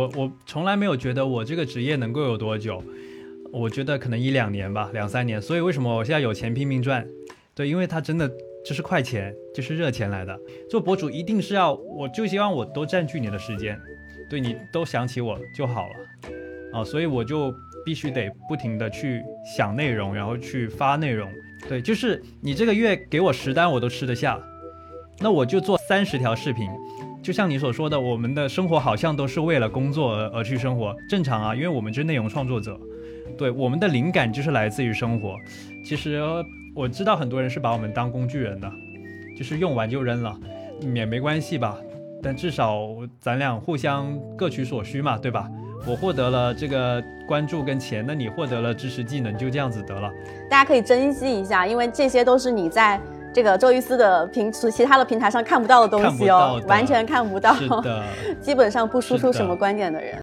[0.00, 2.82] 我我从来没有觉得我这个职业能够有多久，
[3.52, 5.40] 我觉得可能一两年吧，两三年。
[5.42, 7.06] 所以为什么我现在有钱拼命赚？
[7.54, 8.26] 对，因为它真的
[8.64, 10.38] 就是快钱，就是热钱来的。
[10.70, 13.78] 做博主一定是要，我就希望我都占据你的时间，
[14.30, 17.52] 对你都想起我就好了啊，所以我就
[17.84, 19.22] 必须得不停的去
[19.54, 21.30] 想内容，然后去发内容。
[21.68, 24.40] 对，就是你这个月给我十单我都吃得下，
[25.18, 26.66] 那我就做三十条视频。
[27.30, 32.76] 就像你所说的，我们的生活好像都是为了工作而而去生活，正常啊，因为我们是内容创作者，
[33.38, 35.36] 对，我们的灵感就是来自于生活。
[35.84, 36.20] 其实
[36.74, 38.68] 我知道很多人是把我们当工具人的，
[39.38, 40.36] 就是用完就扔了，
[40.92, 41.78] 也没关系吧。
[42.20, 42.88] 但至少
[43.20, 45.48] 咱俩互相各取所需嘛，对吧？
[45.86, 50.10] 我获得了这个关注跟钱，那你获得了知识技能，就这样子得了。
[50.50, 53.00] 大家可以珍惜一下，因为这些都是你在。
[53.32, 57.54] 这个周瑜思的平其他的平台上看不到的东西哦，完全看不到，
[58.40, 60.20] 基本上不输出什么观点的人。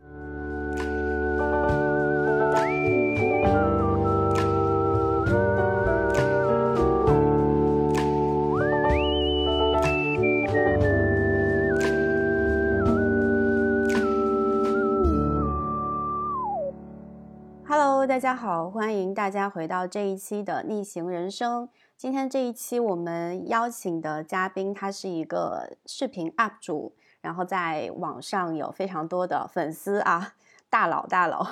[17.69, 21.69] Hello，大家好，欢迎大家回到这一期的逆行人生。
[21.97, 30.35] 今天这一期我们邀请的嘉宾，他是一个视频 UP 主，然后在网上有非常多的粉丝啊，
[30.69, 31.43] 大佬大佬。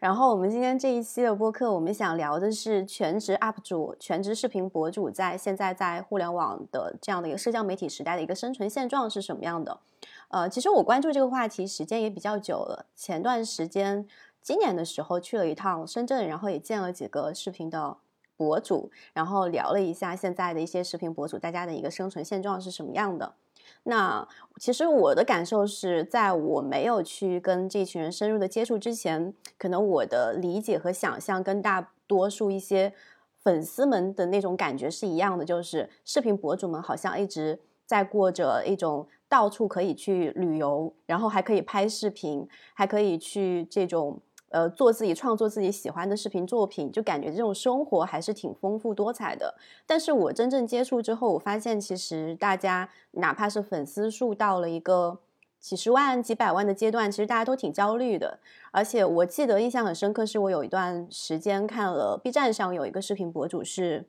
[0.00, 9.80] 然后我们今天这一期的播客，我们想聊的是全职 UP 主、全职视频博主在现在在互联网的这样的一个社交媒体时代的一个生存现状是什么样的？
[10.28, 14.08] 呃，其实我关注这个话题时间也比较久了，前段时间
[14.40, 17.98] 今年的时候去了一趟深圳，然后也见了几个视频的。
[18.40, 23.34] 博主，然后聊了一下现在的一些视频博主，大家的一个生存现状是什么样的。
[23.82, 24.26] 那
[24.58, 32.94] 其实我的感受是在我没有去跟这群人深入的接触之前，可能我的理解和想象跟大多数一些
[33.42, 44.18] 粉丝们的那种感觉是一样的，就是视频博主们好像一直在过着一种到处可以去旅游，然后还可以拍视频，还可以去这种。
[44.50, 49.54] 呃，做自己创作自己喜欢的视频作品，就感觉这种生活还是挺丰富多彩的。
[49.86, 55.18] 但是我真正接触之后，我发现其实大家哪怕是粉丝数到了一个
[55.58, 58.38] 几十万、几百万的阶段，其实大家都挺焦虑的。
[58.70, 64.06] 而且我记得印象很深刻，是我有一段时间看了 B 站上有一个视频博主是。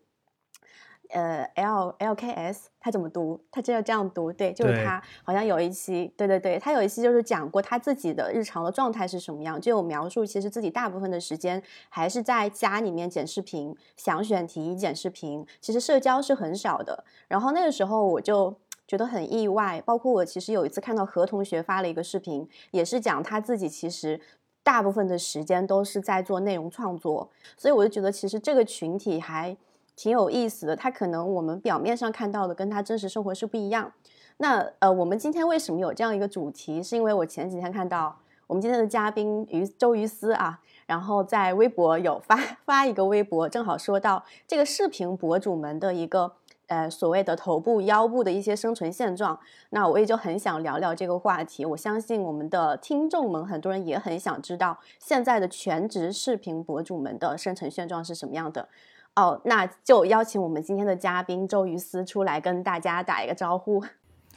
[1.12, 3.40] 呃，L L K S，他怎么读？
[3.52, 5.02] 他就要这样读，对，就是他。
[5.24, 17.04] 好像有一期，对对对，他有一期就是讲过他自己的日常的状态是什么样，就有描述，其实自己大部分的时间还是在家里面剪视频，想选题剪视频，其实社交是很少的。
[17.28, 18.56] 然后那个时候我就
[18.88, 24.20] 觉得很意外，包括我其实有一次看到何同学发了一个视频，也是讲他自己其实
[24.64, 29.58] 大部分的时间都是在做内容创作，所以我就觉得其实这个群体还。
[30.02, 33.94] 挺有意思的，他可能我们表面上看到的跟他真实生活是不一样。
[34.38, 36.82] 那呃，我们今天为什么有这样一个主题？
[36.82, 38.18] 是因为我前几天看到
[38.48, 42.36] 我们今天的嘉宾于周于思啊，然后在微博有发
[42.66, 46.34] 发一个微博，正好说到这个视频博主们的一个
[46.66, 49.38] 呃所谓的头部、腰部的一些生存现状。
[49.70, 51.64] 那我也就很想聊聊这个话题。
[51.64, 58.68] 我相信我们的听众们很多人也很想知道现在的全职视频博主们的生存现状是什么样的。
[59.16, 63.84] 哦，那就邀请我们今天的嘉宾周瑜思出来跟大家打一个招呼。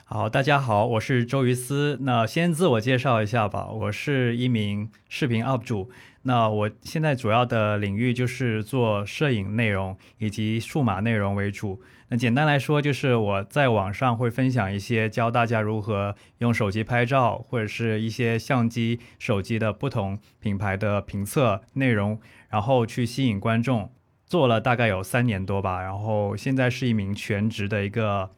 [0.05, 1.97] 好，大家好，我是周瑜思。
[2.01, 5.91] 那先自我介绍一下吧，我是一名视频 UP 主。
[6.23, 11.81] 那我现在主要的领域就是做摄影内容以及数码内容为主。
[12.09, 23.91] 那简单来说，就是我在网上会分享一些教大家如何用手机拍照，或者是一些相机、手机的不同品牌的评测内容，然后去吸引观众。
[24.27, 28.31] 做了大概有三年多吧，然后现在是一名全职的一个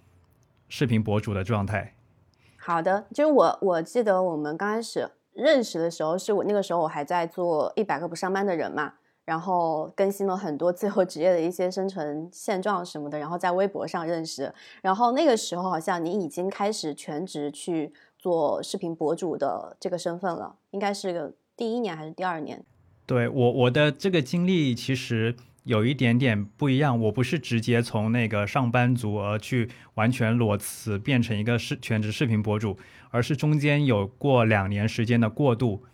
[0.68, 1.94] 视频博主的状态。
[2.58, 8.94] 好的，就是我我记得我们刚开始认识的时候，是我那个时候我还在做一百个不上班的人嘛，
[9.24, 14.52] 然后更新了很多自由职业的一些生存现状什么的，然后在微博上认识，
[14.82, 22.64] 然后那个时候好像你已经开始全职去做视频博主的这个身份了，应该是个第一年还是第二年？
[23.06, 25.36] 对我我的这个经历其实。
[25.66, 32.78] 有一点点不一样，我不是直接从那个上班族而去完全裸辞变成一个视全职视频博主，
[33.10, 35.84] 而是中间有过两年时间的过渡，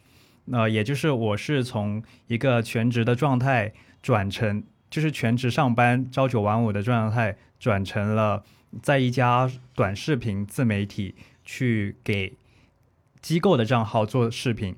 [0.44, 3.72] 那也就是我是从一个全职的状态
[4.02, 8.44] 转成就是全职上班朝九晚五的状态，转成了
[8.82, 12.34] 在一家短视频自媒体去给
[13.22, 14.76] 机构的账号做视频，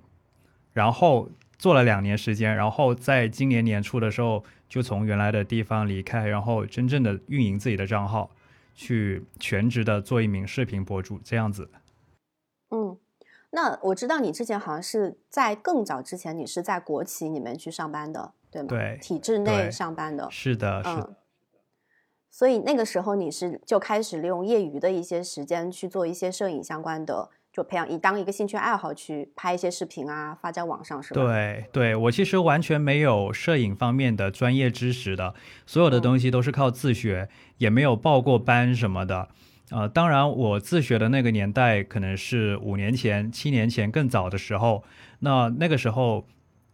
[0.72, 4.44] 然后做了两年时间，然后在今年年初的时候
[4.74, 8.28] 就从原来的地方离开，然后真正的运营自己的账号，
[8.74, 11.70] 去全职的做一名视频博主这样子。
[12.70, 12.98] 嗯，
[13.50, 18.68] 那我知道你之前好像是在更早之前，你是在国企里面去上班的，对吗？
[18.68, 20.28] 对，体制内上班的。
[20.28, 21.14] 是的，是的。
[22.32, 31.22] 所以那个时候你是就开始利用业余的一些时间去做一些摄影相关的，就培养一当一个兴趣爱好去拍一些视频啊，发在网上是吧？
[31.22, 35.32] 对，对我其实完全没有摄影方面的专业知识的，
[35.64, 37.28] 所有的东西都是靠自学，
[37.58, 39.28] 也没有报过班什么的。
[39.70, 44.82] 呃，当然我自学的那个年代可能是五年前、七年前更早的时候，
[45.20, 46.26] 那那个时候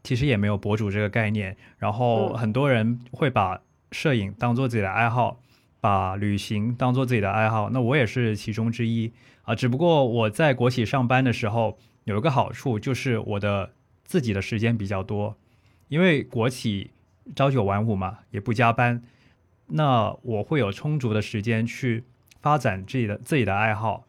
[0.03, 3.61] 其实也没有博主这个概念，然后很多人会把
[3.93, 5.41] 摄影当做自己的爱好。
[5.83, 9.11] 把旅行当做自己的爱好，那我也是其中之一
[9.50, 9.55] 啊。
[9.55, 13.73] 只不过我在国企上班的时候有一个好处，就是我的
[14.05, 15.37] 自己的时间比较多，
[15.88, 16.91] 因为国企
[17.35, 19.02] 朝九晚五嘛，也不加班，
[19.67, 22.05] 那我会有充足的时间去
[22.41, 24.06] 发展自己的自己的爱好。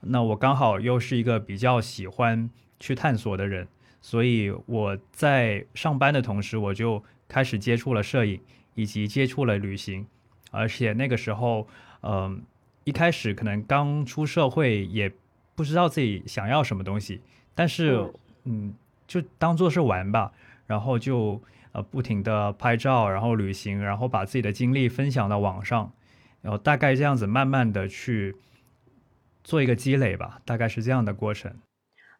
[0.00, 3.66] 那我刚好又是一个比较喜欢去探索的人，
[4.00, 8.40] 所以我在上班的同时，我就开始接触了摄影，
[8.74, 10.06] 以及接触了旅行。
[10.50, 11.66] 而且那个时候，
[12.02, 12.42] 嗯，
[12.84, 15.12] 一开始可能刚出社会，也
[15.54, 17.20] 不知道自己想要什么东西，
[17.54, 18.12] 但是，
[18.44, 18.74] 嗯，
[19.06, 20.32] 就当做是玩吧，
[20.66, 21.42] 然后就
[21.72, 25.92] 呃不停的拍照，然后旅行，然后把自己的经历分享到网上，
[26.42, 28.36] 然后大概这样子慢慢的去
[29.42, 31.54] 做一个积累吧，大概是这样的过程。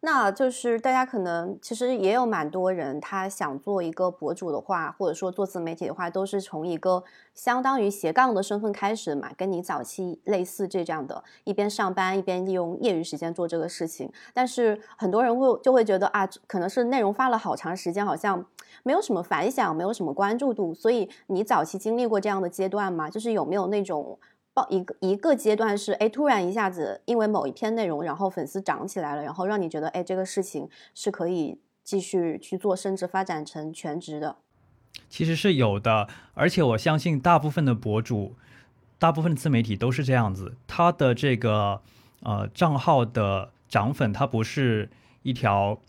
[0.05, 7.03] 那就是大家可能其实也有蛮多人，他想做一个博主的话，或者说做自媒体的话，都是从一个
[7.33, 14.07] 相当于斜杠的身份开始嘛，跟你早期类似这样的，一边上班一边利用业余时间做这个事情。
[14.31, 18.45] 但是很多人会就会觉得啊，可能是内容发了好长时间，好像
[18.83, 20.71] 没有什么反响，没有什么关注度。
[20.75, 23.09] 所以你早期经历过这样的阶段吗？
[23.09, 24.19] 就是有没有那种？
[24.55, 34.37] 报一个一个阶段是哎，突然一下子因为某一篇内容，然后粉丝涨起来了，然后让你觉得哎，这个事情是可以继续去做，甚至发展成全职的。
[35.09, 38.37] 其实是有的，而且我相信大部分的博主，
[38.97, 41.81] 大部分自媒体都是这样子，他的这个
[42.21, 44.89] 呃账号的涨粉，它不是
[45.23, 45.81] 一条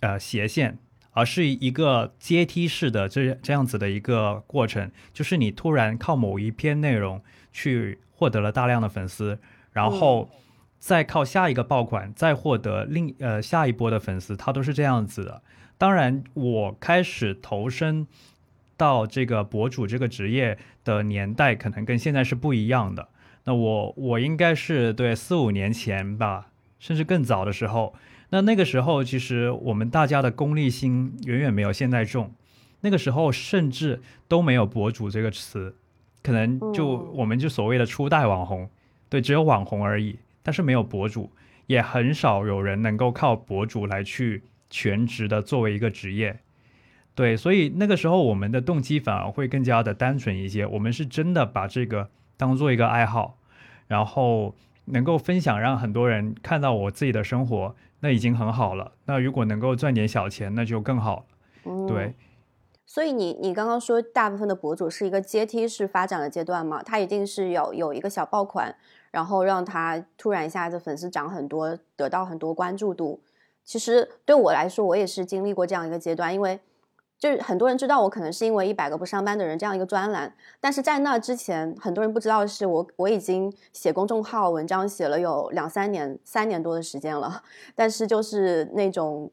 [0.00, 0.78] 呃斜线，
[1.12, 7.22] 而是一个阶梯式的这这样子的一个过程，就是你突然靠某一篇内容。
[7.58, 9.36] 去获得了大量的粉丝，
[9.72, 10.30] 然后
[10.78, 15.42] 再靠下一个爆款再获得另呃下一波的粉丝，它都是这样子的。
[15.76, 18.06] 当然，我开始投身
[18.76, 23.08] 到这个博主这个职业的年代，可能跟现在是不一样的。
[23.42, 27.94] 那我我应该是对四五年前吧，甚至更早的时候。
[28.30, 32.32] 那那个时候，其实我们大家的功利心远远没有现在重。
[32.82, 35.74] 那个时候，甚至都没有博主这个词。
[36.22, 38.68] 可能就我们就所谓的初代网红，
[39.08, 41.30] 对，只有网红而已，但是没有博主，
[41.66, 46.38] 也很少有人能够靠博主来去全职的作为一个职业，
[47.14, 53.38] 对，所以那个时候我们的动机反而会更加的单纯一些，我们是真的把这个当做一个爱好，
[53.86, 54.54] 然后
[54.86, 58.92] 能够分享，让很多人看到我自己的生活，那已经很好了。
[59.06, 61.24] 那如果能够赚点小钱，那就更好
[61.64, 62.14] 了，对。
[62.90, 66.82] 所以你你刚刚说大部分的博主是一个阶梯式发展的阶段嘛？
[66.82, 68.74] 他一定是有有一个小爆款，
[69.10, 73.20] 然后让他突然一下子粉丝涨很多，得到很多关注度。
[73.62, 76.58] 其实对我来说，我也是经历过这样一个阶段，因为
[77.18, 87.42] 就是很多人知道我可能是因为一百个不上班的人这样一个专栏，但是在那之前，很多人不知道是我我已经写公众号文章写了有两三年三年多的时间了，
[87.76, 89.30] 但是就是那种。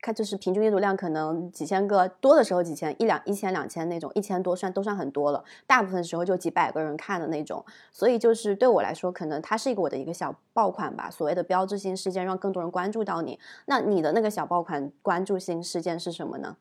[0.00, 5.44] 看，就是平均阅读量可能几千个，多的时候几千一两一千两千那种，一千多算都算很多了。
[5.66, 13.38] 大部分时候就几百个人看的那种，所以就是对我来说，可能它是一个我的一个小爆款吧，所谓的标志性事件，让更多人关注到你。
[13.66, 16.56] 那你的那个小爆款关注性事件是什么呢？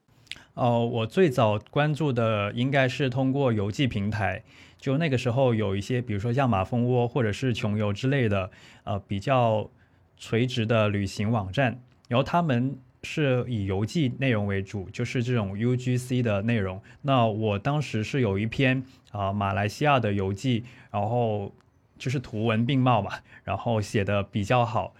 [0.55, 4.43] 哦，我最早关注的应该是通过游记平台，
[4.79, 8.49] 就那个时候有一些，比如说像马蜂窝或者是穷游之类的，
[8.83, 9.69] 呃，比较
[10.17, 12.79] 垂直的旅行网站，然后他们。
[13.09, 16.81] 是以游记内容为主，就是这种 UGC 的内容。
[17.03, 21.53] 那我当时是有一篇啊马来西亚的游记，然后
[21.97, 23.13] 就是图文并茂嘛，
[23.45, 24.93] 然后写的比较好，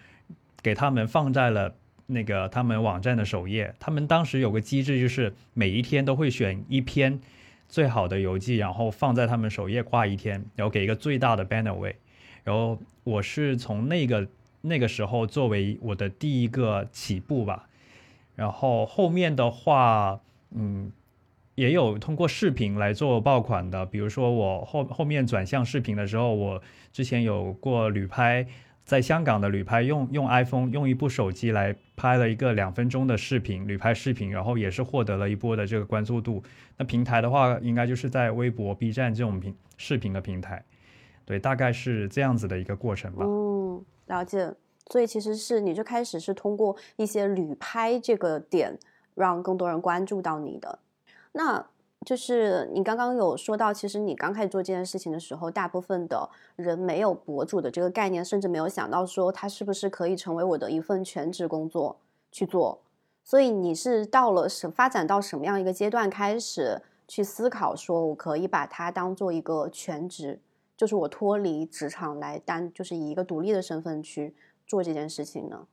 [0.64, 3.76] 给他们放在了那个他们网站的首页。
[3.78, 7.20] 他们当时有个机制，就是每一天都会选一篇
[7.68, 11.98] 最好的游记，然后放在他们首页挂一天，然后给一个最大的 banner 位。
[12.46, 14.28] 然后我是从那个。
[14.62, 17.70] 那个时候作为我的第一个起步吧。
[18.38, 20.90] 然后后面的话，嗯，
[21.56, 26.62] 也有通过视频来做爆款的，比如说我后后面转向视频的时候，我
[26.94, 28.48] 之前有过旅拍。
[28.88, 36.42] 在香港的旅拍用用 iPhone 用一部手机来拍了一个两分钟的视频，旅拍视频，然后也是获得了一波的这个关注度。
[36.78, 40.64] 那平台的话，应该就是在微博、B 站这种平视频的平台，
[41.26, 43.26] 对，大概是这样子的一个过程吧。
[43.28, 44.54] 嗯，了解。
[44.92, 48.78] 所以其实是你最开始是通过一些旅拍这个点，
[49.16, 50.80] 让更多人关注到你的。
[51.32, 51.66] 那。
[52.06, 61.98] 就是你刚刚有说到，其实你刚开始做这件事情的时候，大部分的人没有博主的这个概念，甚至没有想到说他是不是可以成为我的一份全职工作
[62.32, 62.80] 去做。
[63.26, 70.40] 所以你是到了什发展到什么样一个阶段，开始去思考说我可以把它当做一个全职，
[70.78, 74.34] 就是我脱离职场来单，就是以一个独立的身份去
[74.68, 75.66] 做这件事情呢？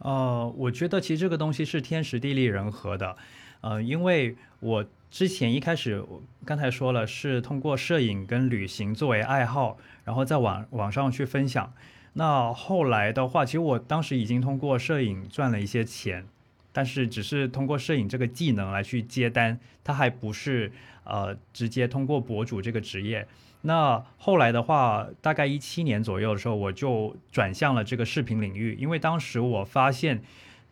[0.00, 3.16] 呃，我觉得其实这个东西是天时地利人和的，
[3.62, 4.84] 呃，因为我。
[5.10, 11.72] 之前一开始，我刚才说了是通过摄影跟旅行作为爱好，然后在网网上去分享。
[12.12, 16.26] 那后来的话，其实我当时已经通过摄影赚了一些钱，
[16.74, 20.70] 但是只是通过摄影这个技能来去接单，它还不是
[21.04, 23.26] 呃直接通过博主这个职业。
[23.62, 30.22] 那后来的话，大概一七年左右的时候，我就转向了这个视频领域，因为当时我发现，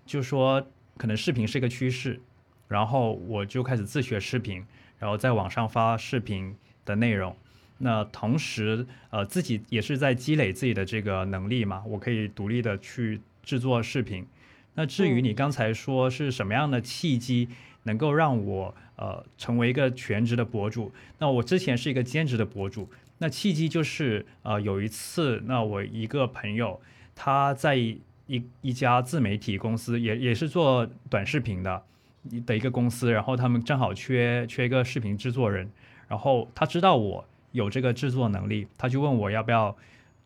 [0.04, 0.66] 就说
[0.96, 2.20] 可能视频是一个趋势。
[2.68, 4.64] 然后我就开始自学视频，
[4.98, 7.36] 然后在网上发视频的内容。
[7.78, 14.26] 那同时，呃，自己也是在积累自己的这个能力嘛，我可以独立的去制作视频。
[14.74, 17.48] 那至于你刚才说是什么样的契机
[17.84, 20.92] 能够让我呃成为一个全职的博主？
[21.18, 22.88] 那我之前是一个兼职的博主。
[23.18, 26.80] 那契机就是呃有一次，那我一个朋友
[27.14, 28.00] 他在一
[28.60, 31.82] 一家自媒体公司，也也是做短视频的。
[32.44, 35.70] 的一个公司，然后他们正好缺缺一个视频制作人，
[36.08, 39.76] 然后他知道我有这个制作能力，他就问我要不要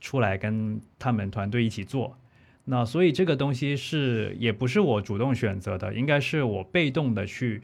[0.00, 2.16] 出来跟他们团队一起做。
[2.64, 7.60] 那所以这个东西是也不是我主动选择的，应该是我被动的去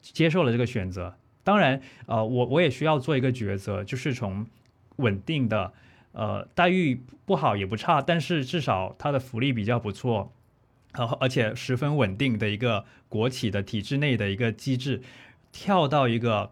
[0.00, 1.14] 接受了这个选择。
[1.42, 4.46] 当然，呃，我我也需要做一个抉择，就是从
[4.96, 5.72] 稳定的，
[6.12, 10.32] 呃，待遇不好也不差，但是至少它的福利比较不错。
[10.92, 15.00] 然后，而且十分稳定的一个国企的体制内的一个机制，
[15.52, 16.50] 跳到一个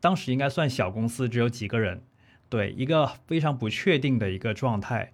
[0.00, 2.02] 当时应该算小公司，只有几个人，
[2.48, 5.12] 对一个非常不确定的一个状态。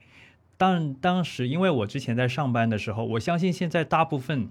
[0.56, 4.48] 但当时因为我之前在上班的时候，我相信现在大部分，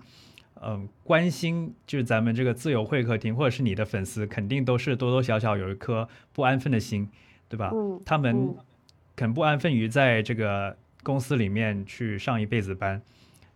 [0.63, 7.09] 嗯，关心就是咱们这个自由会客厅或者是你的粉丝，肯定都是多多少少有一颗不安分的心，
[7.49, 7.71] 对吧？
[7.73, 7.99] 嗯。
[8.05, 8.55] 他们
[9.15, 13.01] 肯不安分于在这个公司里面去上一辈子班。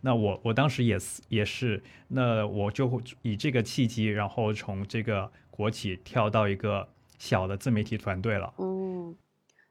[0.00, 6.86] 那我我当时也是也是，那我就会以这个契机，然后从这个国企跳到一个
[7.18, 8.52] 小的自媒体团队了。
[8.58, 9.16] 嗯，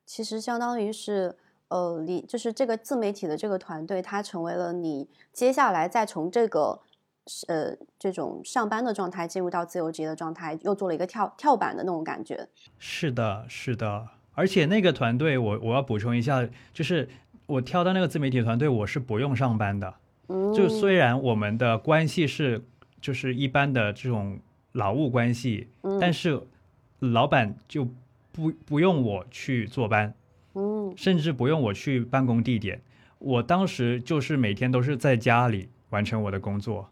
[0.05, 1.35] 其实相当于是，
[1.69, 6.81] 呃，你就是这个自媒体的这个团队，它成为了你接下来再从这个
[7.47, 12.47] 呃这种上班的状态进入到自由职业的状态，又做了一个跳跳板的那种感觉。
[12.77, 17.09] 是的，是的，而且那个团队，我我要补充一下，就是
[17.47, 19.93] 我跳到那个自媒体团队，我是不用上班的。
[20.27, 22.63] 嗯就虽然我们的关系是
[22.99, 24.39] 就是一般的这种
[24.71, 25.67] 劳务关系，
[26.01, 26.41] 但是
[26.99, 27.87] 老板就
[28.31, 30.13] 不不用我去坐班，
[30.53, 32.81] 嗯，甚至不用我去办公地点，
[33.19, 36.89] 我当时就是每天都是在家里完成我的工作。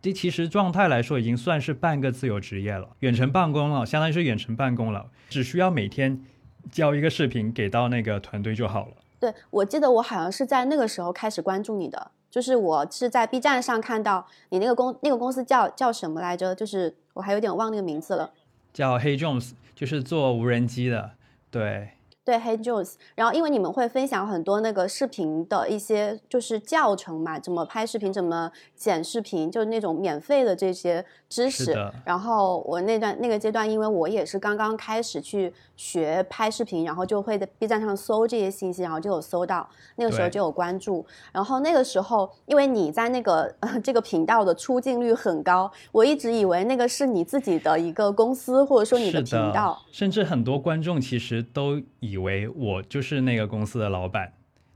[0.00, 6.24] 这其实状态来说已经算是半个自由职业了，远程办公了，相当于是远程办公了，只需要每天
[6.70, 8.92] 交一个视频给到那个团队就好了。
[9.18, 12.12] 对，我记得我好像是在那个时候开始关注你的。
[12.30, 16.54] 就是我是在 B 站上看到你那个公那个公司叫叫什么来着？
[16.54, 18.30] 就是我还有点忘那个名字了，
[18.72, 21.12] 叫 Hey Jones，就是做无人机的，
[21.50, 21.88] 对。
[22.28, 31.74] 对，Hey Jones，然后因为你们会分享很多那个视频的一些就是教程嘛，怎么拍视频，怎么剪视频，就是那种免费的这些知识。
[32.04, 39.66] 然后我那段那个阶段，因为我也是刚刚开始去学拍视频，然后就会在 B 站上搜这些信息，然后就有搜到，
[39.96, 41.06] 那个时候就有关注。
[41.32, 43.50] 然后那个时候，因为你在那个
[43.82, 52.16] 这个频道的出镜率很高，我一直以为那个是你自己的一个公司，或者说你的频道，甚至很多观众其实都以。
[52.18, 54.32] 为我就是那个公司的老板，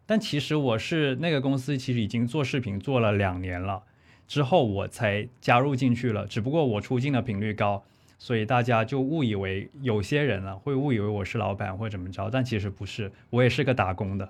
[0.07, 3.83] 但其实我是那个公司，其实已经做视频做了两年了，
[4.29, 6.26] 之后我才加入进去了。
[6.26, 7.83] 只不过我出镜的频率高，
[8.19, 14.29] 所以大家就误以为有些人啊会误以为我是老板或者怎么着，但其实不是，我也是个打工的。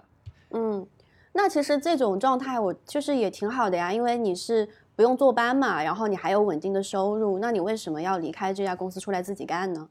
[0.51, 0.87] 嗯，
[1.33, 9.89] 那其实这种状态我就是也挺好的呀，因为你是不用坐班嘛，然后你还有稳定的收入，那你为什么要离开这家公司出来自己干呢？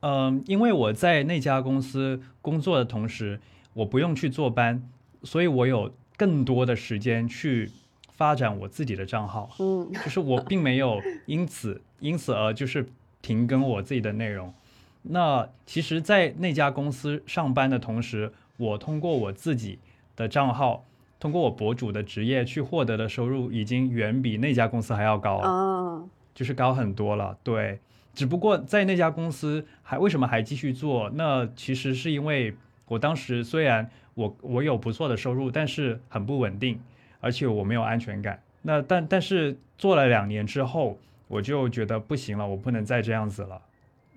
[0.00, 3.40] 嗯，因为我在那家公司工作的同时，
[3.74, 4.82] 我不用去坐班，
[5.24, 7.70] 所以我有更多的时间去
[8.12, 9.50] 发展我自己的账号。
[9.58, 12.86] 嗯， 就是我并没有因此因此而就是
[13.20, 14.54] 停更我自己的内容。
[15.02, 19.78] 那其实，在那家公司上班的同时，我通过我自己
[20.14, 20.84] 的账号，
[21.18, 27.36] 通过我博主的职业去获得的收入，已经远比那家公司还要高了，哦，就是高很多了。
[27.42, 27.80] 对。
[28.18, 31.08] 只不过在那家公司还为什么还继续做？
[31.14, 32.52] 那其实是因为
[32.88, 36.80] 我当时虽然我我有不错的收入，但是很不稳定，
[37.20, 38.42] 而且我没有安全感。
[38.62, 40.98] 那但但是做了两年之后，
[41.28, 43.62] 我就觉得不行了，我不能再这样子了，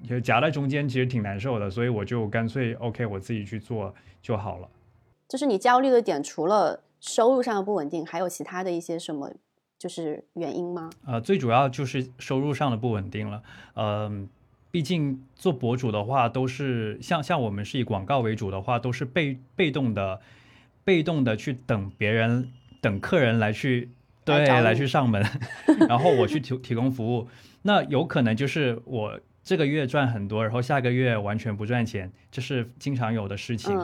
[0.09, 4.67] 就夹在中间其实挺难受的，所以我就干脆 OK 我自己去做就好了。
[5.29, 9.31] 就是你焦虑的点，除了收入上的不稳定，还有其他的一些什么？
[9.81, 10.91] 就是原因吗？
[11.07, 13.41] 呃，最主要就是收入上的不稳定了。
[13.73, 14.29] 嗯，
[14.69, 20.21] 毕竟做博主的话，都是像像我们是以广告为主的话，都是被被动的，
[20.83, 23.89] 被动的去等别人等客人来去
[24.23, 25.25] 对来去上门，
[25.89, 27.27] 然后我去提提供服务。
[27.63, 33.83] 那有可能就是我这个月赚很多，然后下个月完全不赚钱，这是经常有的事情。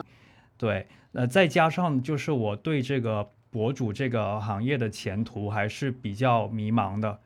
[0.56, 3.28] 对，呃再加上就是我对这个。
[3.50, 7.18] 博主这个行业的前途还是比较迷茫的，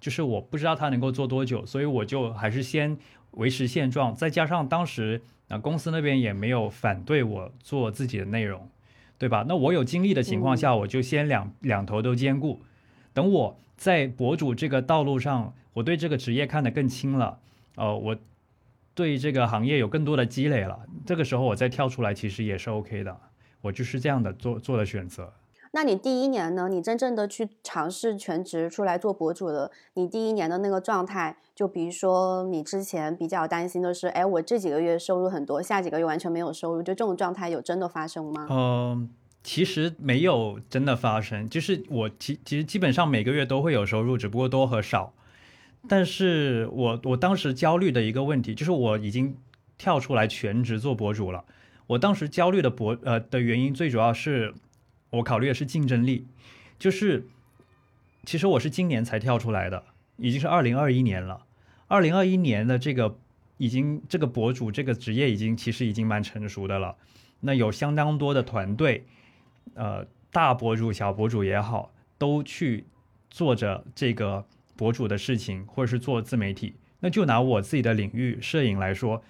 [0.00, 2.96] 就是我不知道他能够做多久，所以我就还是先
[3.32, 4.14] 维持现状。
[4.14, 8.68] 再加上当时啊公司那边也没有反对我做自己的内容，
[9.18, 9.44] 对吧？
[9.48, 12.62] 那我有精力的情况下，我就先两两头都兼顾。
[13.12, 17.38] 等我在博主这个道路上，我对这个职业看得更清了，
[17.76, 18.16] 呃，我
[18.94, 23.16] 对这个行业有更多的积累了，这个时候我再跳出来，其实也是 OK 的。
[23.60, 25.32] 我就是这样的做做的选择。
[25.72, 26.68] 那你第一年呢？
[26.68, 38.46] 你真正的去尝试全职出来做博主的，你第一年的那个状态，就比如说你之前比较担心的是，哎，我这几个月收入很多，下几个月完全没有收入，就这种状态有真的发生吗？
[38.50, 39.10] 嗯，
[39.42, 45.12] 其实没有真的发生，就是我其其实基本上每个月都会有收入，只不过多和少。
[45.86, 49.36] 但是我我当时焦虑的一个问题，就是我已经
[49.76, 51.44] 跳出来全职做博主了。
[51.88, 54.54] 我当时焦虑的博呃的原因，最主要是。
[55.10, 56.26] 我考虑的是竞争力，
[56.78, 57.26] 就是
[58.24, 59.84] 其实我是今年才跳出来的，
[60.16, 61.46] 已经是二零二一年了。
[61.86, 63.18] 二零二一年的这个
[63.56, 66.96] 已经这个博主这个职业已经其实已经蛮成熟的了。
[67.40, 69.06] 那有相当多的团队，
[69.74, 72.84] 呃，大博主、小博主也好，都去
[73.30, 74.44] 做着这个
[74.76, 76.74] 博主的事情，或者是做自媒体。
[77.00, 79.22] 那就拿我自己的领域摄影来说，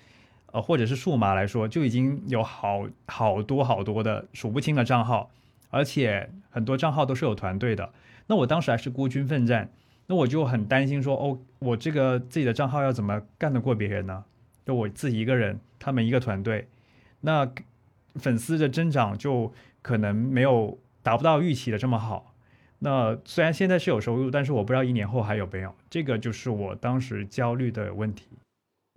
[0.52, 5.30] 呃，或者是数码来说，就已经有好好多好多的数不清的账号。
[5.70, 7.92] 而且很多账号都是有团队的，
[8.26, 9.70] 那我当时还是孤军奋战，
[10.06, 14.24] 那我就很担心说，哦，我这个自己的账号要怎么干得过别人呢？
[14.64, 16.68] 就我自己一个人，他们一个团队，
[17.20, 17.50] 那
[18.16, 22.34] 粉丝的增长就可能没有达不到预期的这么好。
[22.80, 28.28] 那虽然现在是有收入，但是我不知道一年后还有没有，这个就是我当时焦虑的问题。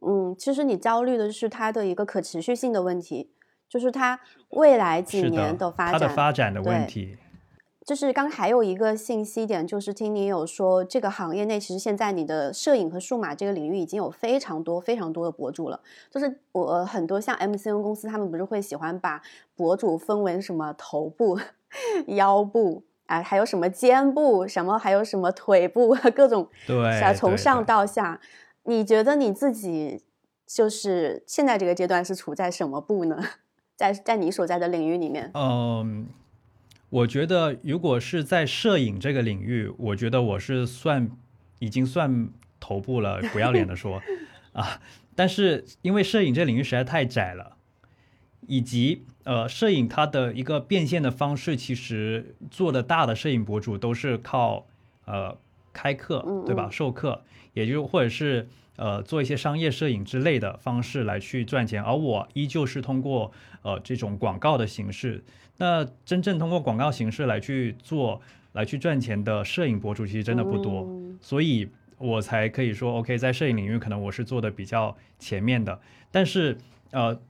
[0.06, 3.32] 嗯，其实你焦虑的是它的一个可持续性的问题。
[3.72, 7.18] 就是它未来几年的发展，它的发展的问题。
[7.86, 15.80] 就是刚还有一个信息点，就是听你有说，这个行业内其实现在你的摄影和数码这个领域已经有非常多非常多的博主了。
[16.10, 19.22] 就是我很多像 MCN 公司，他们不是会喜欢把
[19.56, 21.40] 博主分为什么头部、
[22.08, 28.20] 腰部啊，还有什么肩部，什么还有什么腿部，各种对，从上到下。
[28.66, 30.04] 你觉得你自己
[30.46, 33.20] 就是现在这个阶段是处在什么部呢？
[33.82, 36.06] 在在你所在的领域里面，嗯，
[36.90, 41.10] 我觉得如果是在摄影这个领域，我觉得我是算
[41.58, 44.00] 已经算头部了，不要脸的说
[44.54, 44.80] 啊。
[45.16, 47.58] 但是因为摄影这领域实在太窄了，
[48.46, 54.68] 以及呃，摄影它的一个变现的方式，其实做的大的摄影博主都是靠
[55.06, 55.36] 呃
[55.74, 56.70] 开课，对吧？
[56.72, 58.48] 授课，也就或者是。
[58.82, 65.24] 呃，做一些商业摄影之类的方式来去赚钱，而我依旧是通过呃这种广告的形式。
[65.58, 68.20] 那真正通过广告形式来去做、
[68.54, 70.90] 来去赚钱的摄影博主，其实真的不多，
[71.22, 75.80] 所以我才可以说，OK，在摄影领域可能我是做的比较前面的。
[76.10, 76.58] 但是
[76.90, 77.22] 呃，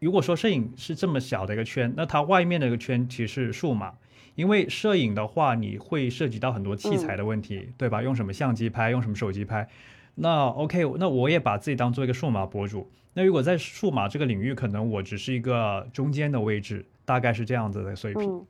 [0.00, 3.94] 如果说摄影是这么小的一个圈，那它外面的一个圈其实是数码，
[4.34, 8.02] 因为摄影的话，你会涉及到很多器材的问题，对吧？
[8.02, 9.68] 用什么相机拍，用什么手机拍。
[10.14, 12.88] 那 OK，那我也把自己当做一个数码博主。
[13.14, 18.46] 那如果在数码这个领域，可能我只是一个中间的位置，大概是这样子的水平。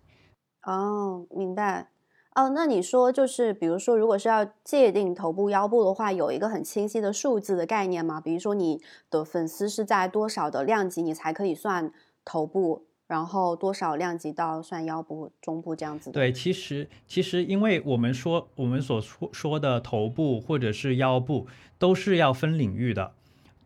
[0.64, 1.88] 哦，明白。
[2.34, 8.20] 哦，那你说就是，比如说，如果是要界定头部、腰部的话，有一个很清晰的数字的概念吗？
[8.20, 11.92] 比如说，你的粉丝是在多少的量级，你才可以算
[12.24, 16.12] 头部，然后多少量级到算腰部、中部这样子？
[16.12, 23.14] 对，其实其实因为我们说我们所说说的头部或者是腰部都是要分领域的，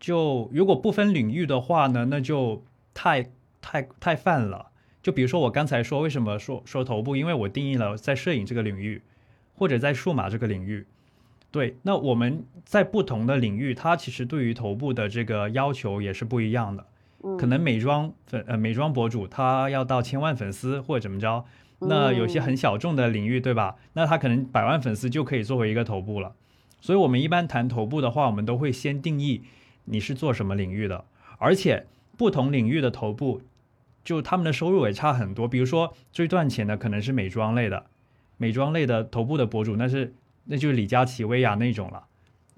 [0.00, 4.70] 就如果不分领域的话呢，那就太太太泛了。
[5.02, 9.02] 就比如说我刚才说为什么说说头部，因为我定义了在摄影这个领域，
[9.54, 10.87] 或者在数码这个领域。
[11.50, 16.87] 对，那我们在不同的领域，它其实对于头部的这个要求也是不一样的。
[17.24, 21.44] 嗯，可能美妆粉呃美妆博主他要到千万粉丝或者怎么着，
[21.80, 23.76] 那有些很小众的领域，对吧？
[23.94, 26.34] 那他可能百万粉丝就可以作为一个头部了。
[26.80, 29.42] 所以我们一般谈头部的话，我们都会先定义
[29.87, 31.06] 你是做什么领域的，
[31.38, 31.87] 而且
[32.18, 33.40] 不同领域的头部，
[34.04, 35.48] 就他们的收入也差很多。
[35.48, 37.87] 比如说最赚钱的可能是美妆类的，
[38.37, 42.04] 美妆类的头部的博主，那是那就是李佳琦、薇娅那种了。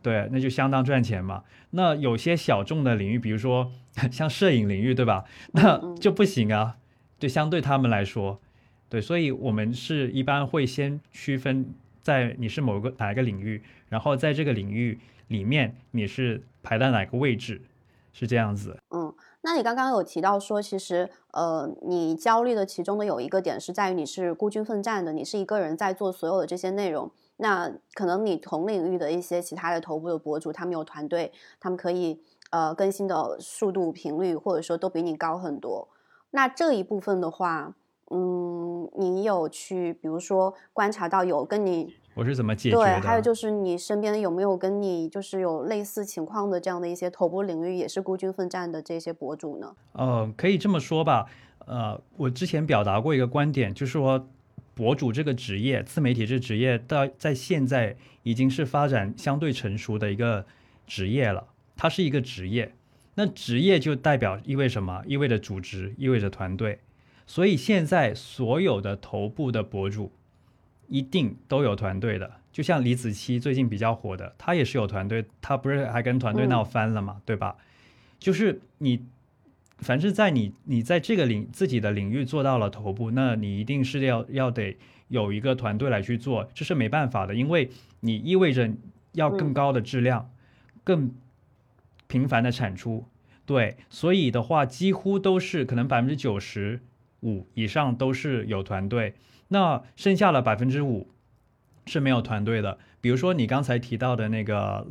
[0.07, 1.43] 对，那就相当赚钱嘛。
[1.71, 3.73] 那有些小众的领域，比如说
[4.13, 5.25] 像摄影领域，对吧？
[5.51, 6.77] 那就不行啊。
[7.19, 8.41] 对，相对他们来说，
[8.89, 17.61] 对，所以我们是一般会先区分在你是某个哪一个领域，然后在这个领域里面你是排在哪个位置，
[18.13, 18.79] 是这样子。
[18.91, 27.11] 嗯，那你刚刚有提到说，其实呃，你焦虑的其中的有一个点是在于你是孤军奋战的，你是一个人在做所有的这些内容。
[27.39, 32.19] 那可能你同领域的一些其他的头部的博主，他们有团队，他们可以
[32.49, 35.87] 呃更新的速度、频率，或者说都比你高很多。
[36.31, 37.75] 那这一部分的话，
[38.11, 42.83] 嗯，你有去比如说观察到有跟你我是怎么解决的？
[42.83, 49.75] 对，还有就是你身边有没有跟你就是有类似情况的这样的一些头部领域也是孤军奋战的这些博主呢？
[49.93, 51.27] 呃，可以这么说吧。
[51.67, 54.27] 呃，我之前表达过一个观点，就是说。
[54.77, 60.45] 博主这个职业，自媒体这职业，到在现在已经是发展相对成熟的一个
[60.87, 61.49] 职业了。
[61.75, 62.75] 它是一个职业，
[63.15, 65.03] 那职业就代表意味什么？
[65.07, 66.81] 意味着组织，意味着团队。
[67.27, 70.13] 所以现在所有的头部的博主，
[70.89, 72.31] 一定都有团队的。
[72.53, 77.57] 就像李子柒最近比较火的，他也是有团队，他不是还跟团队闹翻了嘛，对吧？
[78.19, 79.07] 就是你。
[79.79, 88.73] 凡是在你你在这个领自己的领域做到了头部，那你一定是要要得有一个团队来去做，这是没办法的，因为你意味着
[89.13, 90.31] 要更高的质量，
[90.83, 91.15] 更
[92.07, 93.07] 频繁的产出，
[93.45, 96.81] 对，所以的话几乎都是可能百分之九十
[97.21, 99.15] 五以上都是有团队，
[99.49, 101.11] 那剩下的百分之五
[101.85, 104.87] 是没有团队的，比如说你刚才提到的那个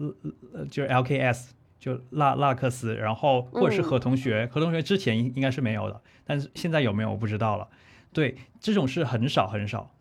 [0.54, 1.55] 呃就是 LKS。
[1.86, 7.68] 就拉拉克斯，然后或者是何同学，何同学之前应应该是没有的，但是现在有没有我不知道了。
[8.12, 9.92] 对，这种是很少很少。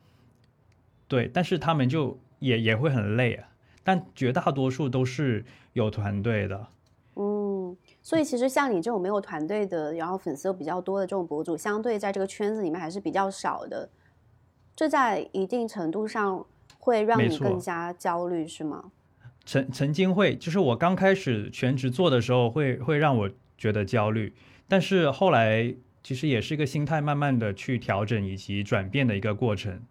[1.07, 3.49] 对，但是他们就也也会很累啊。
[3.83, 5.45] 但绝大多数都是
[5.75, 6.69] 有团队的。
[7.17, 13.91] 嗯，所以其实像你这种没有团队的，然后粉丝又比较多的这种博主，相对在这个圈子里面还是比较少的。
[14.75, 16.47] 这在一定程度上
[16.79, 18.91] 会让你更加焦虑，是吗？
[19.47, 24.33] 曾曾经会，就是我刚开始全职做的时候，会会让我觉得焦虑，
[24.67, 29.83] 但是后来其实也是一个心态慢慢的去调整以及转变的一个过程。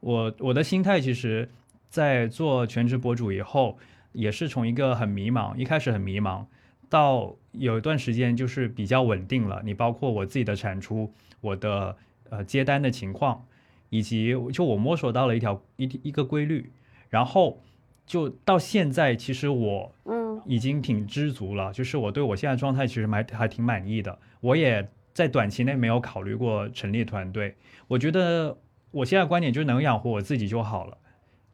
[0.00, 1.48] 我我的心态其实，
[1.88, 3.78] 在做全职博主以后，
[4.12, 6.46] 也是从一个很迷茫，一开始很迷茫，
[6.88, 9.62] 到有一段时间就是比较稳定了。
[9.64, 11.96] 你包括我自己的产出，我的
[12.30, 13.44] 呃接单的情况，
[13.90, 16.72] 以及就我摸索到了一条一一个规律，
[17.08, 17.60] 然后。
[18.08, 24.18] 就到现在，其实我嗯已经挺知足了，就是我对我现在状态其实还还挺满意的。
[24.40, 27.54] 我也在短期内没有考虑过成立团队。
[27.86, 28.56] 我觉得
[28.90, 30.96] 我现在观点就是能养活我自己就好了，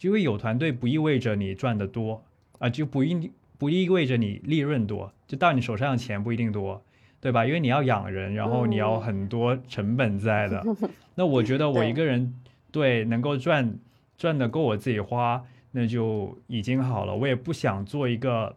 [0.01, 2.23] 因为有团队不意味着你赚得多
[2.61, 6.81] 啊，就不一不意味着你利润多，就到你手上的钱不一定多，
[7.21, 7.45] 对吧？
[7.45, 10.64] 因为你要养人，然后你要很多成本在的。
[11.17, 12.33] 那我觉得我一个人
[12.71, 13.77] 对能够赚
[14.17, 15.43] 赚的够我自己花。
[15.76, 18.54] 那就已经好了，我也不想做一个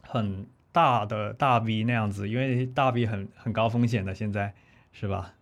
[0.00, 4.54] 很大的大 V 那样子，因为大 V 很很高风险的，现在
[4.90, 5.34] 是吧？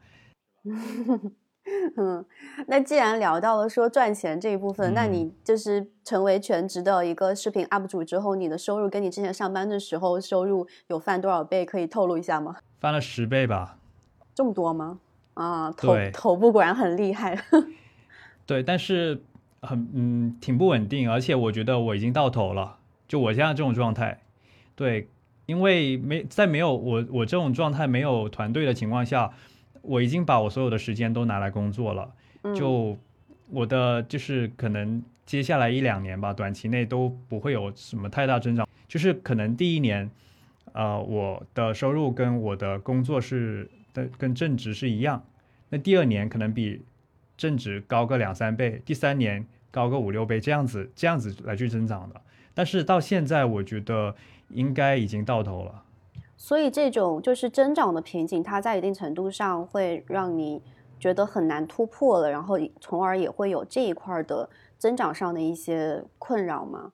[1.96, 2.24] 嗯，
[2.66, 11.64] 那既然聊到了说赚钱这一部分，那你就是成为全职的一个视频 UP 主之后，你的收入跟你之前上班的时候收入有翻多少倍？
[11.64, 12.56] 可以透露一下吗？
[12.80, 13.78] 翻了十倍吧？
[14.34, 14.98] 这么多吗？
[15.34, 17.40] 啊，头头部果然很厉害。
[18.44, 19.22] 对，但是。
[19.61, 22.79] 很嗯，挺不稳定，而且我觉得我已经到头了。
[23.07, 24.21] 就我现在这种状态，
[24.75, 25.09] 对，
[25.47, 29.33] 因为没在没有我我这种状态没有团队的情况下，
[29.81, 32.12] 我已经把我所有的时间都拿来工作了，
[32.55, 32.99] 就
[33.51, 40.11] 我的就是可能接下来一两年吧，短期内都不会有什么太大增长，就是可能第一年，
[40.73, 45.25] 呃，我的收入跟我的工作是的跟正职是一样，
[45.71, 46.83] 那第二年可能比
[47.38, 52.20] 正值高个两三倍，第三年高个五六倍，这样子这样子来去增长的。
[52.53, 54.14] 但是到现在，我觉得
[54.51, 55.85] 应该已经到头了。
[56.37, 60.61] 所以这种就是增长的瓶颈，它在一定程度上会让你
[61.01, 66.92] 觉得很难突破了，然后从而也会有这一块的增长上的一些困扰吗？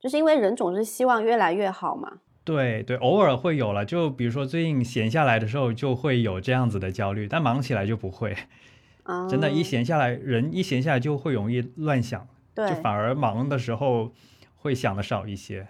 [0.00, 2.20] 就是因为人总是希望越来越好嘛。
[2.44, 8.36] 对对，偶尔会有了，就比如说最近闲下来的时候，就会有这样子的焦虑，但忙起来就不会。
[9.04, 14.10] 啊，真的，一闲下来，人一闲下来就会容易乱想，对，就反而忙的时候。
[14.64, 15.68] 会想的少一些，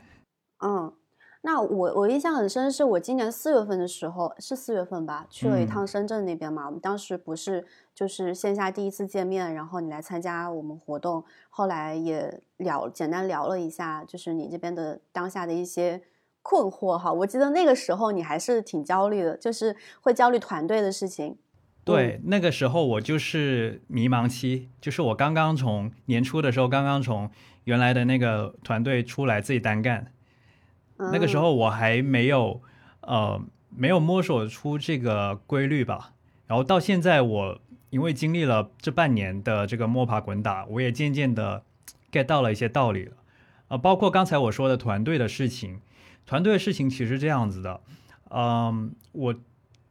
[0.65, 0.95] 嗯，
[1.43, 6.67] 那我我印象很深，是我今年四月份的时候，是四月份吧，去了一趟深圳那边嘛。
[6.67, 16.01] 我们当时不是就是线下第一次见面，然后你来参加我们活动，后来也聊简单聊了一下，就是你这边的当下的一些
[16.41, 17.13] 困惑哈。
[17.13, 21.37] 我记得那个时候你还是挺焦虑的，就是会焦虑团队的事情。
[21.85, 27.31] 对，那个时候我就是迷茫期，就是我刚刚从年初的时候刚刚从。
[27.65, 30.13] 原来的那个团队出来自己单干，
[30.99, 32.61] 那个时候我还没有
[33.01, 33.43] 呃
[33.75, 36.13] 没有摸索出这个规律吧。
[36.47, 41.63] 然后到现在，我因为经历了这半年的这个摸爬滚打，我也渐渐的
[42.13, 43.17] get 到了一些道理了。
[43.69, 45.81] 啊，包括刚才我说的团队的事情，
[46.27, 47.81] 团队的事情其实这样子的。
[48.29, 49.35] 嗯，我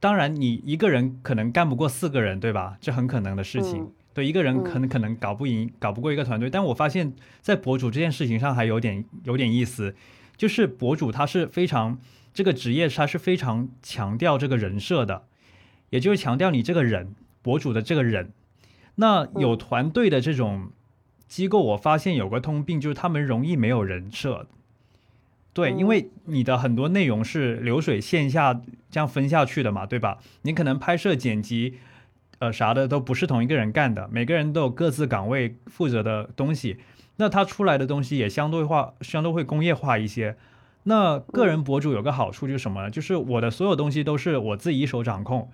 [0.03, 2.77] 当然你一个人可能干不过四个人，对吧？
[2.81, 3.89] 这很可能的事情。
[4.13, 6.49] 对一个人可能可能搞不赢，搞不过一个团队。
[6.49, 9.95] 但我发现，在博主这件事情上还有点有点意思，
[10.35, 11.97] 就是博主他是非常
[12.33, 15.23] 这个职业，他是非常强调这个人设的，
[15.91, 18.33] 也就是强调你这个人，博主的这个人。
[18.95, 20.71] 那有团队的这种
[21.29, 24.47] 机构，我发现有个通病，就是他们容易没有人设。
[25.53, 28.53] 对，因为你的很多内容是流水线下
[28.89, 30.17] 这样分下去的嘛，对吧？
[30.41, 31.79] 你可能拍摄剪辑。
[32.39, 36.77] 呃，啥的都不是同一个人干的，每个人都有各自岗位负责的东西，
[37.15, 40.35] 那他出来的东西也相对化，相对会工业化一些。
[40.83, 42.89] 那个人博主有个好处就是什么呢？
[42.89, 45.49] 就是我的所有东西都是我自己一手掌控。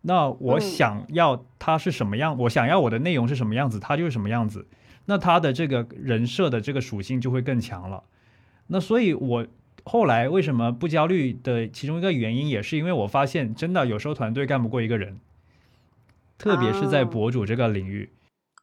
[0.00, 4.66] 那我想要他是什么样，我想要我的内容是什么样子，他就是什么样子。
[5.04, 8.02] 那他的这个人设的这个属性就会更强了。
[8.68, 9.46] 那所以，我
[9.84, 15.18] 后来为什么不焦虑的其中一个原因，也是因为我发现，真的有时候团队干不过一个人。
[16.38, 18.10] 特别是在博主这个领域，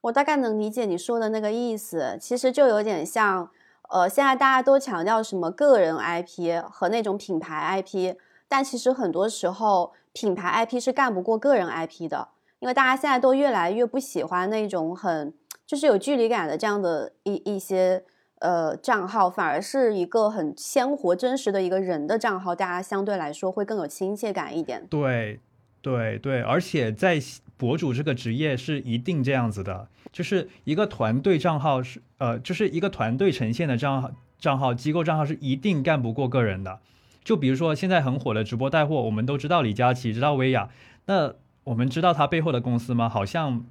[0.01, 2.17] 我大概能理解你说的那个意思。
[2.19, 3.49] 其实就有点像，
[3.89, 8.17] 呃，现在大家都强调什么个人 IP 和那种品牌 IP，
[8.49, 12.27] 但其实很多时候品牌 IP 是干不过个人 IP 的，
[12.59, 15.33] 因为大家现在都越来越不喜欢那种很
[15.65, 18.03] 就是有距离感的这样的一一些
[18.39, 24.85] 呃账号，反而是一个很鲜活真实的一个人的账号，大家相对来说会更有亲切感一点。
[24.89, 25.39] 对。
[25.81, 27.17] 对对，而且在
[27.55, 36.81] 博主这个职业是一定这样子的，就是一个团队账号是呃，就是一个团队呈现的账号账号机构账号是一定干不过个人的。
[37.23, 40.67] 就比如说现在很火的直播带货，我们都知道李佳琦，知道薇娅，
[41.05, 43.07] 那我们知道他背后的公司吗？
[43.07, 43.63] 好像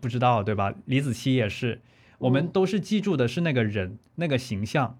[0.00, 0.74] 不知道，对吧？
[0.86, 1.80] 李子柒也是，
[2.18, 4.98] 我们都是记住的是那个人那个形象。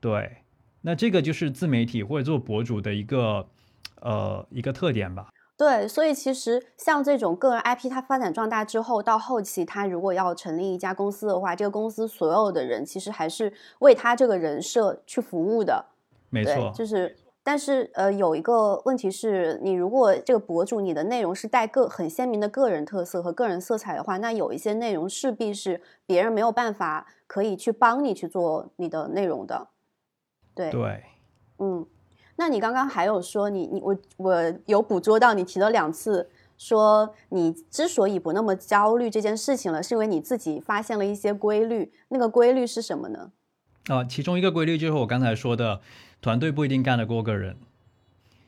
[0.00, 0.38] 对，
[0.80, 3.46] 那这个就是自媒体或者做博主的一个
[4.00, 5.28] 呃一个特点吧。
[5.56, 15.84] 对，所以其实像这种个人 IP，它发展壮大之后，到后期它如果要成立一家公司的话，这个公司所有的人其实还是为他这个人设去服务的。
[16.30, 29.68] 没错，就是，但是呃，有一个问题是，你如果这个博主你的内容是带个很鲜明的个人特色和个人色彩的话，那有一些内容势必是别人没有办法可以去帮你去做你的内容的。
[30.54, 31.04] 对对，
[31.58, 31.86] 嗯。
[32.36, 36.26] 那你刚刚还有说你你我我有捕捉到你提了两次，
[36.56, 41.92] 说你之所以不那么焦虑这件事情了，是因为你自己发现了一些规律。
[42.08, 43.30] 那个规律是什么呢？
[43.88, 45.82] 啊，其中一个规律就是我刚才说的，
[46.20, 47.56] 团队不一定干得过个人。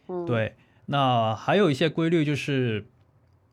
[0.09, 0.55] 嗯，对。
[0.87, 2.87] 那还有一些规律就是，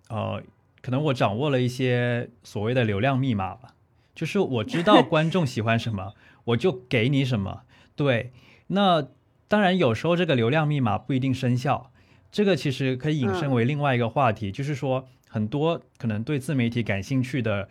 [0.09, 0.41] 呃，
[0.81, 3.75] 可能我掌握了一些所谓的流量密码吧，
[4.15, 6.13] 就是我知道观众喜欢什么，
[6.45, 7.61] 我就给你什么。
[7.95, 8.31] 对，
[8.67, 9.07] 那。
[9.51, 11.91] 当然，有时候这个流量密码不一定生效，
[12.31, 17.67] 这个其实可以引申为另外一个话题，就是说很多可能对自媒体感兴趣的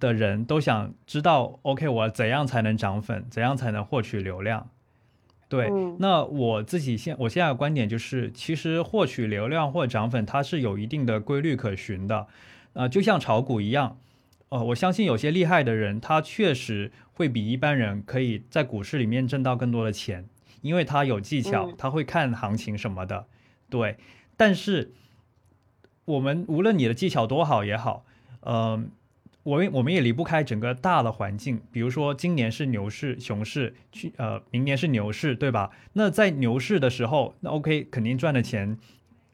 [0.00, 4.70] 的人都想知道，OK，我怎样才能涨粉，怎样才能获取流量？
[5.52, 12.26] 对，那我自己现我现在的观点就是，其实获取流量或涨粉，它是有一定的规律可循的，
[12.72, 13.98] 呃，就像炒股一样，
[14.48, 20.26] 呃，我相信有些厉害的人，他确实会比一般人可以在股市里面挣到更多的钱，
[20.62, 23.26] 因为他有技巧，他会看行情什么的，
[23.68, 23.98] 对。
[24.38, 24.92] 但是
[26.06, 28.06] 我们无论你的技巧多好也好，
[28.40, 28.82] 呃。
[29.44, 35.70] 我们我们也离不开整个大的环境，比如说今年是牛市、熊市，去呃明年是牛市，对吧？
[35.94, 38.78] 那在牛市的时候，那 OK 肯定赚的钱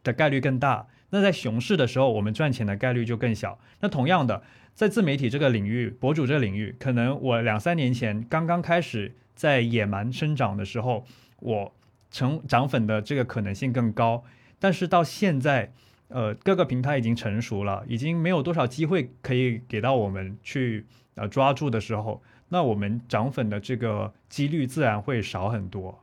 [0.02, 0.86] 的概率更大。
[1.10, 3.58] 那在熊市的时候，我们赚钱的概率就更小。
[3.80, 4.42] 那同样的，
[4.74, 11.04] 在自媒体这个领域、博主这领域，可能我两三年前刚刚开始在野蛮生长的时候，
[11.40, 11.74] 我
[12.10, 14.24] 成涨粉的这个可能性更高。
[14.58, 15.72] 但是到现在。
[16.08, 25.98] 呃，各个平台已经成熟了，已经没有多少机会可以给到我们去呃抓住的时候，那我们涨粉的这个几率自然会少很多。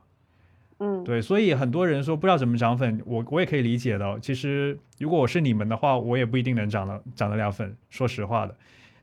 [0.78, 4.18] 嗯，对，所以很多人说不知道怎么涨粉，我我也可以理解的。
[4.20, 7.74] 其实如果我是你们的话，我也不一定能涨了涨得了粉。
[7.88, 8.54] 说实话的，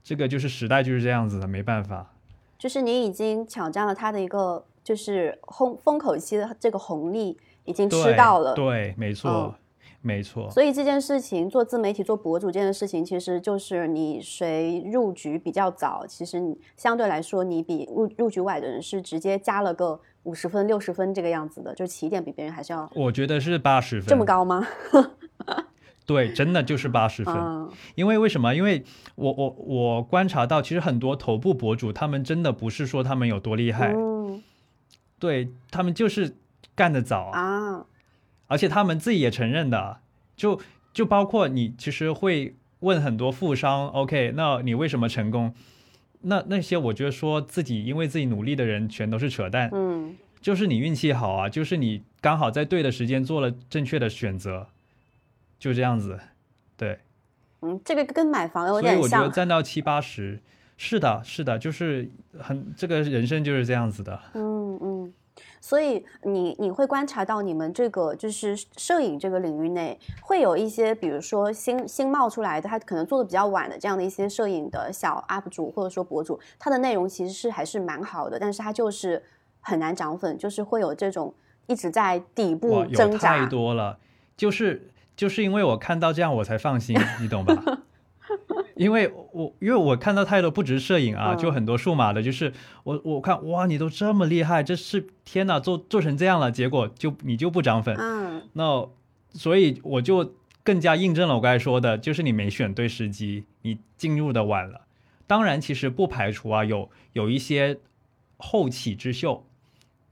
[0.04, 2.14] 这个就是时代就是这样子的，没办法。
[2.60, 7.36] 就是你已经抢占了他的一个就是风风口期的这个红利，
[7.66, 8.54] 已经吃到了。
[8.54, 9.54] 对，没错。
[10.06, 22.92] 没错，所以这件事情做自媒体做博主这件事情，其实就是你谁入局比较早，其实你相对来说你比入入局外的人是直接加了个五十分六十分这个样子的，就起点比别人还是要。
[22.94, 24.68] 我觉得是八十分，这么高吗？
[26.06, 27.34] 对，真的就是八十分。
[27.96, 28.54] 因为为什么？
[28.54, 28.84] 因为
[29.16, 33.96] 我我我观察到，其实很多头部博主他们真的不是说他们有多厉害，
[35.18, 36.36] 对他们就是
[36.76, 37.86] 干得早啊。
[38.54, 39.98] 而且他们自己也承认的，
[40.36, 40.62] 就
[40.94, 45.56] 就包括你，其实会问很多富商，OK，那你为什么成功？
[46.22, 49.72] 那那些我觉得说自己因为自己努力的人，全都是扯淡。
[49.74, 54.68] 嗯，就是你运气好啊，就是你刚好在对的时间做了正确的选择，
[55.58, 56.20] 就这样子。
[56.78, 57.00] 对，
[57.62, 59.02] 嗯，这个跟买房有点像。
[59.02, 60.40] 所以我觉得占到七八十，
[60.78, 64.22] 是的，是的，就是很这个人生就是这样子的。
[64.36, 65.14] 嗯嗯。
[65.64, 79.24] 所以你你会观察到你们这个就是摄影这个领域内会有一些，比如说新新冒出来的，他可能做的比较晚的这样的一些摄影的小 UP 主或者说博主，他的内容其实是还是蛮好的，但是他就是
[79.62, 81.34] 很难涨粉，就是会有这种
[81.68, 83.40] 一直在底部挣扎。
[83.40, 83.98] 太多了，
[84.36, 87.56] 就是就是因为我看到这样我才放心，你懂吧？
[88.76, 92.52] 因为我因为我看到太多不止摄影啊，就很多数码的，就是
[92.84, 98.90] 我我看哇，你都这么厉害，这是天哪，做做成这样了，结果就你就不涨粉，嗯，那
[99.32, 104.82] 所以我就更加印证了我刚才说的，就是你没选对时机，你进入的晚了。
[105.28, 107.80] 当然，其实不排除啊，有有一些
[108.38, 109.46] 后起之秀，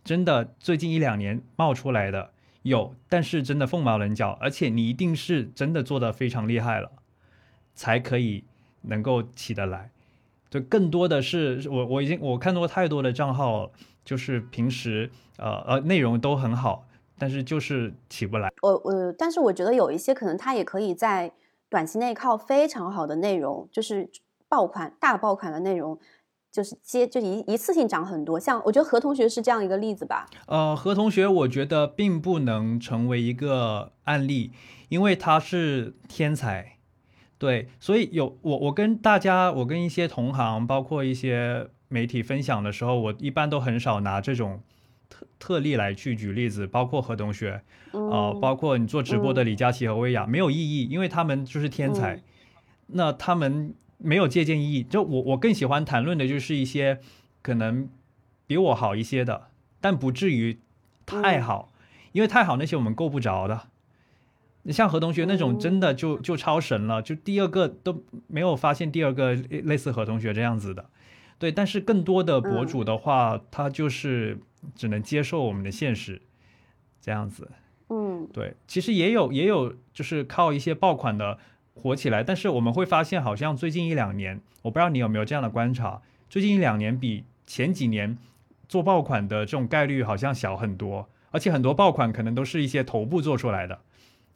[0.04, 2.32] 真的最近一两年冒出来的
[2.64, 6.92] 有，但是真的凤毛麟角，而且你一定是真的做的非常厉害了，
[7.74, 8.44] 才可以。
[8.84, 9.92] 能够起得来，
[10.50, 13.72] 就更多的是我我已经我看到过太多的账号，
[14.04, 15.08] 就是平时
[15.38, 16.88] 呃呃内容都很好，
[17.20, 18.50] 但是就是起不来。
[18.64, 21.32] 我我但是我觉得有一些可能他也可以在
[21.70, 24.10] 短期内靠非常好的内容，就是
[24.50, 26.00] 爆款大爆款的内容，
[26.52, 28.40] 就是接就一一次性涨很多。
[28.40, 30.26] 像我觉得何同学是这样一个例子吧。
[30.48, 34.52] 呃，何同学我觉得并不能成为一个案例，
[34.90, 36.80] 因为他是天才。
[37.42, 44.62] 对，所以有我，我跟大家，我跟一些同行，包括一些媒体分享的时候，我一般都很少拿这种
[45.10, 52.22] 特特例来去举例子，包括何同学，呃，包括你做直播的李佳琦和薇娅，没有意义，因为他们就是天才，
[52.86, 54.84] 那他们没有借鉴意义。
[54.84, 57.00] 就我，我更喜欢谈论的就是一些
[57.42, 57.90] 可能
[58.46, 59.48] 比我好一些的，
[59.80, 60.60] 但不至于
[61.08, 61.72] 太好，
[62.12, 63.71] 因为太好那些我们够不着的。
[64.64, 70.86] 你像何同学那种，真的就就超神了，就第二个都没有发现第二个类似何同学这样子的，
[71.40, 71.52] 对。
[71.52, 74.40] 但是更多的博主的话，他就是
[74.76, 76.22] 只能接受我们的现实，
[77.02, 77.50] 这样子。
[77.90, 78.54] 嗯，对。
[78.68, 81.40] 其实也有也有，就是靠一些爆款的
[81.74, 88.16] 火起来，但是我们会发现，好像最近一两年，我不知道你有没有这样的观察，最近一两年比前几年
[88.70, 93.80] 做爆款的这种概率好像小很多，而且很多爆款可能都是一些头部做出来的。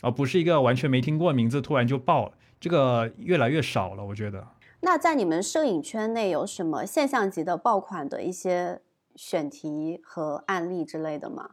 [0.01, 4.47] 而不是一个完全没听过名字突然就爆了，这个越来越少了，我觉得。
[4.81, 8.81] 那在你们摄影圈内有什么现象级的爆款的一些
[9.15, 11.51] 选题和案例之类的吗？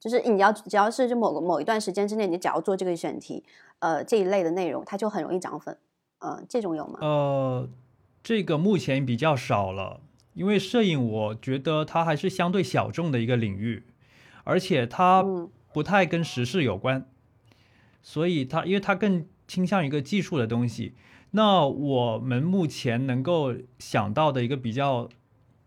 [0.00, 3.44] 就是你要只要是就某个某一段时间之内，你只要做这个选题，
[3.80, 5.76] 呃，这一类的内容，它就很容易涨粉，
[6.20, 6.98] 呃，这种有吗？
[7.02, 7.68] 呃，
[8.22, 10.00] 这个目前比较少了，
[10.34, 13.84] 因为摄影我觉得它还是相对小众的一个领域。
[14.48, 15.24] 而且它
[15.72, 17.04] 不太跟时事有关，
[18.06, 20.94] 所以它因为它更倾向于一个技术的东西。
[21.32, 25.08] 那我们目前能够想到的一个比较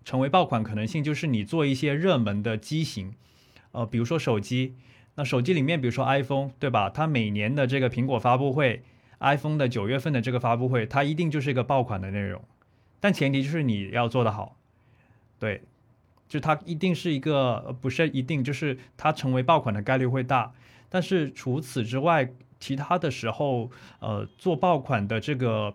[0.05, 3.13] 成为爆款可能性，就是你做一些热门的机型，
[3.73, 4.75] 呃，比如说手机。
[5.15, 6.89] 那手机里面，比如说 iPhone，对吧？
[6.89, 8.83] 它每年的这个苹果发布会
[9.19, 12.41] ，iPhone 的九月份的这个发布会，它一定就是一个爆款的内容。
[13.01, 14.55] 但前提就是你要做得好，
[15.37, 15.61] 对，
[16.29, 20.53] 就它一定是一个，不是一定，就是它成为爆款的概率会大。
[20.89, 22.27] 但是除此之外，
[22.59, 23.69] 其他的时候，
[23.99, 25.73] 呃，做爆款的这个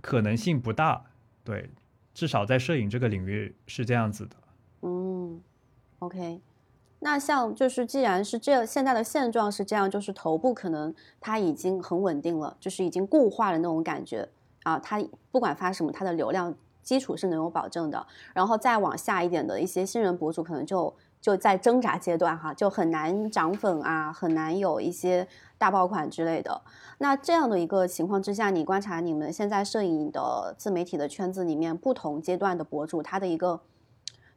[0.00, 1.04] 可能性不大。
[1.44, 1.70] 对，
[2.12, 4.36] 至少在摄影这个领域是这样子的。
[4.82, 5.40] 嗯
[6.00, 6.40] ，OK。
[7.02, 14.28] 那像就是既然是这现在的现状是这样，就是头部可能它已经很稳定了，就是已经固化的那种感觉
[14.64, 18.06] 啊，它不管发什么，它的流量基础是能有保证的。
[18.34, 25.26] 然后再往下一点的一些新人博主，可能就就在挣扎阶段哈，就很难涨粉啊，很难有一些
[25.58, 26.60] 大爆款之类的。
[26.98, 33.60] 那这样的一个情况之下，你观察你们现在摄影的自媒体的圈子里面不同阶段的博主，他的一个。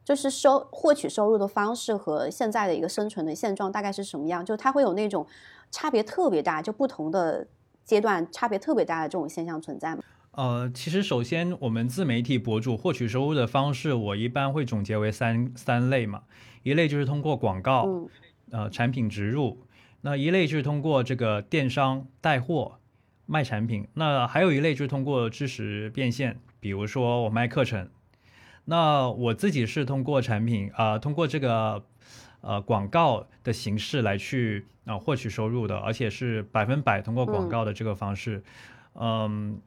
[0.04, 4.44] 就是收获取收入的方式和现在的一个生存的现状大概是什么样？
[4.44, 5.26] 就它会有那种
[5.70, 7.46] 差别特别大，就不同的
[7.86, 10.02] 阶段差别特别大的这种现象存在吗？
[10.32, 16.24] 呃，其实首先我们自媒体博主获取收入的方式，我一般会总结为三三类嘛。
[16.64, 18.08] 一类就是通过广告，
[18.50, 19.58] 呃，产品植入；
[20.00, 22.80] 那一类就是通过这个电商带货
[23.26, 27.88] 卖产品；那还有一类就是通过知识变现，比如说我卖课程。
[28.64, 31.84] 那我自己是通过产品啊，通过这个
[32.40, 38.42] 呃广告的形式来去啊获取收入的，而且是百分百通过广告的这个方式。
[38.94, 39.60] 嗯，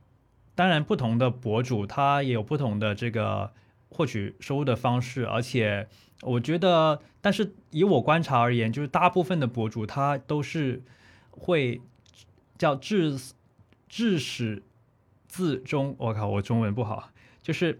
[0.55, 3.51] 当然不同的博主他也有不同的这个
[3.89, 5.87] 获取收入的方式，而且
[6.21, 10.81] 我觉得，但是以我观察而言，就是大部分的博主他都是
[11.31, 11.81] 会
[12.57, 13.19] 叫至
[13.89, 14.63] 至始
[15.27, 15.95] 至终。
[15.97, 17.11] 我靠，我中文不好，
[17.41, 17.79] 就是。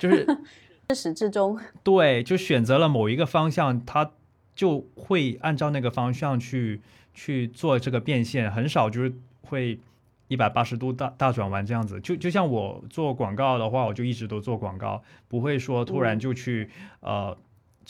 [0.00, 0.26] 就是
[0.90, 4.10] 至始至终，对，就选择了某一个方向，他
[4.56, 6.80] 就会按照那个方向去
[7.14, 9.78] 去做这个变现，很少就是会
[10.26, 12.00] 一百八十度大大转弯这样子。
[12.00, 16.68] 就就像我做广告的话，我就一直都做广告，不会说突然就去
[16.98, 17.38] 呃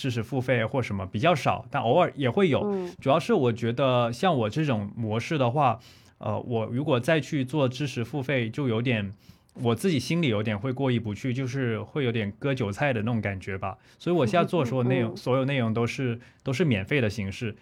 [0.01, 2.89] 知识付费或什么，比较少，但偶尔也会有。
[3.03, 5.79] 主要是我觉得像我这种模式的话，
[6.17, 9.13] 呃，我如果再去做知识付费，就有点。
[9.55, 13.77] 我自己心里有点会过意不去，就是会有点割韭菜的那种感觉吧。
[13.99, 17.55] 所以我现在做所有内容，所有内容都是都是免费的形式，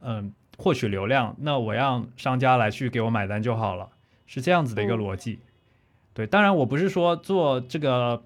[0.00, 1.36] 嗯，获取流量。
[1.38, 3.90] 那我让商家来去给我买单就好了，
[4.26, 5.38] 是这样子的一个逻辑。
[6.14, 8.24] 对，当然我不是说做这个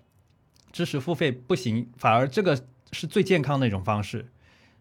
[0.72, 2.56] 知识付费不行，反而这个
[2.92, 4.26] 是最健康的一种方式。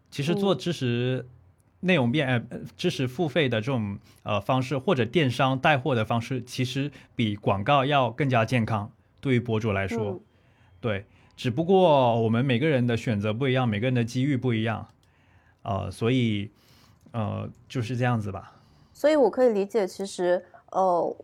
[0.10, 1.26] 其实做知识。
[1.82, 8.92] 内容变呃知识付费的这种呃方式，或者电商带货的方式，其实比广告要更加健康。
[9.22, 10.20] 对于博主来说，
[10.82, 11.06] 对，
[11.38, 14.90] 只不过我们每个人的选择不一样，每个人的机遇不一样，
[15.62, 16.52] 呃，所以
[17.14, 18.60] 呃就是这样子吧。
[18.92, 21.16] 所以我可以理解，其实呃，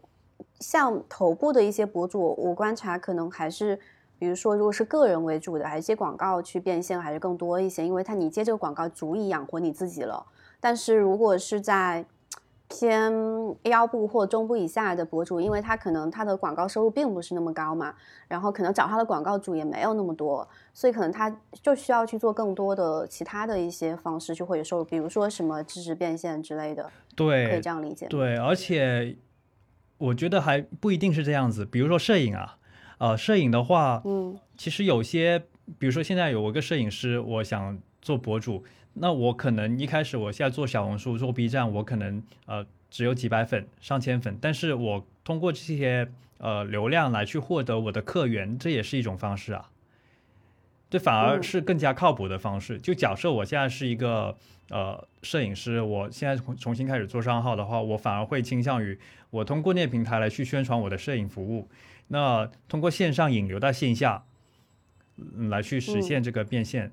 [0.62, 3.78] 像头部的一些博主，我观察可能还是，
[4.18, 10.26] 比如说如果是个人为主的，还是接广告去变现，还是更多一些，因为他你接这个广告足以养活你自己了。
[10.60, 12.06] 但是如果是在
[12.68, 13.14] 偏
[13.64, 17.94] 腰部或中部以下的博主，因为他可能他的广告收入并不是那么高嘛，
[18.28, 21.30] 然后可能找他的广告主也没有那么多，所以可能他
[21.62, 26.90] 就需要去做更多的其他的一些方式去获取收入，比如说什么知识变现之类的。
[27.16, 28.08] 对，可以这样理解。
[28.08, 29.16] 对，而且
[30.00, 31.64] 我觉得还不一定是这样子。
[31.64, 32.58] 比如说摄影啊，
[32.98, 35.40] 呃，摄影的话，嗯，其实有些，
[35.78, 38.64] 比如说现在有一个摄影师，我想做博主。
[38.98, 49.70] 那我可能一开始，我现在做小红书、做 B 站，我可能呃只有几百粉、上千粉，但是我通过这些呃流量来去获得我的客源，这也是一种方式啊。
[50.90, 52.80] 这反而是更加靠谱的方式。
[52.80, 54.38] 就假设我现在是一个
[54.70, 58.98] 呃摄影师，我现在重重新开始做账号的话，我反而会倾向于
[59.30, 61.68] 我通过那些平台来去宣传我的摄影服务，
[62.08, 64.24] 那通过线上引流到线下，
[65.50, 66.92] 来去实现这个变现。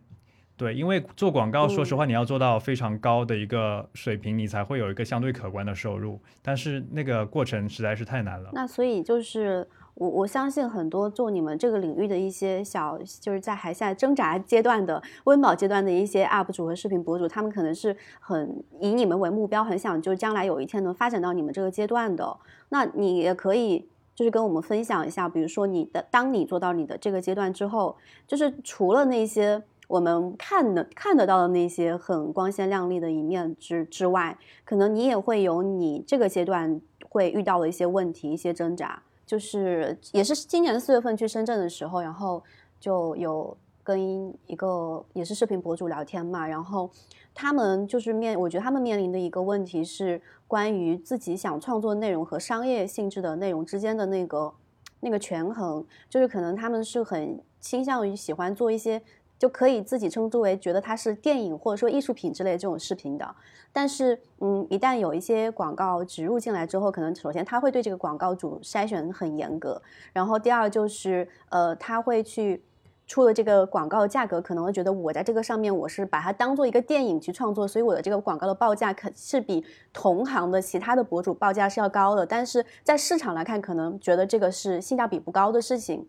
[0.55, 6.21] 对，因为做广告，说实话，你要做到非常高的一个水平，你才会有一个相对可观的收入。
[6.41, 8.51] 但是那个过程实在是太难了。
[8.53, 22.37] 那所以就是我我相信很多做你们这个领域的一些小，就是在还在挣扎阶段的温饱阶段的一些 UP 主和视频博主，他们可能是很以你们为目标，很想就将来有一天能发展到你们这个阶段的。
[22.69, 27.97] 那你也可以就是跟我们分享一下，比如说你的当你做到你的这个阶段之后，
[28.27, 29.63] 就是除了那些。
[29.89, 39.03] 我们看的看得到的那些很光鲜亮丽的一面之之外，可能你也会有你这个阶段会遇到的一些问题、一些挣扎。
[39.27, 42.43] 就是也是今年的四月份去深圳的时候，然后
[42.81, 46.91] 就有跟一个也是视频博主聊天嘛，然后
[47.35, 54.53] 他们就是面，我觉得他们面临的一个问题是关于自己想创作内容和商业性质的内容之间的那个
[55.01, 59.03] 那个权衡，就是可能他们是很倾向于喜欢做一些。
[59.39, 63.35] 就可以自己称之为觉得它是电影或者说艺术品之类这种视频的，
[63.73, 72.63] 但是嗯，一旦有一些广告植入进来之后，可能首先他会对这个广告主筛选很严格，然后第二就是呃，他会去
[73.07, 86.09] 出了这个广告价格，可能会觉得我在这个上面我是把它当做一个电影去创作，所以我的这个广告的报价可是比同行的其他的博主报价是要高的，但是在市场来看，可能觉得这个是性价比不高的事情，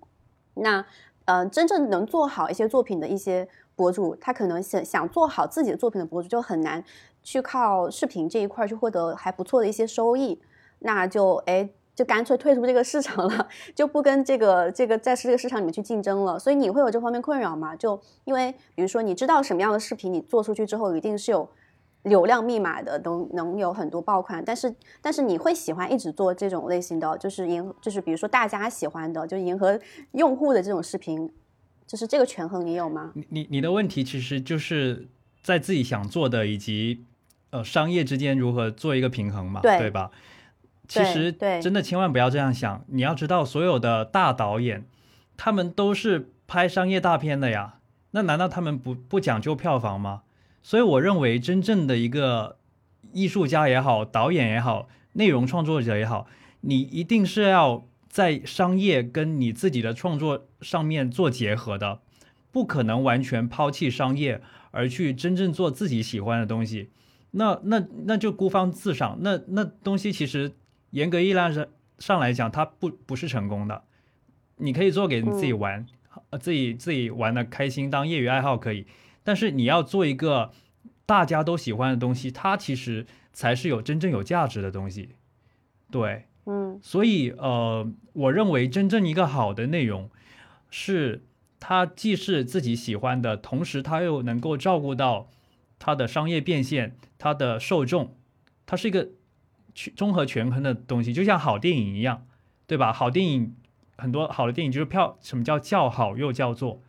[0.56, 0.86] 那。
[1.26, 6.84] 嗯，真正能做好一些作品的一些博主，他可能想想做好自己的作品的博主，就很难
[7.24, 10.42] 去靠视频这一块去获得还不错的一些收益，
[10.80, 16.40] 那就哎，就干脆退出这个市场了， 就不跟这个这个在这个市场里面去竞争了。
[16.40, 17.76] 所以你会有这方面困扰吗？
[17.76, 21.50] 就因为比如说你知道什么样的视频你做出去之后一定是有。
[22.04, 29.80] 流量密码的能能有很多爆款，但是但是你会喜欢一直做这种类型的，就是迎就是比如说大家喜欢的，就迎合
[30.12, 31.32] 用户的这种视频，
[31.88, 33.14] 就是这个权衡你有吗？
[33.16, 35.08] 你你你的问题其实就是
[35.42, 37.06] 在自己想做的以及
[37.52, 40.12] 呃商业之间如何做一个平衡嘛，对吧？
[40.88, 41.32] 其实
[41.62, 44.86] 真的千万不要这样想，你要知道所有的大导演
[45.38, 47.80] 他们都是拍商业大片的呀，
[48.12, 50.24] 那难道他们不不讲究票房吗？
[50.62, 52.58] 所以我认为，真正的一个
[53.12, 56.28] 艺术家也好，导演也好，内容创作者也好，
[56.62, 62.00] 你一定是要在商业跟你自己的创作上面做结合的，
[62.52, 66.90] 不可能完全抛弃商业而去真正做自己喜欢的东西。
[67.32, 70.54] 那那那就孤芳自赏，那那东西其实
[70.94, 71.68] 严格意义上
[71.98, 73.84] 上来讲，它不不是成功的。
[74.58, 75.86] 你可以做给你自己玩，
[76.40, 78.86] 自己自己玩的开心，当业余爱好可以。
[79.24, 80.52] 但是你要做一个
[81.06, 85.10] 大家都喜欢的东西，它其实才是有真正有价值的东西，
[85.90, 90.12] 对，嗯，所以呃，我认为真正一个好的内容，
[90.70, 91.26] 是
[91.60, 95.30] 它既是自己喜欢的，同时它又能够照顾到
[95.80, 98.16] 它的商业变现、它的受众，
[98.68, 99.14] 它是一个全
[99.96, 102.26] 综合权衡的东西，就像好电影一样，
[102.68, 102.92] 对吧？
[102.94, 103.56] 好电影
[103.98, 106.82] 很多好的电影就是票，什么叫叫好又叫座，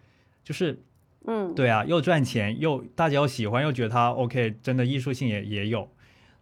[0.42, 0.82] 就是。
[1.26, 5.88] 嗯，对啊，又赚钱，又大家又喜欢，又觉得它 OK，真的艺术性也也有，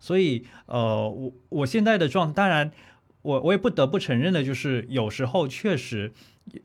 [0.01, 2.73] 所以呃，我我现在的状态，当然
[3.23, 6.13] 我我也不得不承认的，就是有时候确实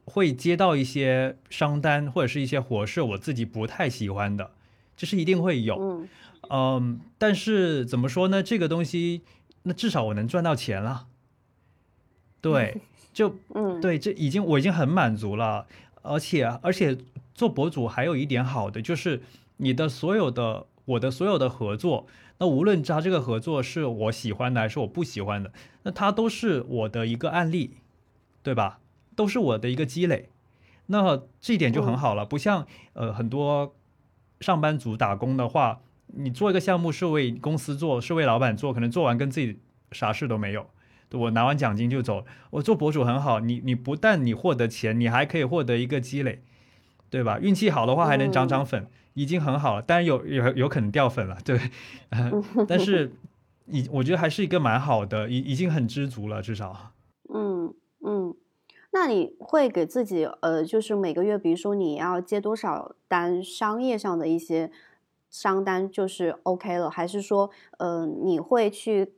[0.05, 4.49] 会接到一些商单或者是一些活是我自己不太喜欢的，
[4.95, 6.07] 这是一定会有，
[6.49, 8.41] 嗯，但是怎么说呢？
[8.41, 9.21] 这个东西，
[9.67, 11.07] 那至少我能赚到钱了，
[12.41, 12.81] 对，
[13.13, 15.67] 就嗯，对，这已经我已经很满足了，
[16.01, 16.97] 而且而且。
[17.37, 19.21] 做博主还有一点好的，就是
[19.57, 22.07] 你的所有的我的所有的合作，
[22.39, 25.53] 那无论他这个合作是我喜欢的还是我不喜欢的，
[25.83, 27.75] 那他都是我的一个案例，
[28.41, 28.79] 对吧？
[29.15, 30.29] 都是我的一个积累，
[30.87, 32.25] 那这一点就很好了。
[32.25, 33.75] 不像呃很多
[34.39, 39.59] 上班族打工的话，你做一个项目是为公司做，是为老板做，可能做完跟自己
[39.91, 40.67] 啥事都没有，
[41.13, 42.25] 我拿完奖金就走。
[42.51, 46.43] 我做博主很好，你你不但你获得钱，你还可以获得一个积累。
[47.09, 47.39] 对吧？
[47.39, 49.81] 运气好的话还能涨涨粉，已经很好了。
[49.81, 51.57] 当然有有有可能掉粉了，对。
[52.67, 53.13] 但是，
[53.67, 56.91] 已我觉得还是一个蛮好的，已已经很知足了，至少。
[57.33, 57.73] 嗯
[58.05, 58.35] 嗯，
[58.91, 64.69] 那你会给自己呃，就是每个月，比如说你要接多少单商业上的一些
[65.29, 67.49] 商单，就是 OK 了，还是说
[67.79, 69.13] 呃，你会去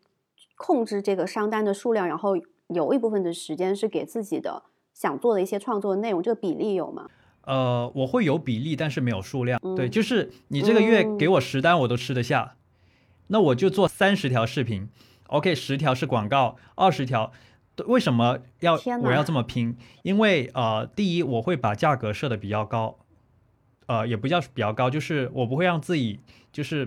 [0.56, 2.36] 控制这个商单的数量，然后
[2.68, 7.08] 有一部分的时间是给自己的想做的一些创作内容，这个比例有吗？
[7.46, 9.60] 呃，我会有比例，但是没有数量。
[9.76, 12.56] 对，就是你这个月给我十单，我都吃得下，
[13.28, 14.90] 那我就做三十条视频。
[15.28, 17.32] OK，十条是广告，二十条。
[17.88, 19.78] 为什么要我要这么拼？
[20.04, 23.00] 因为呃，第一，我会把价格设的比较高，
[23.90, 26.20] 呃，也不叫比较高，就是我不会让自己
[26.52, 26.86] 就是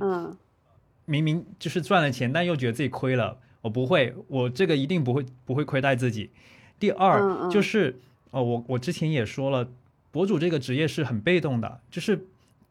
[1.05, 3.39] 明明就是赚了钱，但又觉得自己亏了。
[3.61, 6.31] 我不会，我这个一定不会不会亏待自己。
[6.79, 8.01] 第二就是
[8.31, 9.69] 哦，我我之前也说了。
[10.13, 12.27] 博主这个职业是很被动的，就是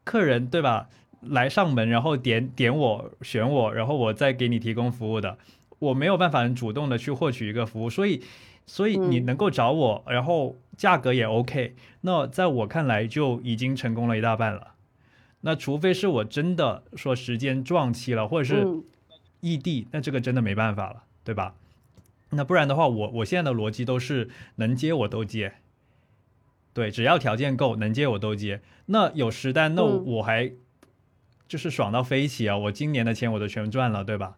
[0.05, 0.87] 客人对吧？
[1.21, 5.37] 来上门，然后点点我选我，然后我再给你提供服务的，
[5.79, 8.21] 我没有办法很主动的去获取一个服务，所以
[8.65, 14.73] 所以你能够找我，然后价格也 OK，那在我看来就已经成功了一大半了。
[15.41, 18.65] 那除非是我真的说时间撞期了，或者是
[19.41, 21.53] 异地，那这个真的没办法了，对吧？
[22.31, 25.53] 那不然的话，我我现在的逻辑都是能接我都接，
[26.73, 28.61] 对，只要条件够，能接我都接。
[28.87, 30.51] 那有实单，那我还
[31.47, 32.57] 就是爽到飞起啊！
[32.57, 34.35] 我今年的钱我都全赚了，对吧？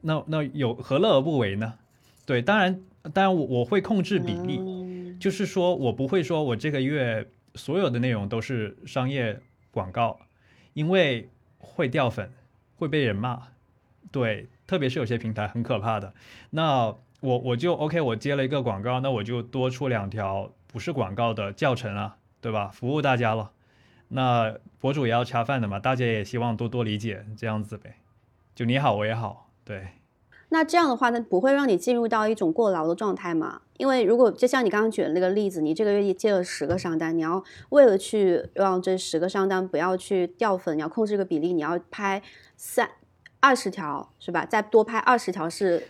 [0.00, 1.74] 那那有何乐而不为呢？
[2.26, 2.82] 对，当然
[3.12, 4.58] 当然我我会控制比例，
[5.24, 10.20] 就是说我不会说我这个月所有的内容都是商业广告，
[10.74, 12.30] 因为会掉粉，
[12.76, 13.44] 会被人骂，
[14.12, 14.48] 对。
[14.66, 16.12] 特别是有些平台很可怕的，
[16.50, 22.68] 那我我就 OK，我接了一个广告，那我就多出两条不是广告的教程啊，对吧？
[22.68, 23.52] 服务大家了。
[24.08, 27.96] 那博主也要恰饭的嘛，大家也希望多多理解这样子呗。
[28.54, 29.88] 就你好我也好，对。
[30.54, 33.62] 那这样的话呢，不会让你进入到一种过劳的状态吗？
[33.76, 42.22] 因为如果就像你刚刚举的那个例子，你这个月接了十个商单，你要为了去让这十个商单不要去掉粉，你要控制个比例，你要拍
[42.56, 42.88] 三。
[43.40, 44.46] 二十条是吧？
[44.46, 45.82] 再多拍二十条是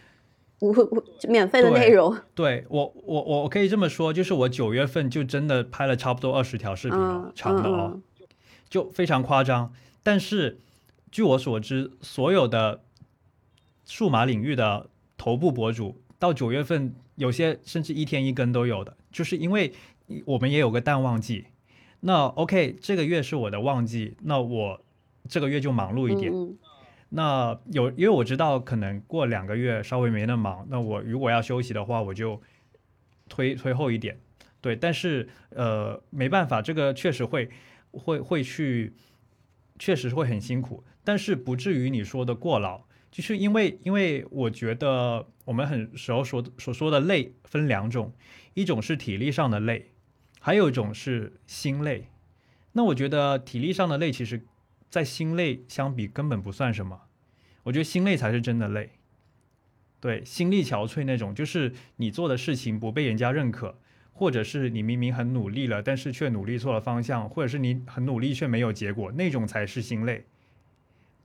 [0.61, 2.17] 无无免费的内容。
[2.35, 8.01] 对我，我我可以这么说，就是我九月份就真的拍了差不多二十条视频了，长的哦，
[8.71, 9.71] 就非常夸张。
[10.03, 10.59] 但是
[11.13, 12.81] 据我所知，所有的
[13.85, 19.73] 数码领域的头部博主到九月份，有些甚至一天一根都有的，就是因为
[20.25, 21.47] 我们也有个淡旺季。
[22.01, 24.85] 那 OK，这个月是我的旺季，那我
[25.29, 26.33] 这个月就忙碌一点。
[27.11, 32.43] 那有，因为我知道可能过两个月稍微没那么忙，那我如果要休息的话，我就
[33.29, 34.19] 推推后一点，
[34.61, 34.75] 对。
[34.75, 37.49] 但是呃，没办法，这个确实会
[37.93, 38.93] 会会去，
[39.79, 42.83] 确实会很辛苦，但是不至于你说的过劳，
[43.15, 48.13] 就是因为因为我觉得我们很时候所所说的累分两种，
[48.55, 49.93] 一种是体力上的累，
[50.41, 52.09] 还有一种是心累。
[52.73, 54.43] 那我觉得体力上的累其实。
[54.91, 57.01] 在心累相比根本不算什么，
[57.65, 58.91] 我觉得心累才是真的累。
[59.99, 63.77] 对，心力憔悴那种，就是你做的事情不被人家认可，
[64.13, 70.25] 或者是你明明很努力了，但是却努力错了方向，或者是你很努力却没有结果，那种才是心累。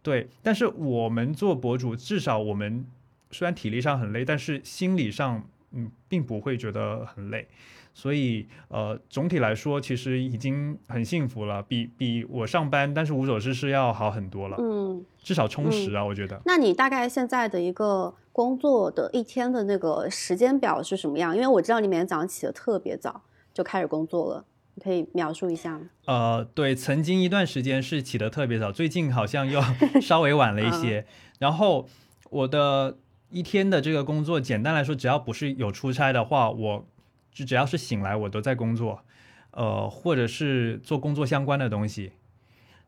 [0.10, 2.84] 对，但是我们做博主，至少我们
[3.30, 7.48] 虽然体力上很累，但是心理上嗯并不会觉得很累。
[7.94, 14.58] 所以，呃，总体来说，其实已经很幸福了，比比我上班但是无所事事要好很多了。
[14.60, 16.42] 嗯，至少充实啊，我觉得。
[16.46, 21.36] 那你大概现在的一个工作的一天的那个时间表是什么样？
[21.36, 23.22] 因为我知道你每天早上起的特别早
[23.54, 25.86] 就开始工作了，你可以描述一下吗？
[26.06, 29.62] 呃，对，曾经一段时间是起得特别早，最近好像又
[30.02, 31.06] 稍微晚了一些。
[31.40, 31.88] 然后
[32.30, 32.98] 我的
[33.30, 36.88] 一天的这个工作，简单来说，只要不是有出差的话，我。
[37.32, 39.06] 就只要是醒来，我都在工作，
[39.52, 42.12] 呃，或者是做工作相关的东西。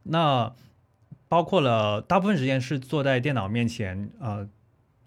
[0.04, 0.52] 那
[1.30, 4.50] 包括了大部分时间是坐在电脑面前，呃，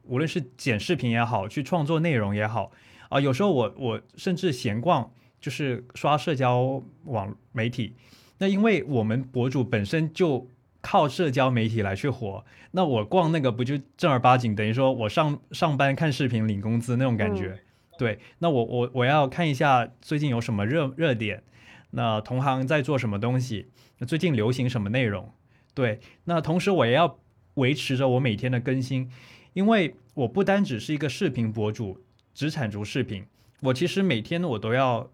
[0.04, 2.70] 无论是剪视频也好，去创作内容也好，
[3.10, 5.10] 啊，有时候我我甚至闲逛，
[5.44, 7.94] 就是刷社交网媒体。
[8.38, 10.48] 那因为我们博主本身就
[10.80, 17.60] 靠社交媒体来去火，那我逛那个不就正儿八经等于说我上上班看视频领工资那种感觉。
[17.98, 21.42] 对，那我我我要看一下最近有什么热热点，
[21.90, 23.68] 那同行在做什么东西，
[23.98, 25.30] 那最近流行什么内容？
[25.74, 27.18] 对，那同时我也要
[27.56, 29.10] 维持着我每天的更新，
[29.52, 32.00] 因为我不单只是一个视频博主，
[32.32, 33.26] 只产出视频，
[33.60, 35.10] 我其实每天我都要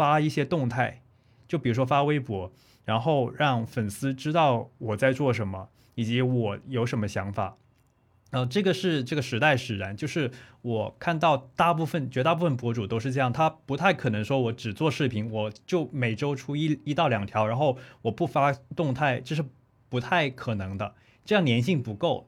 [0.00, 1.02] 发一些动态，
[1.46, 2.50] 就比如说发微博，
[2.86, 7.58] 然后让粉丝知道我在做什么，以及我有什么想法。
[8.30, 10.30] 呃，这个是这个时代使然，就是
[10.62, 19.44] 我看到大部分、绝大部分博主都是这样，他不太可能说我只做视频，我就每周出一一到两条，然后我不发动态，这是
[19.90, 20.94] 不太可能的，
[21.26, 22.26] 这样粘性不够。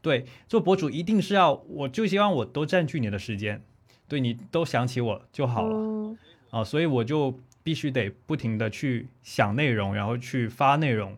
[0.00, 3.64] 对，做博主一定是要，我就希望我都占据你的时间，
[4.06, 6.16] 对你都想起我就好了
[6.50, 11.10] 啊，所以我就必须得不停的去想内容，然后去发内容，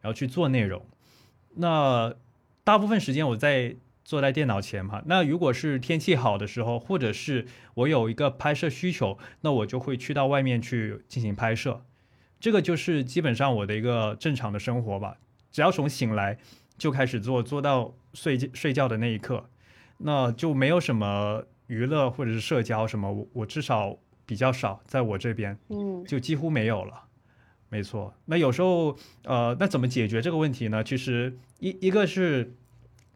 [0.00, 0.84] 然后去做内容，
[1.56, 2.14] 那。
[2.66, 3.76] 大部分时间我在
[4.06, 11.84] 坐在电脑前嘛，那如果是天气好的时候，或者是我有一个拍摄需求，那我就会去到外面去进行拍摄。
[12.40, 15.18] 这个就是基本上我的一个正常的生活吧。
[15.52, 16.38] 只要从醒来
[16.78, 19.44] 就开始做，做到睡睡觉的那一刻，
[19.98, 27.02] 那就没有什么娱乐或者是社交什么，我我至少比较少，在我这边，嗯，就几乎没有了。
[27.68, 30.84] 没错，那有时候，呃，那怎么解决这个问题呢？
[30.84, 32.54] 其实一一个是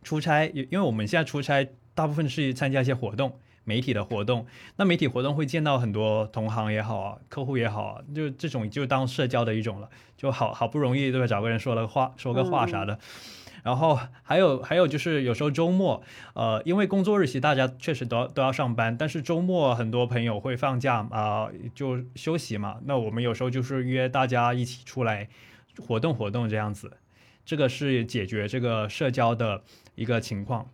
[0.03, 4.47] 出差，因因为我们现在出差大部分是参加一些活动，媒体的活动。
[4.77, 11.27] 那媒体活动会见到很多同行也好啊，客户也好啊，就这种就当社交的一种了，就好好不容易对吧？
[11.27, 12.99] 找个人说了话，说个话啥的。
[13.65, 16.03] 然后还有还有就是有时候周末，
[16.35, 22.79] 呃，因为工作日期大家确实都都要上班，但是周末很多朋友会放假啊，就休息嘛。
[22.85, 25.29] 那我们有时候就是约大家一起出来
[25.87, 26.97] 活动活动这样子，
[27.45, 29.63] 这个是解决这个社交的
[29.97, 30.71] 一个情况。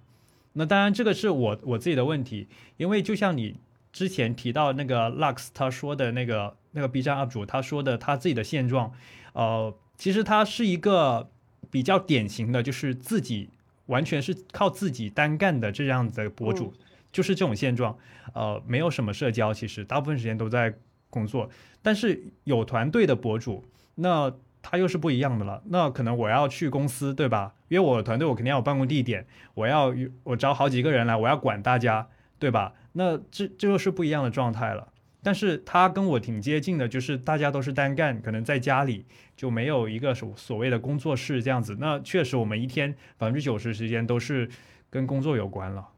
[0.53, 3.57] 那当然这个是我我自己的问题，因为就像你
[3.93, 8.93] 之前提到那个 Lux 他说的那个那个 B 站 UP 主他说的他自己的现状，
[9.33, 11.31] 呃，其实他是一个。
[11.75, 13.51] 比较典型的就是自己
[13.87, 16.73] 完全是靠自己单干的这样的博主，
[17.11, 17.99] 就是这种现状。
[18.33, 20.73] 呃，没有什么社交，其实大部分时间都在
[21.11, 21.51] 工作。
[21.83, 23.65] 但是有团队的博主，
[23.97, 25.65] 那他又是不一样的了。
[25.67, 27.57] 那可能我要去公司，对吧？
[27.67, 32.07] 因为我团队我肯定要有办公地点，我要我招好几个人来，我要管大家，
[32.39, 32.75] 对吧？
[32.93, 34.93] 那这这又是不一样的状态了。
[35.25, 41.79] 但是他跟我挺接近的，就是大家都是单干，可能在家里就没有一个所所谓的工作室这样子。
[41.81, 44.49] 那确实，我们一天百分之九十时间都是
[44.91, 45.89] 跟工作有关了，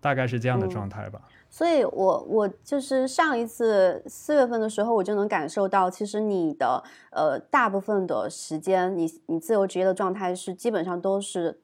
[0.00, 1.22] 大概是这样的状态吧。
[1.48, 11.60] 所以，我我就是上一次四月份的时候，我就能感受到，其实你的呃大部分的时间，你你自由职业的状态是基本上都是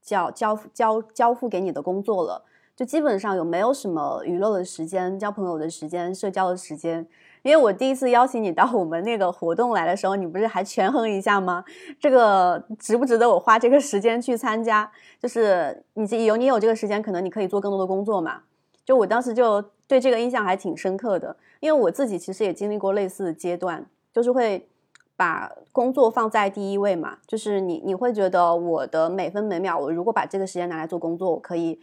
[0.00, 2.46] 交交交交付给你的工作了。
[2.78, 7.04] 就基本上有没有什么娱乐的时间、交朋友的时间、社交的时间？
[7.42, 11.64] 因为我第一次邀请你到我们那个活动来的时候，你不是还权衡一下吗？
[11.98, 14.88] 这个值不值得我花这个时间去参加？
[15.18, 18.42] 就是你有你有这个时间，可能你可以做更多的工作嘛。
[18.84, 24.68] 就我当时就对这个印象还挺深刻的，因为我自己其实也经历过类似的阶段，就是会
[25.16, 27.18] 把工作放在第一位嘛。
[27.26, 31.80] 就是你你会觉得我的每分每秒，我如果把这个时间拿来做工作，我可以。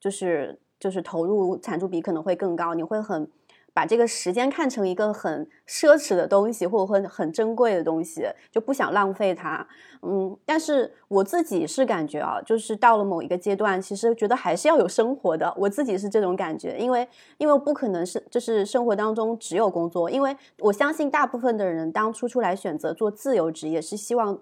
[0.00, 3.30] 就是就是投入产出比可能会更高，你会很
[3.72, 9.64] 把这个时间看成一个很奢侈的东西，或者会很珍贵的东西，就不想浪费它。
[10.02, 15.54] 嗯，但是我自己是感觉啊，就是到了某一个阶段，其实觉得还是要有生活的。
[15.56, 17.06] 我自己是这种感觉，因为
[17.38, 24.40] 因为不可能是就是生活当中只有工作，因为我相信大部分的人当初出来选择做自由职业，是希望。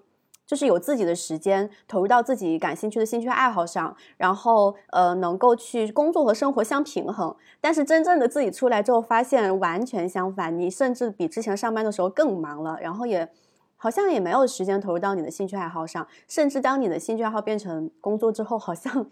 [0.49, 7.35] 就是有自己的时间投入到自己感兴趣的兴趣爱好上，然后呃能够去工作和生活相平衡。
[7.61, 13.29] 但是真正的自己出来之后，发现完全相反，你甚至比之前上班的时候更忙了，然后也
[13.75, 16.07] 好像也没有时间投入到你的兴趣爱好上。
[16.27, 19.05] 甚至当你的兴趣爱好变成工作之后，好像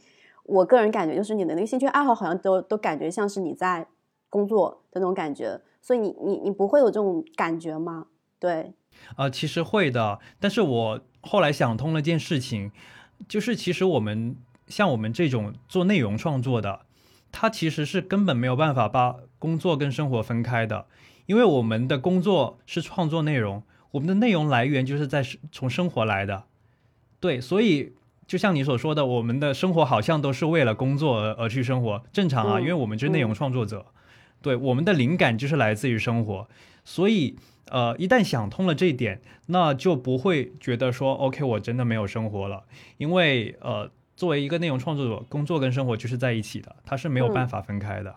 [0.46, 3.86] 我个人感觉就是你的那个兴趣爱好好像都都感觉像是你在
[4.32, 5.62] 工作的那种感觉。
[5.84, 8.08] 所以你你你不会有这种感觉吗？
[8.40, 8.74] 对，
[9.16, 11.02] 啊，其实会的，但是我。
[11.24, 12.72] 后来想通了件事情，
[13.28, 14.38] 就是其实我们
[14.70, 16.86] 像我们这种做内容创作的，
[17.34, 20.86] 他其实是根本没有办法把工作跟生活分开的，
[21.26, 25.22] 因为我们的工作是创作内容，我们的内容来源就是在
[25.52, 26.46] 从生活来的，
[27.20, 27.92] 对，所以
[28.26, 33.88] 就像你所说的，我们的生活好像都是为了工作而而去生活，正常啊，因为我们就是内容创作者，
[34.42, 36.48] 对，我们的灵感就是来自于生活，
[36.86, 37.36] 所以。
[37.70, 42.64] 呃，一旦想通了这一点，那就不会觉得说，OK，我真的没有生活了，
[42.98, 48.16] 因为呃，作为一个内容创作者，工作跟生活就是在一起的，它是没有办法分开的，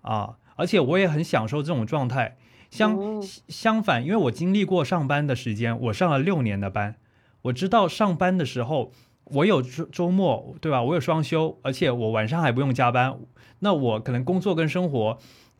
[0.00, 2.36] 啊，而且我也很享受这种状态。
[2.70, 6.96] 相相反，因为我经历过上班的时间，我上了六年的班，
[7.42, 8.92] 我知道上班的时候，
[9.24, 10.82] 我有周周末，对吧？
[10.82, 13.18] 我有双休，而且我晚上还不用加班，
[13.58, 15.18] 那我可能工作跟生活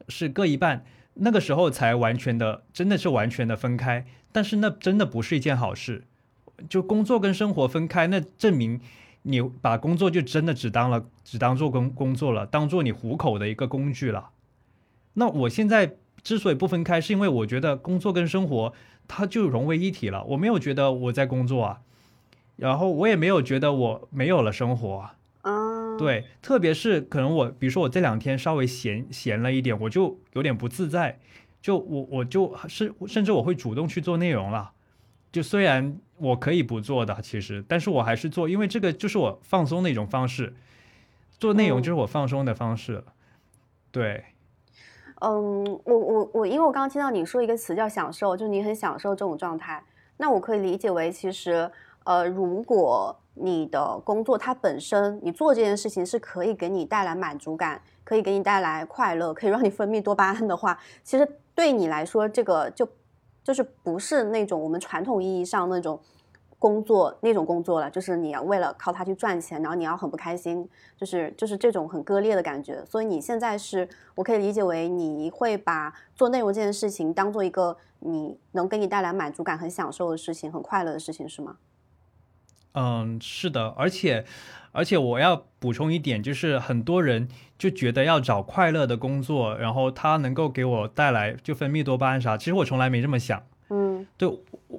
[0.08, 0.86] 是各一半。
[1.14, 6.04] 那个时候才完全的，真的是完全的分开，但是那真的不是一件好事。
[6.68, 8.80] 就工作跟生活分开，那证明
[9.22, 14.30] 你把工作就真的只当了，只当做工工作了，当做你糊口的一个工具了。
[15.14, 18.72] 那我现在之所以不分开，是因为我觉得工作跟生活
[19.08, 20.24] 它就融为一体了。
[20.24, 21.80] 我没有觉得我在工作啊，
[22.56, 25.14] 然后我也没有觉得我没有了生活啊。
[25.98, 31.18] 对，特别是可能我，比如说我这两天稍微闲闲了一点，我就有点不自在，
[31.60, 34.72] 就我我就是甚至我会主动去做内容了，
[35.30, 40.54] 就虽然我可以不做的，其实，但是我还是做，因为这个就是我放松的一种方式，
[41.38, 43.04] 做内容就是我放松的方式，
[43.90, 44.24] 对。
[45.20, 49.84] 嗯，我我我，因为我刚刚听到你说一个词叫享受，就你很享受这种状态，
[50.16, 51.70] 那我可以理解为其实，
[52.04, 53.16] 呃，如果。
[53.34, 62.86] 你的工作它本身，你做这件事情是可以给你带来满足感，可以给你带来快乐，可以让你分泌多巴胺的话，其实对你来说，这个就
[63.42, 65.98] 就是不是那种我们传统意义上那种
[66.58, 72.84] 工作那种工作了，就是你要为了靠它去赚钱，然后你要很不开心，就是就是这种很割裂的感觉。
[72.84, 81.56] 所以你现在是我可以理解为你会把做内容这件事情当做一个你能给你带来满足感、很享受的事情、很快乐的事情，是吗？
[82.74, 84.24] 嗯，是的，而且
[84.72, 93.42] 而且我要补充一点，就是很多人就觉得要找快乐的工作，然后它能够给我带来就分泌多巴胺啥，其实我从来没这么想。
[93.70, 94.28] 嗯，对，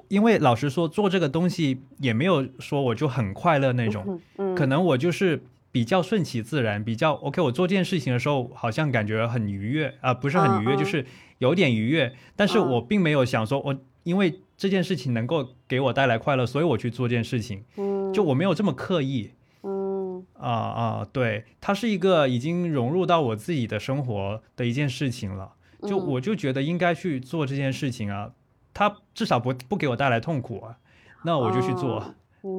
[0.08, 7.42] 因为老实说，做这个东西也没有说我就很快乐那种， 嗯，可能我就是比较顺其自然，比较 OK。
[7.42, 11.06] 我做这件事情的时候，好像感觉很愉悦啊，不是很愉悦，就是
[11.40, 12.14] 有点愉悦。
[12.36, 17.66] 但是我并没有想说，我因为这件事情能够给我带来快乐，所以我去做这件事情。
[17.76, 19.32] 嗯，就我没有这么刻意。
[19.62, 25.52] 嗯，啊啊，对，它是一个已经融入到我自己的生活的一件事情了。
[25.86, 28.32] 就我就觉得应该去做这件事情啊。
[28.74, 30.78] 它至少不不给我带来痛苦啊，
[31.26, 32.02] 那我就去做。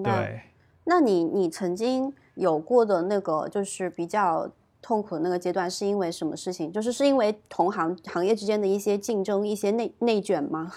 [0.03, 0.43] 对，
[0.85, 4.51] 那你你曾经有过的那个就是比较
[4.83, 6.71] 痛苦的那个阶段，是因为什么事情？
[6.71, 10.71] 就是是因为同行行业之间的一些竞争、一些内内卷吗？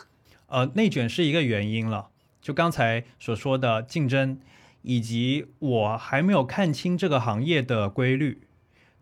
[0.47, 2.09] 呃，内卷是一个原因了，
[2.41, 4.39] 就刚才所说的竞争，
[4.81, 8.41] 以及我还没有看清这个行业的规律，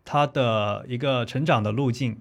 [0.04, 2.20] 它的一个成长的路径。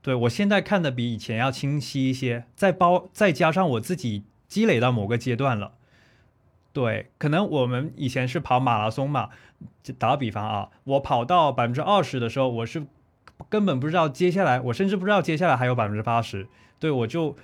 [0.00, 5.72] 对我现在看的比以前要清晰一些，再包再加上我自己积累到某个阶段了，
[6.72, 9.30] 对，可能我们以前是跑马拉松嘛，
[9.98, 12.86] 打个比方啊，我跑到百分之二十的时候，我是
[13.48, 16.46] 根本不知道接下来，我甚至不知道接下来还有百分之八十，
[16.78, 17.36] 对我就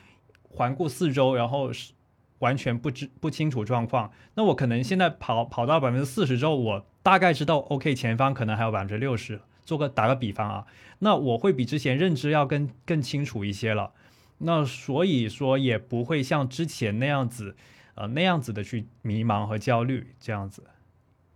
[0.52, 1.92] 环顾四周，然后是
[2.38, 4.10] 完全不知不清楚状况。
[4.34, 9.40] 那我可能现在跑跑到百分之四十之后，我大概知道，OK，前方可能还有百分之六十。
[9.64, 10.66] 做个打个比方啊，
[10.98, 13.92] 那我会比之前认知要更更清楚一些了，
[14.38, 17.54] 那所以说也不会像之前那样子，
[17.94, 20.64] 呃那样子的去迷茫和焦虑这样子。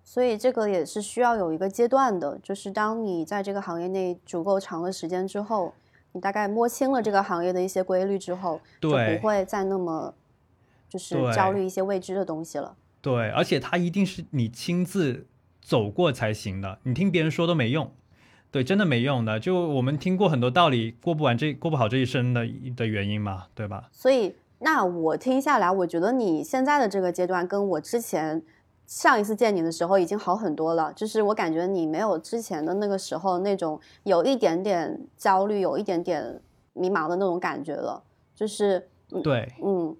[0.03, 5.73] 所以这个也是需要有一个阶段的，就是当你在这个行业内足够长的时间之后，
[6.17, 10.14] 你大概摸清了这个行业的一些规律之后，就不会再那么
[10.89, 12.75] 就是焦虑一些未知的东西了。
[13.03, 15.27] 对，而且它一定是你亲自
[15.61, 17.93] 走过才行的，你听别人说都没用。
[18.51, 19.39] 对，真的没用的。
[19.39, 23.91] 就我们听过很多道理，过不完这过不好这一生的的原因嘛，对吧？
[23.93, 28.43] 所以，那我听下来，我觉得你现在的这个阶段，跟我之前
[28.87, 30.93] 上一次见你的时候已经好很多了。
[30.95, 36.41] 就是我感觉你没有之前的那个时候那种有一点点焦虑、有一点点
[36.72, 38.03] 迷茫的那种感觉了。
[38.34, 38.89] 就是，
[39.22, 39.97] 对，嗯。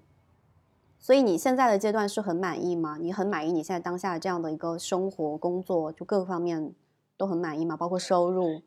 [0.99, 2.97] 所以你现在的阶段是很满意吗？
[3.01, 6.73] 你很满意你现在当下这样的一个生活、工作，就各个方面？
[7.19, 7.77] 都很满意吗？
[7.77, 8.61] 包括收入？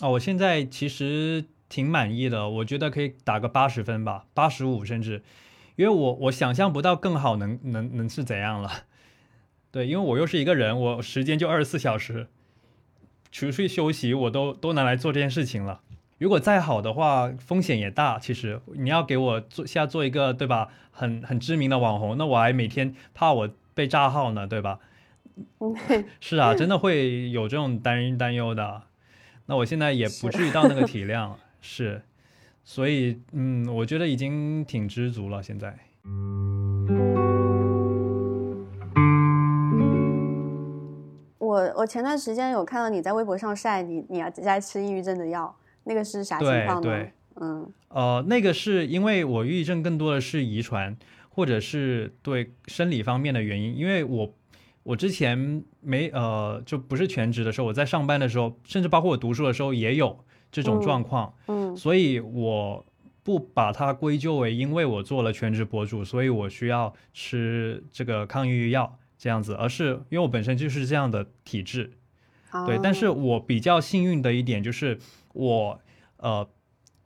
[0.00, 5.24] 哦，我现在其实挺满意的，我觉得可以打个八十分吧，八十五甚至，
[5.74, 8.70] 因为我我想象不到更好能能能是怎样了。
[9.72, 12.26] 对，因为我又是一个人，我时间就二十四小时，
[13.30, 15.80] 除去休息我都都拿来做这件事情了。
[16.18, 18.18] 如果再好的话，风险也大。
[18.18, 24.80] 其实你要给我做下做一个对吧，很很知名的网红，那我还每天怕我被炸号呢，对吧？
[26.20, 28.82] 是啊，真的会有这种担担忧的。
[29.46, 32.02] 那我现在也不至于到那个 体量，是，
[32.62, 35.42] 所以嗯，我觉得已经挺知足了。
[35.42, 35.74] 现在，
[41.50, 46.82] 我我前段时间有看到你在微博上晒你你在吃抑郁症的药，那个是啥情况呢？
[46.82, 50.96] 对，嗯，呃，那个是因为我抑郁症更多的是遗传，
[51.28, 54.34] 或者是对生理方面的原因，因为我。
[54.82, 60.18] 我之前没呃，就不是全职的时候，我在上班的时候，甚至包括我读书的时候也有
[60.50, 62.84] 这种状况，嗯，所以我
[63.22, 71.92] 不把它归咎为因为我做了全职博主，所以我需要吃这个抗抑郁药这样子，而是因为我本身就是这样的体质，
[72.66, 74.98] 对，但是我比较幸运的一点就是
[75.34, 75.80] 我
[76.16, 76.48] 呃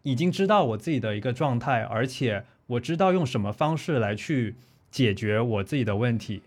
[0.03, 4.55] 已经知道我自己的一个状态，而且我知道用什么方式来去
[4.91, 6.43] 解决我自己的问题，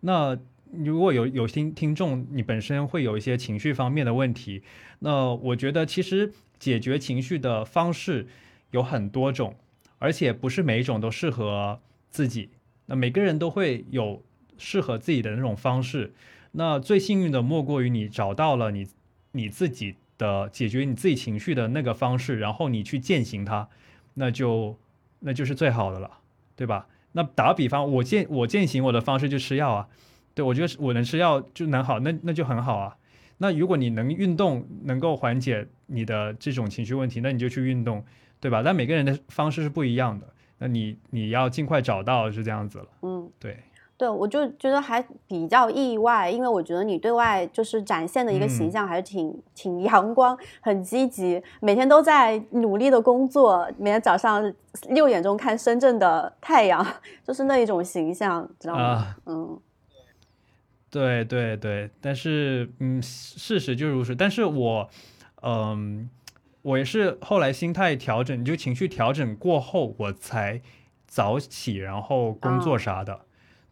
[0.00, 0.38] 那。
[0.74, 4.62] 如果有有听听众，你本身会有一些情绪方面的问题，
[5.00, 8.26] 那我觉得其实解决情绪的方式
[8.70, 9.54] 有很多种，
[9.98, 12.48] 而且不是每一种都适合自己。
[12.86, 14.24] 那每个人都会有
[14.58, 16.12] 适合自己的那种方式。
[16.52, 18.86] 那最幸运的莫过于你找到了你
[19.32, 23.68] 你自己的解决你自己情绪的那个方式，然后你去践行它，
[24.14, 24.76] 那就
[25.20, 26.10] 那就是最好的了，
[26.54, 26.86] 对吧？
[27.12, 29.88] 那打个比方，我践我践行我的方式就吃药啊。
[30.34, 32.96] 对，我觉得我能吃药就能好，那那就很好啊。
[33.38, 38.04] 那如果你能运动，能够缓解你的这种情绪问题，那你就去运动，
[38.40, 38.62] 对吧？
[38.62, 40.26] 但每个人的方式是不一样的，
[40.58, 42.86] 那你你要尽快找到是这样子了。
[43.02, 43.58] 嗯，对，
[44.02, 54.52] 对，我就觉得还比较意外，因为我觉得你对外就是展现的一个形象还是挺挺阳光、很积极，每天都在努力的工作，每天早上
[54.88, 56.84] 六点钟看深圳的太阳，
[57.24, 59.14] 就是那一种形象，知道吗？
[59.26, 59.56] 嗯，
[60.90, 64.16] 对对对，但是嗯，事实就如此。
[64.16, 64.88] 但是我，
[65.42, 66.10] 嗯，
[66.62, 70.60] 我也是后来心态调整，就情绪调整过后，我才
[71.06, 73.20] 早起，然后工作啥的。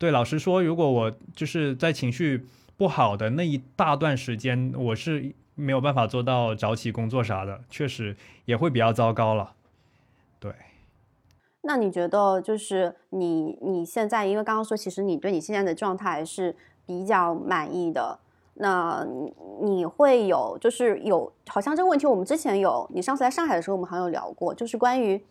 [0.01, 2.46] 对，老实说，如果我就是在情绪
[2.78, 9.53] 不好的那一大段时间，我是没有办法做到早起工作啥的，确实也会比较糟糕了。
[10.38, 10.51] 对。
[11.61, 18.18] 那你觉得，就是你你现在，因为刚刚说，其实你对你现在的状态是比较满意的，
[18.55, 19.07] 那
[19.61, 25.22] 你会有，就是有，好像这个问题我们之前有，你上次来上海的时候，我们好像有聊过，就是关于。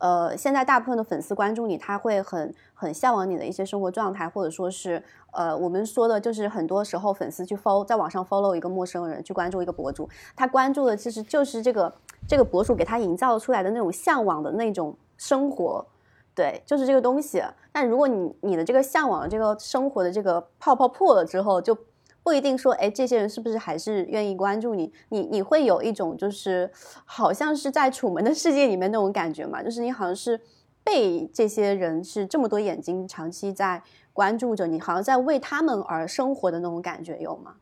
[0.00, 11.92] 呃，现在大部分的粉丝关注你，他会很很向往你的一些生活状态，或者说是，呃，我们说的就是很多时候粉丝去 follow 在网上 follow 一个陌生人，去关注一个博主，他关注的其实就是这个
[12.26, 15.86] 这个博主给他营造出来的那种向往的那种生活，
[16.34, 17.42] 对，就是这个东西。
[17.70, 21.76] 但如果你你的这个向往的这个生活的这个泡泡破了之后，就。
[22.22, 24.92] 不一定说，哎，这些人是不是还是愿意关注你？
[25.08, 26.70] 你你会有一种就是，
[27.06, 29.62] 好像是在楚门的世界里面那种感觉嘛？
[29.62, 30.38] 就是你好像是
[30.84, 37.54] 被这些人是这么多眼睛长期在关注着你，好像在为他们而生活的那种感觉有吗？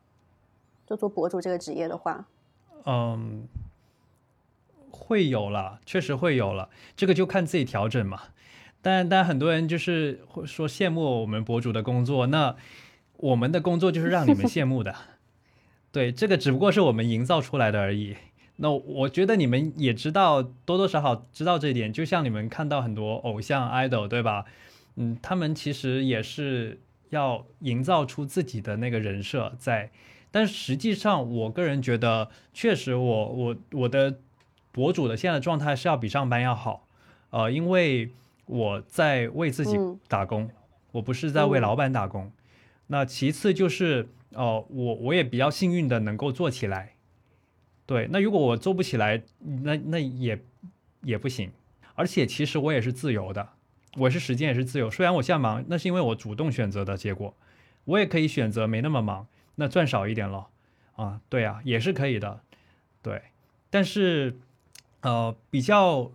[0.86, 2.26] 就做博主这个职业的话，
[2.84, 3.46] 嗯，
[4.90, 8.22] 会有了，确实会有了，这个就看自己调整嘛。
[8.82, 12.56] 但但很多人就是会说羡慕我们博主的工作，那。
[13.18, 14.94] 我们的工作就是让你们羡慕的，
[15.92, 18.16] 对，这个只不过是我们营造出来的而已。
[18.60, 21.92] 那我觉得你们也知道，多多少少知道这一点。
[21.92, 24.44] 就像你们看到很多偶像 idol，对吧？
[24.96, 29.90] 嗯，他们其实也是要营造出自己的那个人设在。
[30.32, 34.18] 但实际上，我个人觉得，确实，我我我的
[34.72, 36.86] 博主的现在状态是要比上班要好。
[37.30, 38.10] 呃，因为
[38.46, 39.76] 我在为自己
[40.08, 40.50] 打工，
[40.90, 42.32] 我不是在为老板打工。
[42.88, 46.94] 那其次就是，哦，我我也比较幸运的能够做起来，
[47.86, 48.08] 对。
[48.10, 49.22] 那如果我做不起来，
[49.62, 50.42] 那那也
[51.02, 51.52] 也不行。
[51.94, 53.48] 而且其实我也是自由的，
[53.96, 54.90] 我是时间也是自由。
[54.90, 57.34] 虽然我现在忙，那是因为我主动选择的结果。
[57.84, 60.50] 我也可以选择没那么忙，那赚少一点咯。
[60.96, 62.40] 啊，对啊，也是可以的，
[63.02, 63.22] 对。
[63.70, 64.38] 但是，
[65.00, 66.10] 呃，比较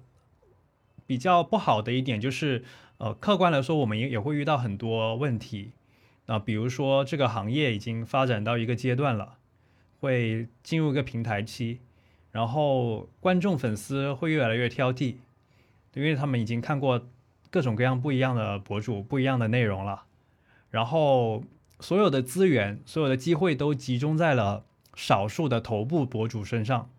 [1.05, 2.63] 比较不好的一点就是，
[2.97, 5.71] 呃，客观来说，我们也也会遇到很多问题。
[6.25, 9.37] 那比如说，这个行业已经发展到一个阶段了，
[9.99, 11.79] 会进入一个平台期，
[12.31, 15.15] 然后观众粉丝会越来越挑剔，
[15.93, 17.05] 因为他们已经看过
[17.49, 20.05] 各种各样不一样的博主、不一样的内容了，
[20.71, 21.43] 然后
[21.81, 24.63] 所有的资源、所有的机会都集中在了
[24.95, 26.89] 少数的头部博主身上。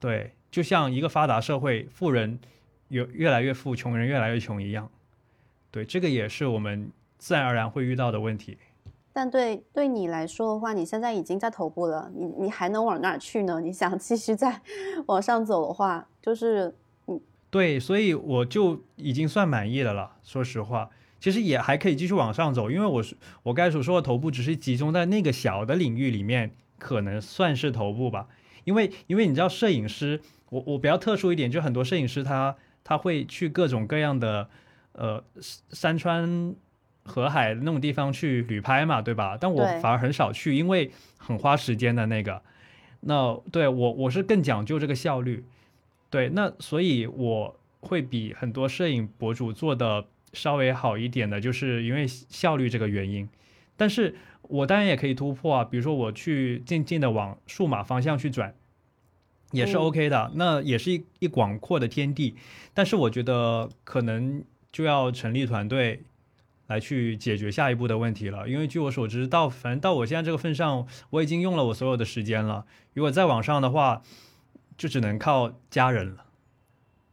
[0.00, 2.40] 对，就像一个发达社会，富人
[2.88, 4.90] 有越来越富，穷人越来越穷一样。
[5.70, 6.90] 对，这个也是我们。
[7.24, 8.58] 自然而然会遇到的问题，
[9.10, 13.62] 但对对你来说的话，你现在已经在头部了，你你还能往哪去呢？
[13.62, 14.60] 你想继续再
[15.08, 16.74] 往上走的话，就是
[17.06, 17.18] 嗯，
[17.48, 20.16] 对，所以我就已经算满意的了。
[20.22, 28.28] 说实话，其实也还可以继续往上走，因为我是我该所说的头部，只是集中在那个小的领域里面，可能算是头部吧。
[28.64, 30.20] 因为因为你知道，摄影师，
[30.50, 32.54] 我我比较特殊一点，就很多摄影师他
[32.84, 34.50] 他会去各种各样的
[34.92, 35.24] 呃
[35.70, 36.54] 山川。
[37.04, 39.36] 河海那种地方去旅拍嘛，对吧？
[39.38, 42.42] 但我反而很少去，因为很花时间的那个。
[43.00, 45.44] 那对我我是更讲究这个效率，
[46.08, 53.28] 对，那所以我会比很多摄影博主做的稍微好一点的，就是因为效率这个原因。
[53.76, 58.54] 但是我当然也可以突破啊，比如说我去渐渐的往数码方向去转，
[59.52, 60.32] 也是 OK 的。
[60.36, 62.36] 那也是一一广阔的天地，
[62.72, 64.42] 但是我觉得可能
[64.72, 66.04] 就要成立团队。
[66.66, 72.64] 来去解决下一步的问题了，因为据我所知，到反正到我现在这个份上，我已经用了我所有的时间了。
[72.94, 74.02] 如果再往上的话，
[74.76, 76.24] 就只能靠加人了，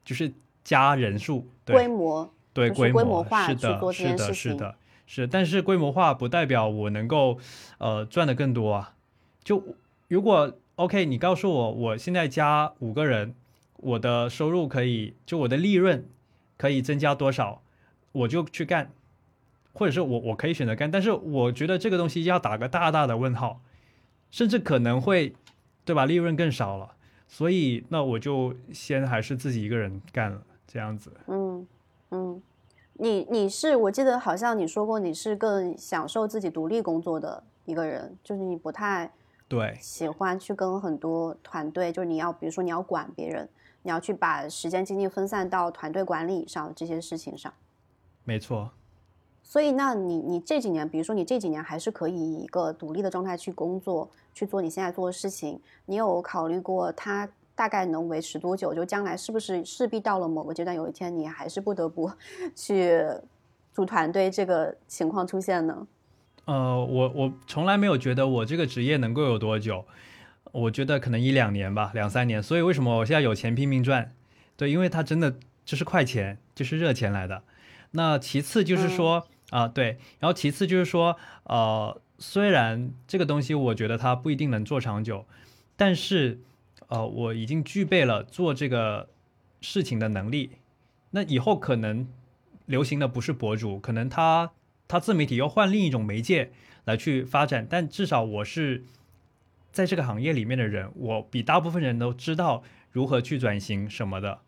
[0.05, 0.31] 就是
[0.63, 4.75] 加人数，规模，对规模化是的，是的，是的，
[5.05, 5.27] 是。
[5.27, 7.37] 但是规模化不代表我能够
[7.77, 8.95] 呃赚的更多啊。
[9.43, 9.75] 就
[10.07, 13.35] 如果 OK，你告诉我，我现在加五个人，
[13.75, 16.07] 我的收入可以，就我的利润
[16.57, 17.61] 可以增加多少，
[18.13, 18.91] 我就去干。
[19.73, 23.61] 或者是我我可以选择干，但是我觉得这个东西要打个大大的问号，
[24.29, 25.33] 甚至可能会，
[25.85, 26.05] 对吧？
[26.05, 26.91] 利润更少了，
[27.27, 31.11] 所以那我就先还是自己一个人干了这样子。
[31.27, 31.67] 嗯
[32.11, 32.41] 嗯，
[32.93, 39.09] 你你是我记得好像你说过你是更享受自己独立工作的一个人，就是你不太
[39.47, 43.47] 对喜欢去跟很多团队，就是你要比如说你要管别人，
[43.83, 47.53] 你要去把时间精力分散到团队管理上这些事情上。
[48.23, 48.69] 没错。
[49.51, 55.59] 所以，那你你这几年，比如说你这几年还是可以以一个独立的状态去工作，去做你现在做的事情。
[55.87, 58.73] 你有考虑过它大概能维持多久？
[58.73, 62.09] 就将来是不是势必到了某个阶段，有一天你还是不得不
[62.55, 63.03] 去
[63.73, 65.85] 组团队这个情况出现呢？
[66.45, 69.83] 呃，我我从来没有觉得我这个职业能够有多久，
[70.53, 72.41] 我觉得可能一两年吧，两三年。
[72.41, 74.13] 所以为什么我现在有钱拼命赚？
[74.55, 75.35] 对，因为它真的
[75.65, 77.43] 就是快钱，就是热钱来的。
[77.91, 79.27] 那其次就是说。
[79.51, 85.25] 啊，对，然后其次就是说，呃，虽然这个东西我觉得它不一定能做长久，
[85.75, 86.39] 但是，
[86.87, 89.09] 呃，我已经具备了做这个
[89.59, 90.51] 事情的能力。
[91.11, 92.07] 那以后可能
[92.65, 94.53] 流行的不是博主，可能他
[94.87, 96.53] 他自媒体要换另一种媒介
[96.85, 98.85] 来去发展，但至少我是
[99.73, 104.39] 在这个行业里面的人，我比大部分人都知道如何去转型什么的，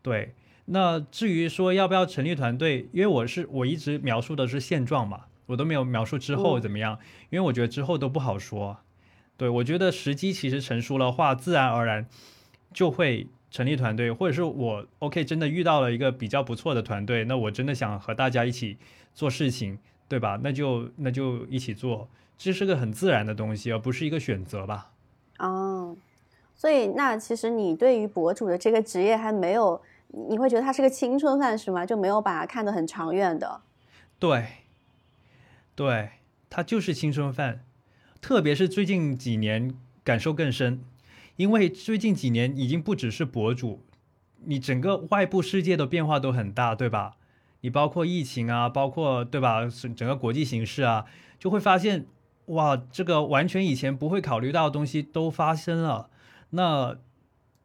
[0.00, 0.34] 对。
[0.66, 6.98] 那至于说要不要成立团队，因为我是我一直描述的是现状嘛，我都没有描述之后怎么样，
[7.28, 8.78] 因为我觉得之后都不好说。
[9.36, 12.06] 对我觉得时机其实成熟了话，自然而然
[12.72, 18.78] 就会成立团队，或者是我 OK 真的遇到了一个比较不错的团队，那我真的想和大家一起
[19.12, 20.40] 做事情，对吧？
[20.42, 22.08] 那就那就一起做，
[22.38, 24.92] 这是个很自然的东西，而不是一个选择吧。
[25.40, 25.94] 哦，
[26.54, 29.82] 所以那其实你对于博主的这个职业还没有。
[30.08, 31.84] 你会觉得他是个青春饭是吗？
[31.84, 33.62] 就没有把它看得很长远的。
[34.18, 34.46] 对，
[35.74, 36.10] 对，
[36.48, 37.64] 他就是青春饭，
[38.20, 39.74] 特别是最近几年
[40.04, 40.84] 感受更深，
[41.36, 43.80] 因为最近几年已经不只是博主，
[44.44, 47.16] 你整个外部世界的变化都很大，对吧？
[47.62, 49.66] 你包括疫情啊，包括对吧？
[49.66, 51.06] 整整个国际形势啊，
[51.38, 52.06] 就会发现
[52.46, 56.08] 哇，这个完全以前不会考虑到的东西都发生了，
[56.50, 56.98] 那。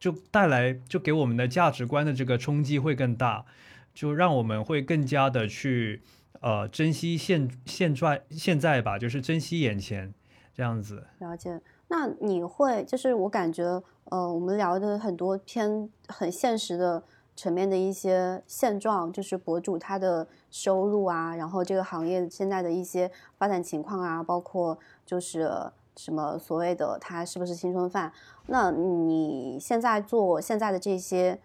[0.00, 3.44] 就带来就给我们的价值观的这个冲击会更大，
[3.92, 6.00] 就让我们会更加的去
[6.40, 10.14] 呃珍惜现现在现在吧，就是珍惜眼前
[10.54, 11.06] 这样子。
[11.18, 11.60] 了解。
[11.88, 13.64] 那你会就是我感觉
[14.04, 17.04] 呃我们聊的很多偏很现实的
[17.36, 25.70] 层面的一些现状，就是博主他的收入啊，然后这个行业现在的一些发展情况啊，包括就是。
[25.96, 28.12] 什么所谓的他是不是青春饭？
[28.46, 31.38] 那你现在做现在的这些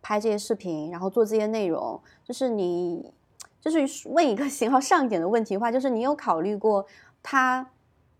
[0.00, 3.12] 拍这些视频，然后做这些内容，就是你
[3.60, 6.84] 就是问一个 信号上一点的问题的话，就是你有考虑过
[7.22, 7.70] 他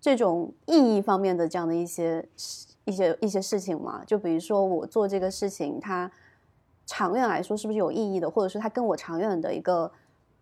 [0.01, 2.29] 这种意义方面的这样的一些
[2.85, 4.03] 一些一些事情吗？
[4.07, 6.11] 就比如说我做这个事情，它
[6.87, 9.91] 长远来说是不是有意义的，或者是它跟我长远的一个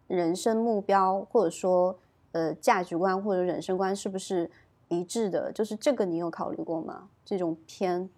[0.07, 1.99] 人生目标，或者说
[2.33, 4.51] 呃价值观或者人生观是不是？
[4.91, 7.09] 一致的，就是这个，你有考虑过吗？
[7.25, 8.11] 这种偏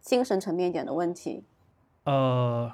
[0.00, 1.42] 精神层面一点的问题。
[2.04, 2.72] 呃，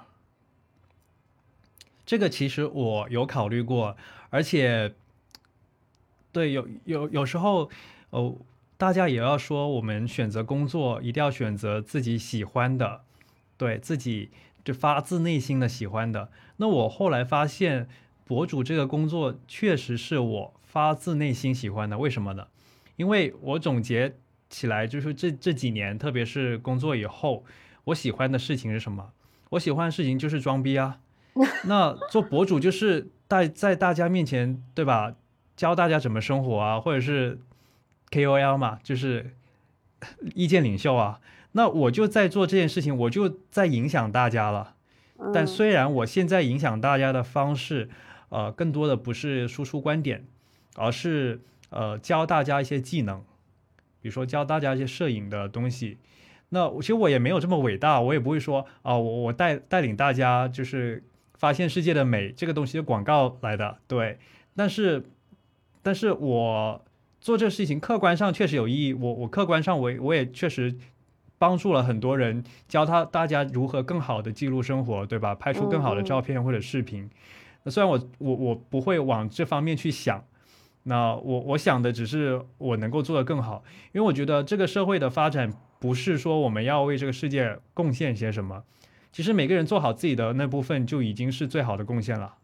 [2.07, 3.97] 这个其实我有考虑过，
[4.31, 4.95] 而且，
[6.31, 7.71] 对，有有有时候，
[8.11, 8.37] 哦，
[8.77, 13.01] 大家也要说，我们选择工作一定要选择自己喜欢的，
[13.57, 14.31] 对自己
[14.63, 16.29] 就发自内心的喜欢的。
[16.59, 17.89] 那我后来发现，
[18.27, 22.49] 博主这个工作确实是我发自内心喜欢的，为什么呢？
[22.97, 24.17] 因为我总结
[24.49, 27.45] 起来，就是这这几年，特别是工作以后，
[27.85, 29.11] 我喜欢的事情是什么？
[29.51, 31.01] 我喜欢的事情就是装逼啊。
[31.67, 35.15] 那做博主就是大在大家面前，对吧？
[35.57, 37.41] 教大家怎么生活啊，或者是
[38.11, 39.33] KOL 嘛，就是
[40.35, 41.21] 意见领袖啊。
[41.53, 44.77] 那我就在做这件事情，我就在影响大家了。
[45.33, 47.89] 但虽然我现在影响大家的方式，
[48.29, 50.25] 呃，更多的不是输出观点，
[50.77, 51.41] 而是。
[51.75, 53.19] 呃，教大家一些技能，
[54.01, 55.99] 比如说教大家一些摄影的东西。
[56.51, 61.03] 那其实我也没有这么伟大，我也不会说啊，我我带带领大家就是
[61.37, 63.79] 发现世界的美这个东西的广告来的。
[63.89, 64.21] 对，
[64.55, 65.05] 但是，
[65.83, 66.85] 但是我
[67.21, 68.95] 做这个事情客观上确实有意义。
[68.95, 70.77] 我我客观上我我也确实
[71.39, 75.35] 帮助了很多人，教他大家如何更好的记录生活，对吧？
[75.35, 77.11] 拍出更好的照片或者视频。
[77.65, 80.25] 那虽然我我我不会往这方面去想。
[80.85, 88.65] 那我我想的只是我能够做得更好，因为我觉得这个社会的发展不是说我们要为这个世界贡献些什么，
[89.11, 92.35] 其实每个人做好自己的那部分就已经是最好的贡献了，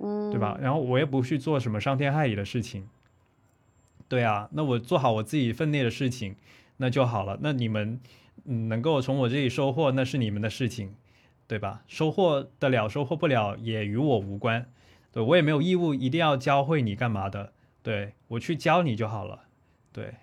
[0.00, 0.56] 嗯，对吧？
[0.60, 2.88] 然后我也不去做什么伤天害理的事情，
[4.08, 6.36] 对啊，那我做好我自己分内的事情，
[6.76, 7.38] 那就好了。
[7.42, 8.00] 那你们
[8.44, 10.94] 嗯能够从我这里收获，那是你们的事情，
[11.48, 11.82] 对吧？
[11.88, 14.66] 收获得了收获不了也与我无关。
[15.12, 19.40] 对我也没有义务一定要教会你干嘛的，对我去教你就好了，
[19.92, 20.14] 对，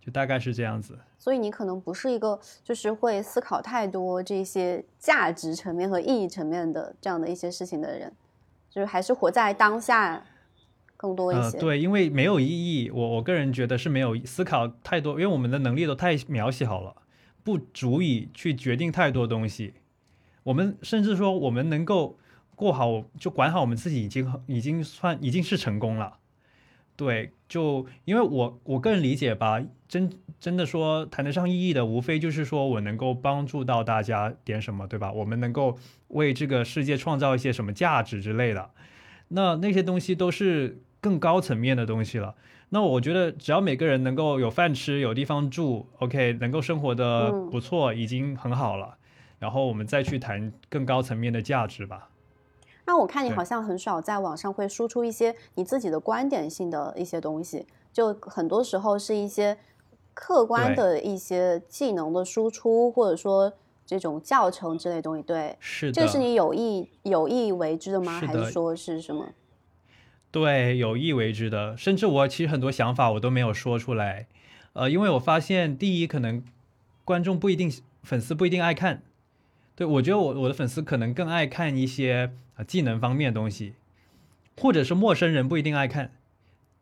[0.00, 0.98] 就大概是这样子。
[1.18, 8.12] 所以你可能不是一个就是会思考太多这些价值层面和意义层面的这样的一些事情的人，
[8.70, 10.24] 就是还是活在当下
[10.96, 11.56] 更多一些。
[11.56, 16.94] 呃，对，因为没有意义，我我个人觉得是没有思考太多，因为我们的能力都太渺小了，
[17.42, 19.74] 不足以去决定太多东西。
[20.44, 22.16] 我们甚至说，我们能够
[22.54, 26.18] 过好就管好我们自己，已经已经算已经是成功了。
[26.96, 30.10] 对，就因为我我个人理解吧，真
[30.40, 35.12] 真的说谈得上意义的，无非就是说我能够帮助到大家点什么，对吧？
[35.12, 35.76] 我们能够
[36.08, 38.70] 为这个世界创造一些什么价值之类的，
[39.28, 42.34] 那那些东西都是更高层面的东西了。
[42.70, 48.96] 那我觉得只要每个人能够有饭吃，有地方住，OK，能够生活的不错，已经很好了。
[49.38, 52.08] 然后我们再去谈更高层面的价值吧。
[52.86, 59.58] 那我看你好像很少在网上会输出一些你自己的观点性的一些东西，就很多时候是一些
[60.14, 63.52] 客观的一些技能的输出，或者说
[63.84, 65.22] 这种教程之类东西。
[65.22, 68.20] 对，是的，这个是你有意有意为之的吗？
[68.20, 69.26] 是还是说是什么？
[70.30, 71.76] 对，有意为之的。
[71.76, 74.28] 甚至我其实很多想法我都没有说出来，
[74.74, 76.44] 呃，因为我发现第一，可能
[77.04, 77.70] 观众不一定，
[78.02, 79.02] 粉丝不一定爱看。
[79.76, 83.74] 对，我觉得我我的粉丝可能更爱看一些啊技能方面的东西，
[84.56, 86.12] 或者是陌生人不一定爱看，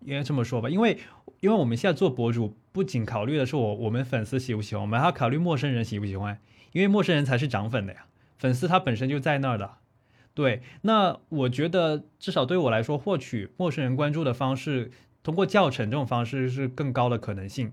[0.00, 0.70] 应该这么说吧。
[0.70, 0.98] 因为
[1.40, 6.38] 因为我们现在做博主，不仅考虑的是我我们粉丝喜不喜欢，我们还要考虑陌生人喜不喜欢，
[6.70, 8.06] 因为陌生人才是涨粉的呀，
[8.38, 9.72] 粉丝他本身就在那儿的。
[10.32, 14.92] 对，那我觉得至少对我来说，获取陌生人关注的方式，
[15.24, 17.72] 通过教程这种方式是更高的可能性。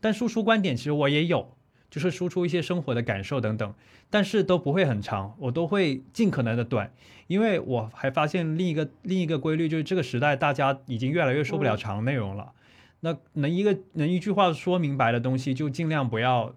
[0.00, 1.56] 但输出观点其实我也有。
[1.90, 3.74] 就是输出一些生活的感受等等，
[4.08, 6.92] 但是都不会很长，我都会尽可能的短，
[7.26, 12.52] 因为我还发现另一个另一个规律，就是这个时代大家已经越来越受不了长内容了，
[13.00, 16.54] 那能一个能一句话说明白的东西，就尽量不要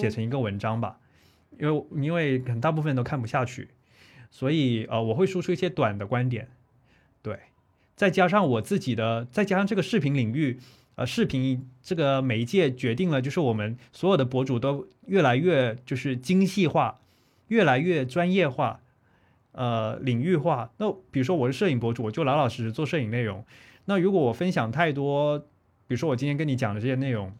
[0.00, 0.98] 写成一个文章吧，
[1.58, 3.68] 因为因为很大部分人都看不下去，
[4.30, 6.48] 所以呃我会输出一些短的观点，
[7.22, 7.38] 对，
[7.94, 10.60] 再加上我自己的，再加上这个视频领域。
[10.96, 16.98] 呃，视频这个媒介决定了，就是我们所有的博主都越来越就是精细化，
[17.48, 18.80] 越来越专业化，
[19.52, 20.70] 呃，领域化。
[20.78, 23.44] 那比如说我是摄影博主，我就老老实实做摄影内容。
[23.84, 27.32] 那如果我分享太多，比如说我今天跟你讲的这些内容，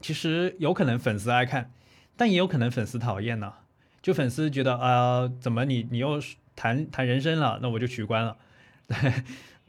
[0.00, 1.70] 其实有可能粉丝爱看，
[2.16, 3.52] 但也有可能粉丝讨厌呢。
[4.00, 6.18] 就粉丝觉得啊，怎么你你又
[6.56, 8.38] 谈谈人生了，那我就取关了。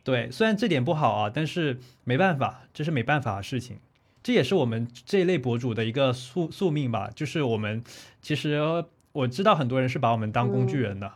[0.04, 3.78] 对，虽然这点不好啊，但是没办法，这是没办法的事情。
[4.24, 7.10] 这也是我们这一类博主的一个宿宿命吧。
[7.16, 7.84] 就是我们
[8.22, 8.60] 其实
[9.12, 11.14] 我知道很多人是把我们当工具人的，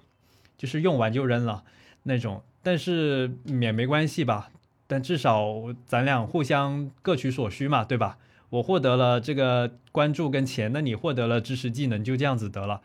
[0.57, 1.63] 就是用完就扔了
[2.03, 2.43] 那种。
[2.61, 4.49] 但是也没关系吧。
[4.85, 5.53] 但至少
[5.85, 8.17] 咱俩互相各取所需嘛，对吧？
[8.49, 12.81] 我获得了这个关注跟钱，那你获得了知识技能，就这样子得了。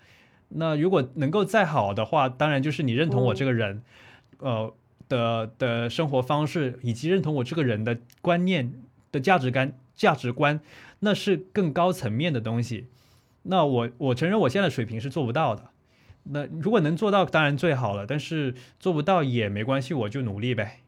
[0.48, 3.82] 那如果能够再好的话，当然就是你认同我这个人，
[4.38, 4.72] 呃。
[5.08, 8.72] 的的生活方式，以及认同我这个人的观念
[9.10, 10.60] 的价值观价值观，
[11.00, 12.86] 那是更高层面的东西。
[13.42, 15.70] 那我我承认我现在水平是做不到的。
[16.30, 18.06] 那如果能做到，当然最好了。
[18.06, 20.80] 但是做不到也没关系，我就努力呗。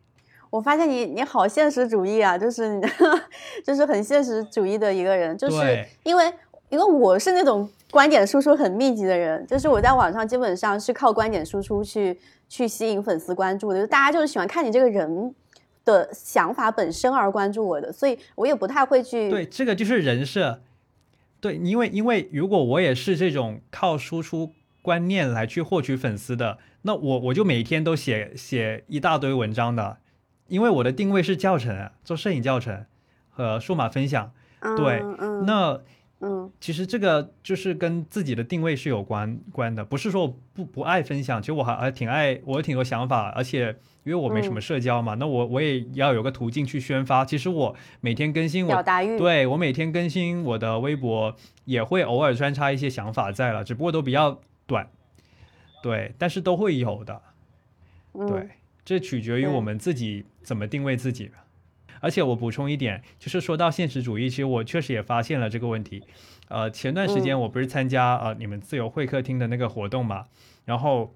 [0.51, 2.79] 我发现你你好现实主义啊，就是
[3.65, 6.31] 就是很现实主义的一个人，就是因为
[6.69, 12.19] 因为我是那种观点输出很密集的人，就是我在网上基本上是靠观点输出去。
[12.53, 15.33] 去吸引粉丝关注的，就大家就是喜欢看你这个人
[15.85, 19.31] 的想法本身而关注我的，所以我也不太会去。
[19.31, 20.61] 对，这个就是人设。
[21.41, 24.51] 对，因为因为如果我也是这种靠输出
[24.83, 29.99] 观念来去获取粉丝的，那我我就每天都写写一大堆文章的，
[30.49, 32.85] 因为我的定位是教程，做摄影教程
[33.29, 34.33] 和数码分享。
[34.77, 35.81] 对，嗯那。
[36.23, 43.75] 嗯，其实这个就是跟自己的定位是有关关的，不是说不不爱分享，其实我还还挺爱，我有挺多想法，而且
[44.05, 47.25] 因为我没什么社交嘛，那我我也要有个途径去宣发。
[47.25, 51.35] 其实我每天更新我表达欲，对我每天更新我的微博
[51.65, 54.91] 也会偶尔穿插一些想法在了，只不过都比较短，
[55.83, 57.23] 对，但是都会有的，
[58.13, 58.51] 对，
[58.85, 61.31] 这取决于我们自己怎么定位自己。
[62.01, 66.03] 而且我补充一点，就是说到现实主义，其实我确实也发现了这个问题。
[66.49, 70.27] 呃，前段时间我不是参加呃你们自由会客厅的那个活动嘛，
[70.65, 71.15] 然后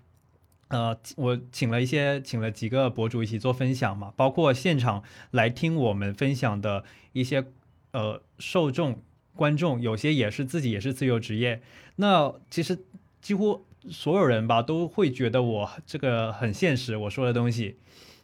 [0.69, 5.02] 呃我请了一些请了几个博主一起做分享嘛，包括现场
[5.32, 7.44] 来听我们分享的一些
[7.90, 9.02] 呃受众
[9.35, 11.61] 观众，有些也是自己也是自由职业，
[11.97, 12.78] 那其实
[13.20, 17.78] 几乎所有人吧都会觉得我这个很现实，我说的东西，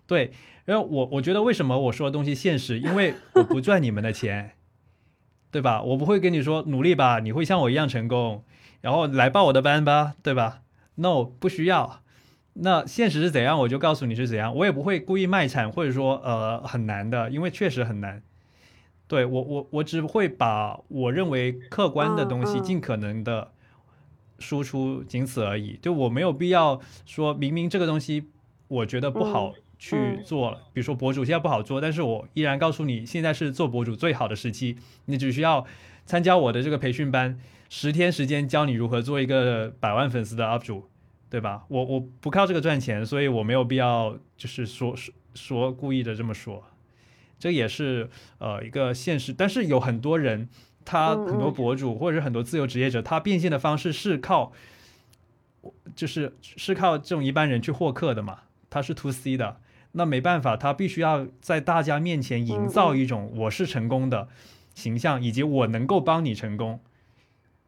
[0.06, 0.30] 对。
[0.64, 2.78] 然后我我觉得为什么我说的东西现实？
[2.78, 4.52] 因为 我不赚你们的钱，
[5.50, 5.82] 对吧？
[5.82, 8.44] 我不会跟你说努力吧，你会像我一样成功，
[8.80, 10.62] 然后来报我的班吧，对吧
[10.96, 12.02] ？No，不需要。
[12.54, 14.54] 那现实是怎样，我就告诉你是怎样。
[14.54, 18.22] 我也不会故意卖惨，或者说呃很难的，因为确实很难。
[19.06, 23.50] 对我我我只会把我认为客观的东西尽可能的
[24.38, 25.78] 输出，仅此而已。
[25.82, 28.28] 就我没有必要说明明这个东西
[28.68, 34.76] 我觉得不好去做，比如说博主现在不好做，但是我依然告诉你，现在是做博主最好的时期，
[35.06, 35.66] 你只需要
[36.04, 37.40] 参加我的这个培训班，
[37.70, 40.88] 十天时间教你如何做一个百万粉丝的 UP 主，
[41.30, 41.64] 对吧？
[41.68, 46.62] 我我不靠这个赚钱，所以我没有必要就是说说说故意的这么说。
[47.38, 50.46] 这也是呃一个现实，但是有很多人，
[50.84, 54.52] 他很多博主或者是很多自由职业者，他变现的方式是靠，
[55.96, 59.58] 就是是靠这种一般人去获客的嘛，他是 to C 的，
[59.92, 64.28] 那没办法，他必须要在大家面前营造一种我是成功的
[64.74, 66.78] 形象，以及我能够帮你成功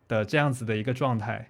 [0.09, 1.49] 的这样子的一个状态。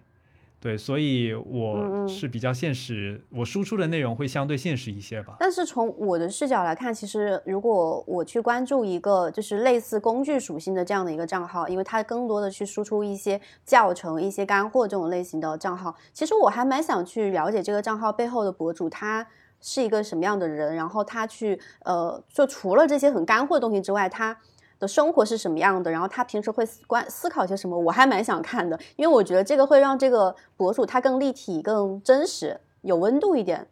[0.59, 5.35] 对，所以我是比较现实，我输出的内容会相对现实一些吧。
[5.41, 19.27] 但是从我的视角来看，其实如果我去关注一个就是类似工具属性的这样的一个账号，因为它更多的去输出一些教程、一些干货这种类型的账号，其实我还蛮想去了解这个账号背后的博主他
[19.63, 24.37] 是一个什么样的人，然后他去呃，就除了这些很干货的东西之外，他。
[24.83, 25.93] 的生活是什么样的？
[25.93, 27.79] 然后他平时会关思考些什么？
[27.79, 33.65] 我还蛮想看的，因为我觉得这个会让这个博主他更立体、更真实、有温度一点。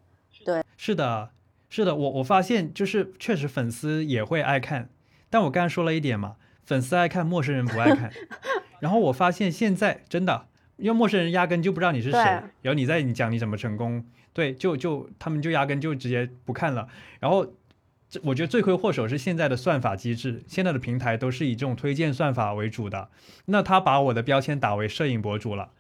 [0.45, 1.31] 对，是的，
[1.69, 4.89] 是的，我我发现就是确实粉丝也会爱看，
[5.29, 8.13] 但我刚才说了一点嘛，粉丝爱看，陌生人不爱看。
[8.79, 10.47] 然后我发现现在真的，
[10.77, 12.19] 因为陌生人压根就不知道你是谁，
[12.63, 16.89] 然后你在你讲你怎么成功，对，就就他们就压根就直接不看了，
[17.21, 17.55] 然后。
[18.13, 23.09] 这我觉得罪魁祸首是现在的算法机制，现在的平台都是以这种推荐算法为主的。
[23.45, 25.71] 那他把我的标签打为摄影博主了，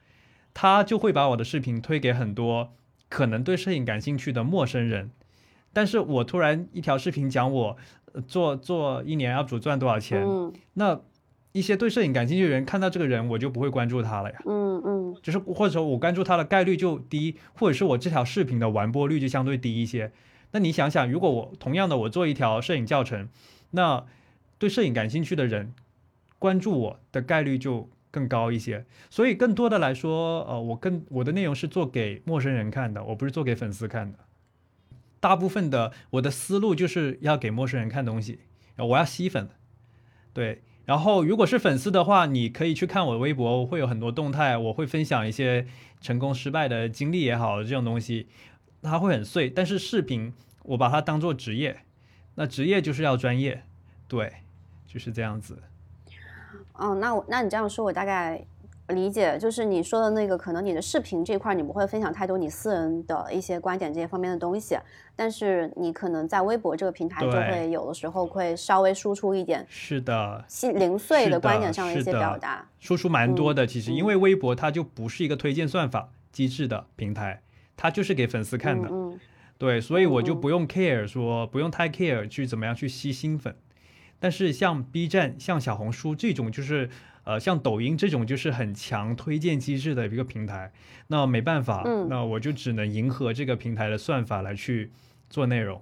[0.55, 2.73] 他就会把我的视频推给很多
[3.09, 5.11] 可能对摄影感兴趣的陌生人。
[5.73, 7.77] 但是我突然一条视频讲我
[8.29, 10.25] 做做一年 UP 主赚多少钱，
[10.75, 11.01] 那
[11.53, 14.43] 一些对摄影感兴趣的人看到这个人，我就不会关注他了呀。
[14.47, 20.13] 嗯嗯，就是或者说我关注他的概率就低，或者是我这条视频的完播率就相对低一些。
[20.53, 23.29] 那你想想，如果我同样的我做一条摄影教程，
[23.73, 24.05] 那
[24.59, 25.73] 对摄影感兴趣的人
[26.39, 28.85] 关注我的概率就更高一些。
[29.09, 34.19] 所以更多的来说，呃，我更我的内容是做给陌生人看的，我不是做给粉丝看的。
[35.21, 38.41] 大部分的我的思路就是要给陌生人看东西，
[38.77, 39.49] 我要吸粉。
[40.33, 45.67] 对，然后如果是粉丝的话，你可以去看我的微博，我会有很多动态，我会分享一些
[46.01, 48.29] 成功失败的经历也好，这种东西。
[48.83, 50.33] 它会很碎，但是视频
[50.63, 51.81] 我把它当做职业，
[52.35, 53.63] 那职业就是要专业，
[54.09, 54.33] 对，
[54.87, 55.63] 就是这样子。
[56.73, 58.43] 哦，那我那你这样说，我大概
[58.91, 64.77] 理解，就是你说的那个，可能你的视频这块你不会分享太多你私人的一些观点这些方面的东西，
[65.17, 73.67] 但是你可能在微博这个平台就会有的时候会稍微输出一点，是的，细零碎的观点上的一些表达，输出蛮多的。
[73.67, 77.43] 其实因为微博它就不是一个推荐算法机制的平台。
[77.83, 79.19] 它就是给粉丝看的，嗯
[79.57, 83.57] 对，所以我就不用 care 说不用太 care 去怎么样去吸新粉，
[84.19, 86.91] 但是像 B 站、像小红书这种，就是
[87.25, 90.71] 呃像抖音这种，就是很强推荐机制的一个平台，
[91.09, 94.91] 那没办法，那我就只能迎合这个平台的算法来去
[95.29, 95.81] 做内容。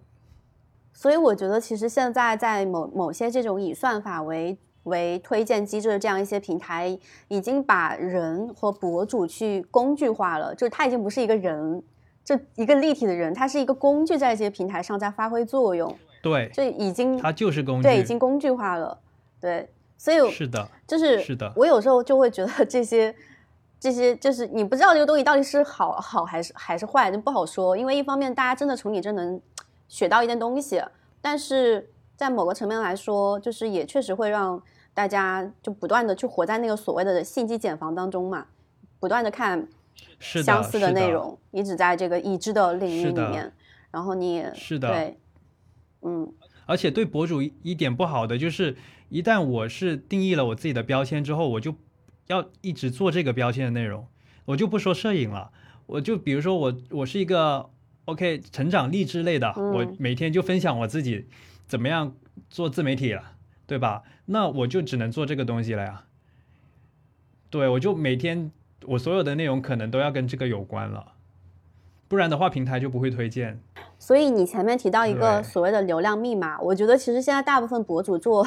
[0.93, 6.99] 所以我觉得，其实现在在某某些这种以算法为为推荐机制的这样一些平台，
[7.29, 11.83] 已经把人和博主去工具化了，就是他已经不是一个人，
[12.25, 15.95] 这一个立体的人，他是一个工具，在这些平台上在发挥作用。
[16.21, 18.99] 对，就已经它就是工具，对，已经工具化了。
[19.41, 19.69] 对，
[19.99, 21.53] 所以是的，就是是的。
[21.55, 23.15] 我有时候就会觉得这些
[23.79, 27.77] 这些，就是你不知道这个东西到底是好好还是还是坏，就不好说。
[27.77, 29.39] 因为一方面大家真的从你这能
[29.89, 30.83] 学到一点东西，
[31.21, 34.63] 但是在某个层面来说，就是也确实会让。
[34.95, 38.45] 大家就不断的去活在那个所谓的信息茧房当中嘛，
[38.99, 39.69] 不断的看
[40.19, 43.53] 相似的内容，一直在这个已知的领域里面，
[43.93, 45.21] 然后你是的，对，
[46.03, 46.29] 嗯，
[46.67, 48.77] 而且对博主一点不好的就是，
[49.09, 51.75] 一旦我是定义了我自己的标签之后，我就
[52.27, 54.07] 要一直做这个标签的内容，
[54.47, 55.51] 我就不说摄影了，
[55.87, 57.71] 我就比如说我我是一个
[58.05, 61.27] OK 成长励志类的，我每天就分享我自己
[61.67, 62.15] 怎么样
[62.49, 63.35] 做自媒体了。
[63.69, 64.03] 对吧？
[64.25, 66.07] 那我就只能做这个东西了呀。
[67.51, 68.51] 对，我就每天
[68.87, 71.13] 我所有的内容可能都要跟这个有关了，
[72.09, 73.61] 不然的话平台就不会推荐。
[73.99, 78.47] 所以你前面提到一个所谓的流量密码，我觉得其实现在大部分博主做，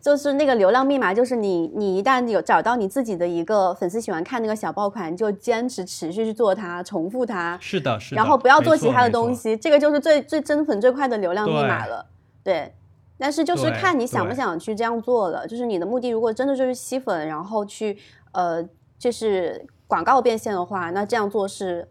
[0.00, 8.16] 就是那个流量密码，就是你你一旦有找到你自己的一个粉丝喜欢看那个小爆款，你就坚持持续去做它，重复它，是的，是的。
[8.16, 12.06] 然后不要做其他的东西，这个就是最最增粉最快的流量密码了。
[12.44, 12.72] 对，
[13.18, 15.46] 但是就是看你想不想去这样做了。
[15.46, 17.98] 就是你的目的如果真的就是吸粉，然后去
[18.32, 18.64] 呃
[18.96, 21.86] 就是广告变现的话，那这样做是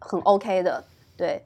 [0.00, 0.84] 很 OK 的。
[1.16, 1.44] 对，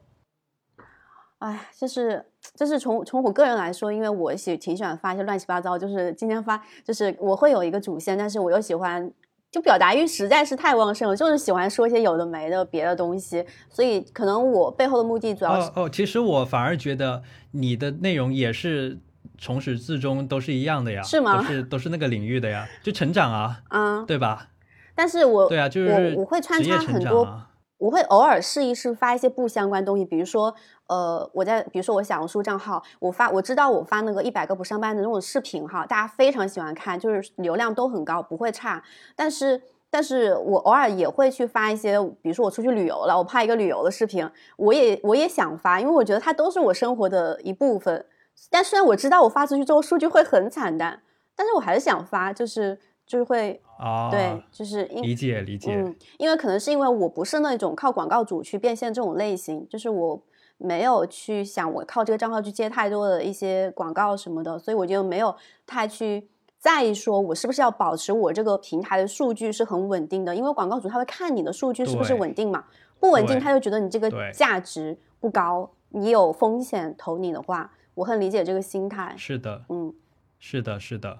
[1.39, 9.11] 哎，就是就是从从我个人来说，因为我喜挺喜欢发一些乱七八糟，就是今天发，就是我会有一个主线，但是我又喜欢。
[9.49, 18.99] 就表达欲实在是太旺盛了，就是喜欢说一些有的没的别的东西，所以可能我背后的目的主要是哦哦，其实我反而觉得你的内容也是
[19.37, 24.49] 从始至终都是一样的呀，是吗都是都是那个领域的呀，就成长啊，啊、对吧？
[24.93, 27.43] 但是我对啊，就是我我会穿插很多。
[27.79, 30.55] 我会偶尔试一试发一些不相关东西，比如说，
[30.87, 38.81] 呃，我在比如说我小红书账号，我发我知道我发那个一百个不上班的那种视频哈，大家非常喜欢看，就是流量都很高，不会差。
[39.15, 48.05] 但是，但是我偶尔也会去发一些，比如说我出去旅游了，我拍一个旅游的视频，我也我也想发，因为我觉得它都是我生活的一部分。
[48.49, 51.01] 但虽然我知道我发出去之后数据会很惨淡，
[51.35, 60.21] 但是我还是想发，就是就是会啊，对，就是因理解理解，嗯，因为可能是因为我不是那种靠广告主去变现这种类型，就是我
[60.57, 65.35] 没有去想我靠这个账号去接太多的一些广告什么的，所以我就没有
[65.65, 66.27] 太去
[66.57, 72.63] 在意说我是不是要保持我这个平台的数据是很稳定的，因为广告主他会看你的数据是不是稳定嘛，
[72.99, 79.93] 不稳定他就觉得你这个价值不高，你有风险投你的话，我很理解这个心态，是的，嗯
[80.39, 81.19] 是的，是的。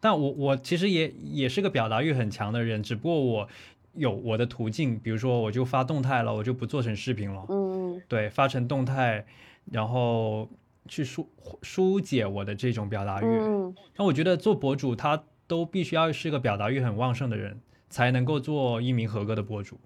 [0.00, 3.48] 但我我其实也也是个表达欲很强的人，只不过我
[3.94, 7.44] 有我的途径，比如说我就发动态了，我就不做成视频了。
[7.48, 7.67] 嗯
[8.06, 9.24] 对，发成动态，
[9.72, 10.48] 然后
[10.86, 11.28] 去疏
[11.62, 13.24] 疏解我的这种表达欲。
[13.24, 17.60] 嗯那我觉得做博主他都必须要是个表达欲很旺盛的人，
[17.90, 19.78] 才能够做一名合格的博主。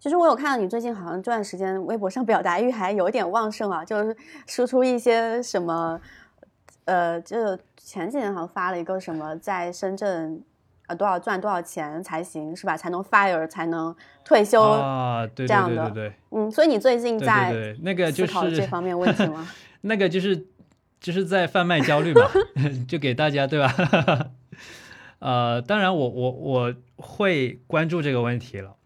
[0.00, 4.16] 其实我有看到你最近好像这段时间微博上表达欲还有点旺盛啊，就是
[4.48, 6.00] 输出一些什么，
[6.86, 10.42] 呃，就前几年好像发了一个什么在深圳，
[10.92, 12.76] 呃多少赚多少钱才行是吧？
[12.76, 13.94] 才能 fire 才能
[14.24, 19.48] 退休，啊，对对这样的对对对嗯，所以你最近在对对，那个就思考这方面问题吗？
[19.82, 20.46] 那个就是
[21.00, 22.28] 就是在贩卖焦虑嘛，
[22.86, 23.74] 就给大家对吧？
[25.20, 28.76] 呃，当然我我我会关注这个问题了。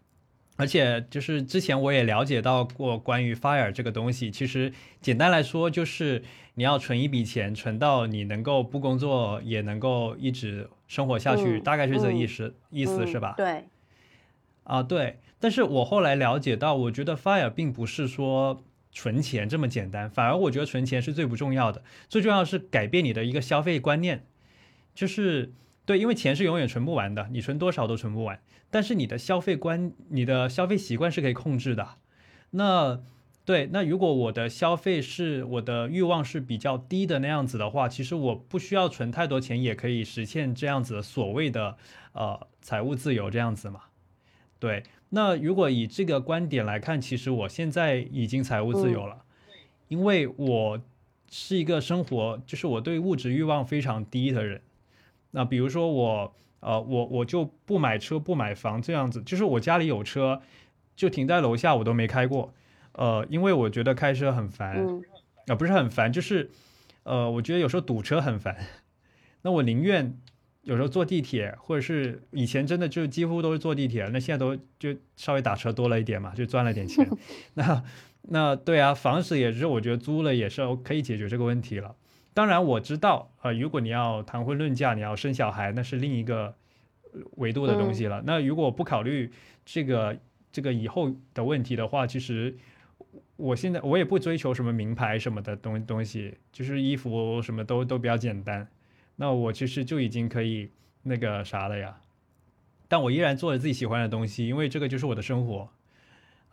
[0.57, 6.23] 而且就是之前我也了解到过关于 Fire 这个东西，其实简单来说就是
[6.55, 13.35] 你要存一笔钱，存到你能够不工作也能够一直生活下去，嗯大概是这个嗯意思、意思嗯是吧？
[13.37, 13.65] 对，
[14.63, 15.19] 啊，对。
[15.39, 24.25] 但是我后来了解到，我觉得 Fire 并不是说存钱这么简单，反而我觉得存钱是最不重要的，最重要是改变你的一个消费观念，
[24.95, 25.53] 就是
[25.87, 28.37] 对，因为钱是永远存不完的，你存多少都存不完。
[28.69, 31.87] 但是你的消费观、你的消费习惯是可以控制的。
[32.49, 33.01] 那
[33.45, 41.77] 对，那如果我的消费是我的欲望是比较低的那样子的话，其实我不需要存太多钱，也可以实现这样子的所谓的
[42.11, 43.83] 呃财务自由这样子嘛。
[44.59, 49.23] 对，那如果以这个观点来看，其实我现在已经财务自由了，
[49.87, 50.81] 因为我
[51.31, 54.59] 是一个生活，就是我对物质欲望非常低的人。
[55.31, 60.41] 那比如说我，呃，我我就不买车不买房这样子，就是我家里有车，
[60.95, 62.53] 就停在楼下我都没开过，
[62.93, 64.85] 呃，因为我觉得开车很烦，啊、
[65.47, 66.49] 嗯不是很烦，就是，
[67.03, 68.57] 呃，我觉得有时候堵车很烦，
[69.43, 70.17] 那我宁愿
[70.63, 77.07] 有时候坐地铁，或者是以前真的就几乎都是坐地铁，那现在都就稍微打车多了一点嘛，就赚了点钱。
[77.53, 77.83] 那
[78.23, 81.95] 那对啊，房子也是我觉得租了也是可以解决这个问题了。
[82.37, 86.53] 当然我知道，呃，如果你要谈婚论嫁，你要生小孩，那是另一个
[87.11, 88.21] 呃维度的东西了。
[88.27, 89.31] 那如果不考虑
[89.65, 90.15] 这个
[90.51, 92.55] 这个以后的问题的话，其实
[93.37, 98.67] 我现在我也不追求什么名牌什么的东东西，就是衣服什么都都比较简单。
[99.15, 100.69] 那我其实就已经可以
[101.01, 101.97] 那个啥了呀，
[102.87, 105.67] 但我依然做着自己喜欢的东西，因为这个就是我的生活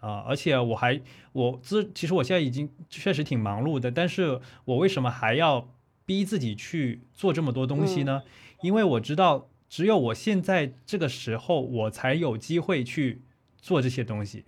[0.04, 1.00] 啊、而且我还
[1.32, 5.68] 我自其实我现在已经确实挺忙碌的，但是我为什么还要
[6.04, 8.22] 逼自己去做这么多东西呢？
[8.60, 13.22] 因为我知道只有我现在这个时候，我才有机会去
[13.56, 14.44] 做这些东西，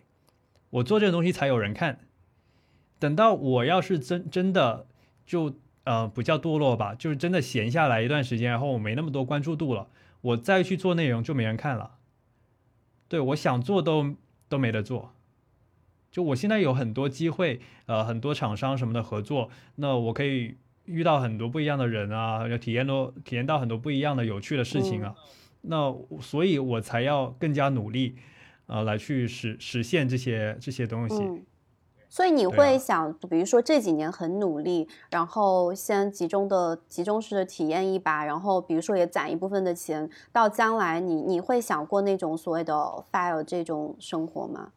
[0.69, 2.01] 我做这个东西才有人看。
[2.99, 4.87] 等到我要是真真的
[5.27, 9.89] 就呃不叫堕落吧，就是真的闲下来一段时间，然后我没那么多关注度了，
[10.21, 11.97] 我再去做内容就没人看了。
[13.09, 14.15] 对我想做都
[14.49, 15.16] 都没得做。
[16.17, 20.57] 就我现在有很多机会，呃，很多厂商什么的合作，那我可以
[20.87, 25.15] 遇到很多不一样的人啊，要体验到体验到很多不一样的有趣的事情啊。
[25.61, 28.17] 那所以，我才要更加努力，
[28.65, 31.23] 呃，来去实实现这些这些东西。
[32.09, 42.73] 所以你会想，比如说这几年很努力，然后先集中的集中式的体验一把，然后比如说也攒一部分的钱，到将来你你会想过那种所谓的
[43.13, 44.71] fire 这种生活吗？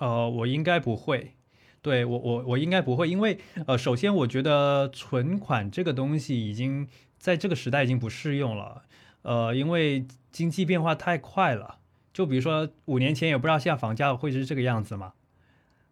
[0.00, 1.34] 呃，我应该不会，
[1.82, 8.82] 对我我我应该不会，因为呃，首先我觉得存款这个东西已经在这个时代已经不适用了，
[9.22, 11.78] 呃，因为经济变化太快了，
[12.14, 15.12] 就比如说五年前也不知道现在房价会是这个样子嘛。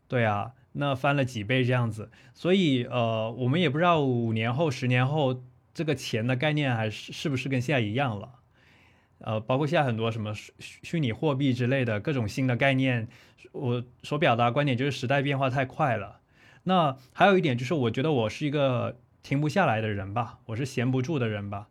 [0.08, 5.44] 对啊，那翻了几倍这样子，所以呃，我们也不知道五年后、十年后
[5.74, 8.37] 这个钱的概念还是是不是跟现在一样了。
[9.20, 13.08] 呃，包括现在很多什么虚虚拟货币之类的各种新的概念，
[13.52, 16.20] 我所表达观点就是时代变化太快了。
[16.64, 21.68] 那还有一点就是，我觉得我是一个停不下来的人吧，我是闲不住的人吧。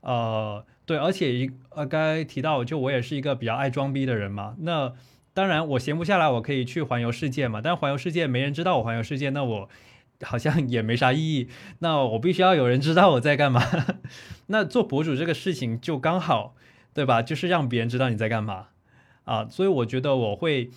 [0.00, 4.94] 呃，对，而且一呃，刚才提到就我也是一个比较爱装逼的人嘛，那。
[5.34, 7.62] 当然，我闲不下来，我可以去环游世界嘛。
[7.64, 9.66] 但环游世界没人知道我环游世界，那我
[10.20, 11.48] 好像也没啥意义。
[11.78, 13.62] 那我必须要有人知道我在干嘛。
[14.48, 16.54] 那做博主这个事情就刚好，
[16.94, 17.22] 对吧？
[17.22, 18.68] 就是让别人知道你在干嘛
[19.24, 19.46] 啊。
[19.50, 20.70] 所以我觉得我会，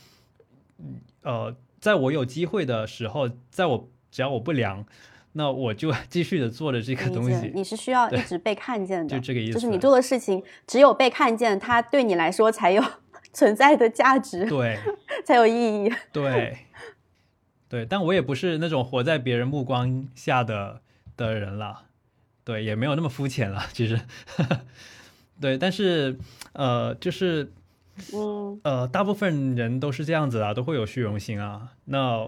[1.23, 4.85] 呃，在我有机会的时候，在我只要我不凉，
[5.33, 7.51] 那我就 继续的做着这个东西。
[7.53, 9.53] 你是需要一直被看见的，就这个意思。
[9.53, 12.83] 就是你做的事情，只有被看见，它对你来说才有。
[13.35, 14.79] 存在的价值，对，
[15.25, 15.93] 才有意义。
[16.13, 16.57] 对，
[17.67, 20.81] 对，但我也不是那种活在别人目光下的
[21.17, 21.83] 的人了，
[22.45, 23.99] 对，也没有那么肤浅了，其实。
[25.39, 26.17] 对，但是，
[26.53, 27.51] 呃，就是，
[28.13, 31.73] 嗯，呃，大部分人都是这样子啊，都会有虚荣心啊。
[31.85, 32.27] 那，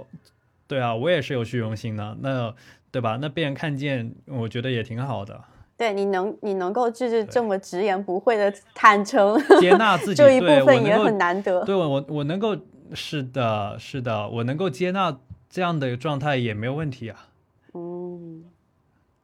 [0.68, 2.54] 对啊，我也是有虚荣心的，那，
[2.92, 3.18] 对吧？
[3.22, 5.42] 那被人看见，我觉得也挺好的。
[5.78, 11.64] 对你能你能够就是这么直言不讳的坦诚接纳自己 这一部分也很难得。
[11.66, 12.58] 对我我能够
[12.94, 15.16] 是的是的，我能够接纳
[15.48, 17.28] 这样的状态也没有问题啊。
[17.76, 18.44] 嗯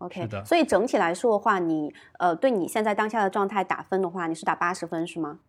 [0.05, 0.43] ，OK 的。
[0.45, 5.39] 所以整体来说的话，你呃对你现在当下的状态打分的话，你是打八十分是吗？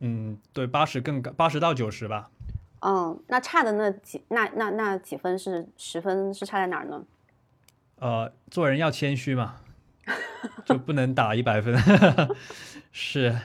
[0.00, 2.30] 嗯，对，八十更高，八十到九十吧。
[2.80, 7.04] 嗯，那差的那几那那那几分是十分是差在哪儿呢？
[7.98, 9.56] 呃，做人要谦虚嘛。
[10.64, 11.76] 就不能打一百分，
[12.92, 13.36] 是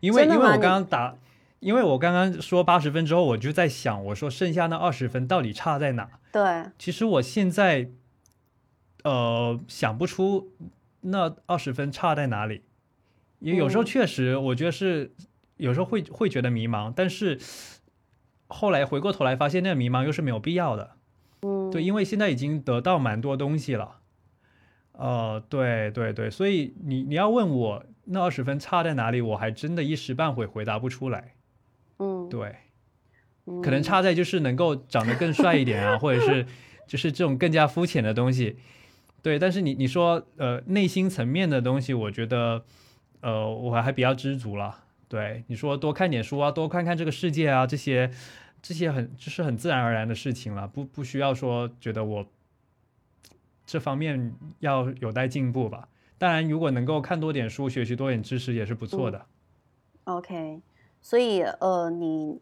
[0.00, 1.14] 因为因为我刚刚打，
[1.60, 6.06] 因为我刚刚说八十分之后，我就在想，我说剩下那二十分到底差在哪？
[6.30, 7.88] 对，其实我现在
[9.08, 10.52] 呃想不出
[11.00, 12.62] 那二十分差在哪里，
[13.38, 15.12] 因为有时候确实我觉得是
[15.56, 17.38] 有时候会会觉得迷茫，但是
[18.48, 20.96] 后来回过头来发现那个迷茫又是没有必要的，
[21.42, 23.96] 嗯，对，因为现在已经得到蛮多东西了。
[24.92, 31.34] 哦，对对对，所以你你要问我那二十分差在哪里，我还真的一时半会回答不出来。
[31.98, 32.56] 嗯，对，
[33.62, 36.44] 可能差在就是能够长得更帅一点啊，或者是
[36.86, 38.56] 就是这种更加肤浅的东西。
[39.22, 42.64] 对，但是你你说呃内心层面的东西，我觉得
[43.20, 44.84] 呃我还比较知足了。
[45.08, 48.10] 对，你说多看点书啊，多看看这个世界啊，这些
[48.60, 52.26] 这些很就是很自然而然的事情了，不不需要说觉得我。
[53.70, 55.90] 这方面要有待进步吧。
[56.16, 59.26] 当然，如果能够看多点书，学习多点知识也是不错的。
[60.04, 60.62] OK，
[61.02, 62.40] 所以呃，你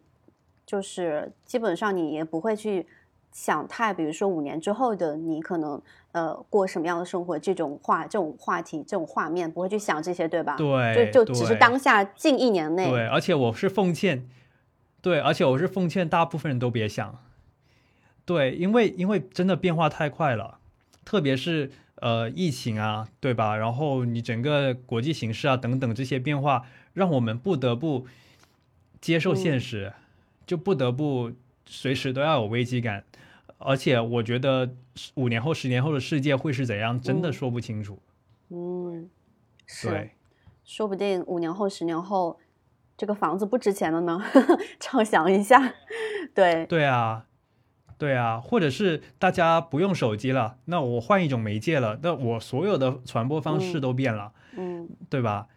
[0.64, 2.86] 就是基本上你也不会去
[3.32, 5.82] 想太，比如说五年之后的你可能
[6.16, 10.56] 呃过什么样的生活，这种话、这种话题、这种画面不会去想这些，对吧？
[10.56, 12.90] 对，就就只是当下近一年内。
[12.90, 14.26] 对，而且我是奉劝，
[15.02, 17.18] 对，而且我是奉劝大部分人都别想。
[18.24, 20.58] 对，因为因为真的变化太快了。
[21.04, 23.54] 特别是呃疫情啊，对吧？
[23.54, 26.64] 然后你整个国际形势啊等等这些变化，
[26.94, 28.06] 让我们不得不
[29.00, 29.92] 接受现实，
[30.46, 31.30] 就不得不
[31.66, 33.04] 随时都要有危机感。
[33.58, 34.74] 而且我觉得
[35.14, 38.00] 五年后、十年后的世界会是怎样，真的说不清楚。
[38.50, 39.08] 嗯，
[39.66, 40.10] 是，
[40.64, 42.38] 说不定五年后、十年后，
[42.96, 44.22] 这个房子不值钱了呢。
[44.78, 45.74] 畅想一下，
[46.34, 47.26] 对，对啊。
[47.98, 55.48] 对啊，或者是大家不用手机了，那我换一种媒介了，那我所有的传播方式都变了，嗯，对吧？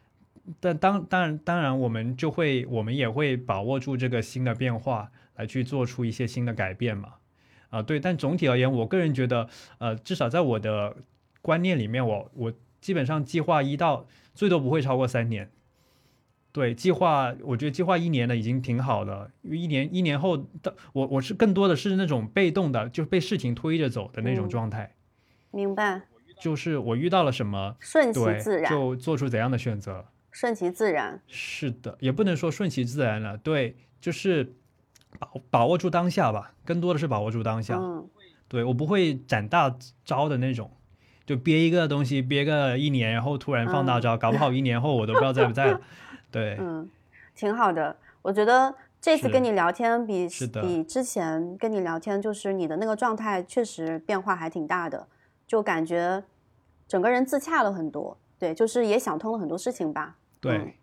[0.62, 7.16] 但当当然当然，我们就会我们也会把握住这个新的变化，来去做出一些新的改变嘛。
[7.70, 9.48] 啊，对，但总体而言，我个人觉得，
[9.78, 10.96] 呃，至少在我的
[11.42, 15.52] 观念里面，我我基本上计划一到最多不会超过三年。
[16.52, 24.96] 对，计划我觉得计划一年的已经挺好的，因为一年一年后的我我是更多的是那种被动的，就是被事情推着走的那种嗯状态，
[25.52, 26.02] 明白，
[26.42, 30.08] 就是我遇到了什么，顺其对自，然，就做出怎样的选择。
[30.32, 31.22] 顺其自然。
[31.28, 34.56] 是的，也不能说顺其自然了，对，就是
[35.18, 37.78] 把把握住当下吧，更多的是把握住当下。
[37.78, 38.08] 嗯
[38.48, 40.72] 对我不会展大招的那种，
[41.24, 45.80] 就憋一个东西憋个一年，然后突然放大招，搞不好一年后我都不知道在不在了。
[46.32, 46.90] 对，嗯，
[47.36, 47.96] 挺好的。
[48.24, 55.08] 我觉得这次跟你聊天比是比之前跟你聊天，就是你的那个状态确实变化还挺大的，
[55.46, 56.24] 就感觉
[56.88, 58.18] 整个人自洽了很多。
[58.40, 60.18] 对，就是也想通了很多事情吧。
[60.42, 60.74] 对，嗯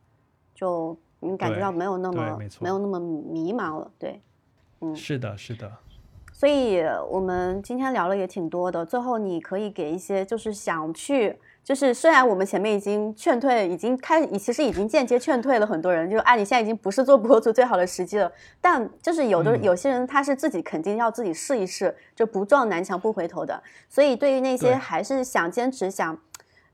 [0.54, 3.90] 就你感觉到没有那么没错没有那么迷茫了。
[3.98, 4.20] 对，
[4.80, 5.70] 嗯是的，是的。
[6.32, 8.84] 所以我们今天聊了也挺多的。
[8.84, 11.34] 最后，你可以给一些就是想去，
[11.64, 18.30] 就是虽然我们前面已经劝退，已经开，其实已经间接劝退了很多人，就啊，你现在已经不是做博主最好的时机了。
[18.60, 23.62] 但就是有的、嗯有些人他是自己肯定要自己试一试，就不撞南墙不回头的。
[23.88, 26.18] 所以对于那些还是想坚持想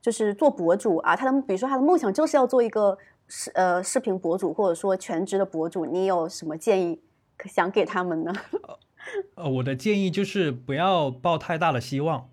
[0.01, 2.99] 就是做博主啊，他的比如说他的梦想就是要做一个
[3.35, 7.01] 视呃视频博主，或者说全职的博主，你有什么建议
[7.39, 8.35] 可想给他们呢？
[9.37, 12.29] 呃，我的建议就是不要抱太大的希望，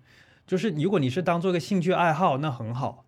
[0.46, 3.06] 就是如果你是当做一个兴趣爱好，那很好。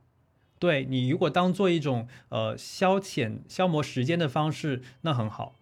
[0.58, 5.54] 对你如果当做一种呃消遣、消磨时间的方式，那很好。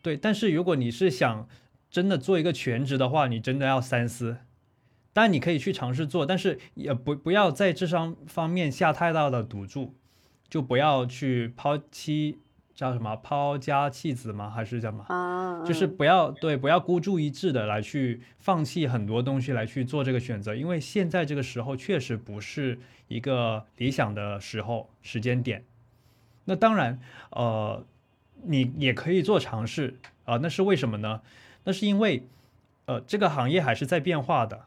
[0.00, 1.46] 对，但是如果你是想
[1.90, 4.38] 真的做一个全职的话，你真的要三思。
[5.12, 9.94] 但你可以去尝试做，但是也不不要在这上方面下太大的赌注，
[10.54, 12.38] 就不要去抛妻
[12.76, 14.48] 叫什么抛家弃子吗？
[14.48, 15.04] 还是叫什么？
[15.08, 22.78] 啊，就是嗯不要对，不要孤注一掷的来去放弃很多东西来去做这个选择，因为现在这个时候确实不是
[23.08, 25.64] 一个理想的时候时间点。
[26.44, 27.00] 那当然，
[27.30, 27.84] 呃，
[28.44, 31.22] 你也可以做尝试啊、那是为什么呢？
[31.64, 32.28] 那是因为，
[32.84, 34.66] 呃，这个行业还是在变化的。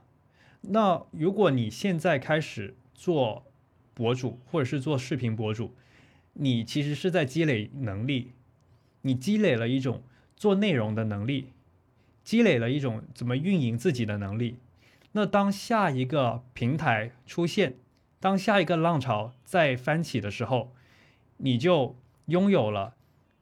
[0.63, 3.45] 那如果你现在开始做
[3.97, 5.73] 博主，或者是做视频博主，
[6.33, 8.33] 你其实是在积累能力，
[9.01, 10.03] 你积累了一种
[10.35, 11.47] 做内容的能力，
[12.23, 14.57] 积累了一种怎么运营自己的能力。
[15.13, 17.77] 那当下一个平台出现，
[18.19, 20.71] 当下一个浪潮再翻起的时候，
[21.37, 21.97] 你就
[22.27, 22.93] 拥有了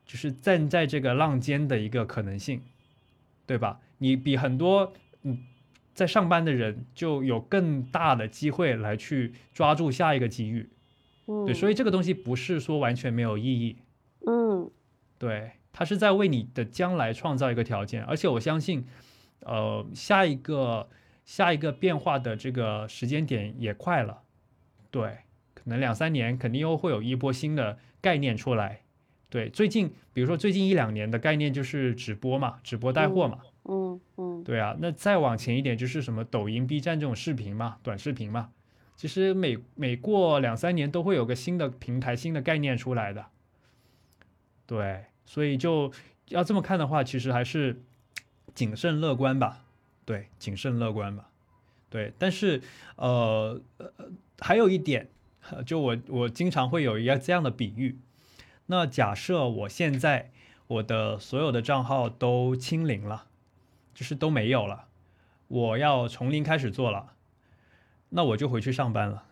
[0.05, 2.61] 就是站在这个浪尖的一个可能性，
[3.45, 3.81] 对吧？
[3.97, 5.39] 你比很多嗯
[5.95, 10.69] 在上班的人就有更大的机会来去抓住下一个机遇。
[11.25, 13.77] 嗯，对，所以这个东西不是说完全没有意义，
[14.27, 14.69] 嗯。
[15.17, 18.85] 对，它是在为你的将来创造一个条件，而且我相信，
[19.39, 20.89] 呃，下一个
[21.23, 24.23] 下一个变化的这个时间点也快了，
[24.91, 25.19] 对，
[25.53, 28.81] 可能两三年肯定又会有一波新的概念出来，
[29.29, 38.51] 对，最近比如说最近一两年的概念就是直播嘛，直播带货嘛，嗯嗯嗯对啊，那再往前一点就是什么抖音、B 站这种视频嘛，短视频嘛，
[38.95, 43.25] 其实每每过两三年都会有个新的平台、新的概念出来的。
[44.67, 45.91] 对，所以就
[46.29, 47.81] 要这么看的话，其实还是
[48.53, 49.65] 谨慎乐观吧。
[50.05, 51.29] 对，谨慎乐观吧。
[51.89, 52.61] 对，但是
[52.97, 53.91] 呃呃，
[54.39, 55.09] 还有一点，
[55.65, 57.97] 就我我经常会有一个这样的比喻。
[58.67, 60.31] 那假设我现在
[60.67, 63.25] 我的所有的账号都清零了。
[63.95, 64.85] 就是都没有了，
[65.47, 67.13] 我要从零开始做了，
[68.09, 69.23] 那我就回去上班了。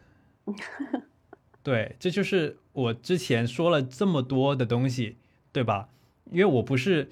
[1.62, 5.18] 对，这就是我之前说了这么多的东西，
[5.52, 5.90] 对吧？
[6.32, 7.12] 因为我不是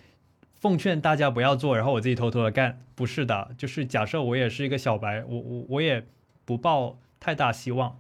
[0.55, 3.53] 奉劝大家不要做，然后我自己偷偷的干，不是的。
[3.57, 6.05] 就是假设我也是一个小白，我我我也
[6.45, 7.99] 不抱太大希望，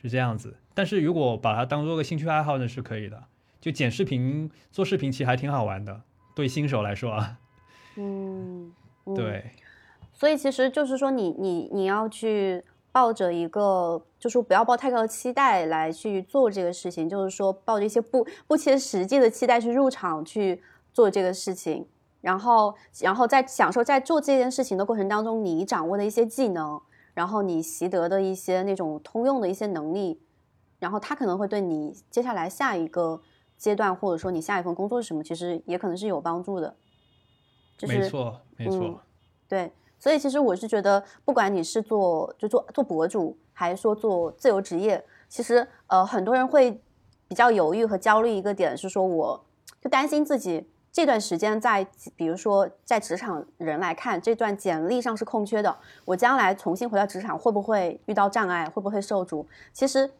[0.00, 0.56] 是这样子。
[0.74, 3.24] 但是如果把它当做个兴趣爱好呢，是可以的。
[3.60, 6.02] 就剪视频、做视频其实还挺好玩的，
[6.34, 7.38] 对新手来说啊。
[7.96, 8.72] 嗯，
[9.06, 9.50] 嗯，对，
[10.12, 20.62] 所以其实就是说你，你你要去抱着一个，就是不要抱太高的期待来去做这个事情，就是说抱着一些不不切实际的期待去入场去
[20.92, 21.86] 做这个事情，
[22.20, 26.80] 然后然后在享受在做这件事情的过程当中，你掌握的一些技能，
[27.12, 30.20] 然后你习得的一些那种通用的一些能力，
[30.78, 33.20] 然后它可能会对你接下来下一个
[33.58, 36.76] 阶段，或者说你下一份工作是什么，其实也可能是有帮助的。
[37.76, 38.78] 就是没错，没错。
[38.78, 38.98] 嗯
[39.46, 46.80] 对，所以其实我是觉得，不管你是做就做做博主，还是说做自由职业，其实呃很多人会
[47.28, 49.44] 比较犹豫和焦虑一个点是说，我
[49.80, 51.86] 就担心自己这段时间在
[52.16, 55.76] 比如说在职场人来看，这段简历上是空缺的，
[56.06, 59.46] 我将来重新回到职场会不会遇到障碍，会不会受阻？
[59.72, 60.10] 其实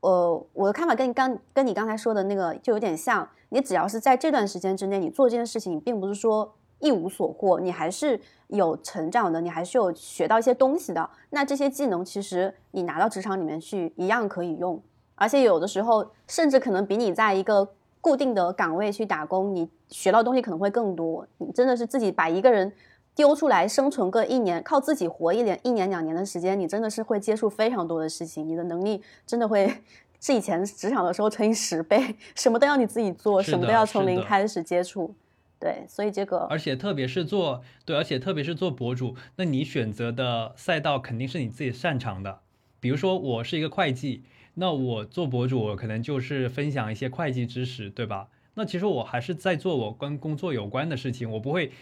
[0.00, 11.08] 呃，我的看法跟你刚跟你刚才说的那个就有点像，你只要是在这段时间之内，你做这件事情，并不是说一无所获，你还是有成长的，你还是有学到一些东西的。
[11.30, 14.80] 那这些技能其实你拿到职场里面去一样可以用，
[15.14, 17.68] 而且有的时候甚至可能比你在一个
[18.00, 21.26] 固定的岗位去打工，你学到东西可能会更多。
[21.38, 22.72] 你真的是自己把一个人
[23.14, 29.70] 丢出来生存个一年，靠自己活一年、一年两年的时间，你真的是会接触非常多的事情，你的能力真的会
[30.18, 35.14] 是以前职场的时候乘以十倍，什么都要你自己做，什么都要从零开始接触。
[35.60, 42.40] 对，所以这个而且特别是做对，而且特别是做博主，那你选择的赛道肯定是你自己擅长的。
[42.80, 44.24] 比如说我是一个会计，
[44.54, 48.28] 那我做博主，我可能就是分享一些会计知识，对吧？
[48.54, 51.72] 那其实我还是在做我跟工作有关的事情，我不会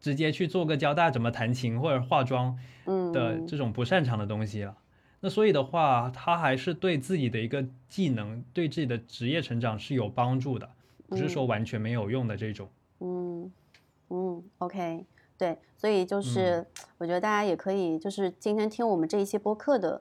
[0.00, 4.78] 直接去做个教大家怎么弹琴或者化妆嗯的这种不擅长的东西了。
[5.20, 10.70] 那所以的话，他还是对自己的一个技能、对自己的职业成长是有帮助的，
[11.08, 12.66] 不是说完全没有用的这种。
[12.68, 13.50] 嗯嗯
[14.10, 15.04] 嗯，OK，
[15.36, 16.66] 对，所以嗯就是、
[16.98, 20.00] 我觉得大家也可以，就是今天听我们这一期播客的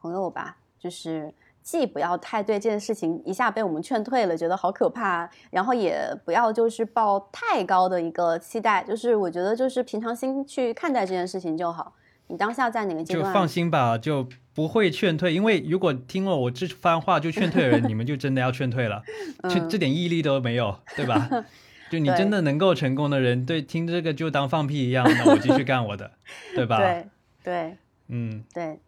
[0.00, 11.94] 朋友吧，就是既不要太对这件事情一下被我们劝退了，觉得好可怕，然后也不要就是抱太高的一个期待，就是我觉得就是平常心去看待这件事情就好。
[12.30, 13.24] 你当下在哪个阶段？
[13.24, 15.32] 就放心吧，就不会劝退。
[15.32, 19.02] 因为如果听了我这番话就劝退的人， 你们就真的要劝退了，
[19.48, 21.28] 这嗯这点毅力都没有，对吧？
[21.90, 26.10] 就你真的能够成功的人，对听这个就当放屁一样，那我继续干我的，
[26.54, 26.78] 对吧？
[26.78, 27.06] 对
[27.42, 27.76] 对
[28.08, 28.78] 嗯，对，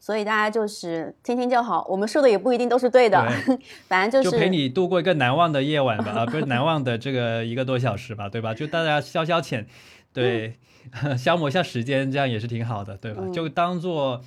[0.00, 3.26] 所以大家就是听听就好，我们说的也不一定都是对的，
[3.88, 8.54] 反正就是就是陪你度过一个难忘的夜晚吧，啊，不是难忘的这个一个多小时吧，对吧？
[8.54, 9.64] 就大家消消遣，
[10.12, 10.56] 对，
[11.18, 13.22] 消磨一下时间，这样也是挺好的，对吧？
[13.24, 14.22] 嗯就当做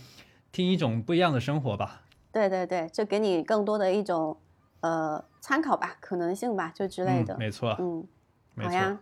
[0.51, 2.01] 听一种不一样的生活吧。
[2.31, 4.37] 对对对，就给你更多的一种
[4.85, 7.39] 呃参考吧，可能性吧，就之类的嗯，。
[7.39, 8.07] 没错，嗯，
[8.61, 8.99] 好呀。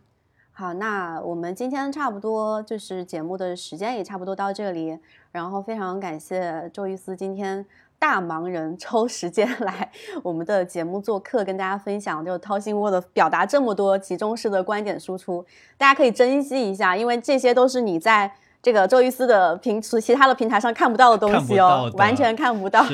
[0.55, 4.97] 好，那我们今天差不多就是节目的时间也差不多到这里，
[5.31, 7.65] 然后非常感谢周玉思今天
[7.97, 9.91] 大忙人抽时间来
[10.21, 15.43] 我们的节目做客，跟大家分享，就掏心窝的表达这么多集中式的观点输出，
[15.75, 18.31] 大家可以珍惜一下，因为这些都是你在
[18.61, 22.85] 这个周玉思的平其他的平台上看不到的东西哦，完全看不到，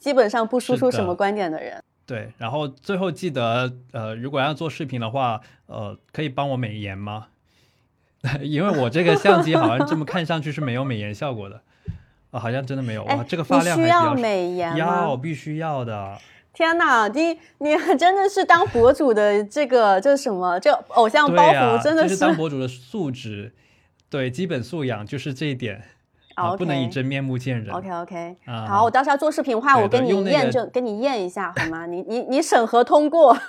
[0.00, 1.80] 基本上不输出什么观点的人。
[2.06, 2.32] 对。
[2.38, 7.28] 然后最后记得，呃，如果要做视频的话，呃，可以帮我美颜吗？
[8.40, 11.60] 因为我这个相机好像这么看上去是没有美颜效果的，
[12.30, 13.02] 啊、好像真的没有。
[13.04, 14.76] 哇，哎，这个发量你需要美颜吗？
[14.78, 16.16] 要必须要的。
[16.52, 23.52] 天呐，你你真的是当博主的这个这什么这偶像包、袱真的就是当博主的素质，
[24.08, 25.82] 对基本素养就是这一点
[26.34, 27.74] 啊，OK 不能以真面目见人。
[27.74, 31.86] OK OK，、啊好，我到时候做视频的话，我跟你验证，跟你验一下好吗？
[31.86, 33.36] 你你你审核通过。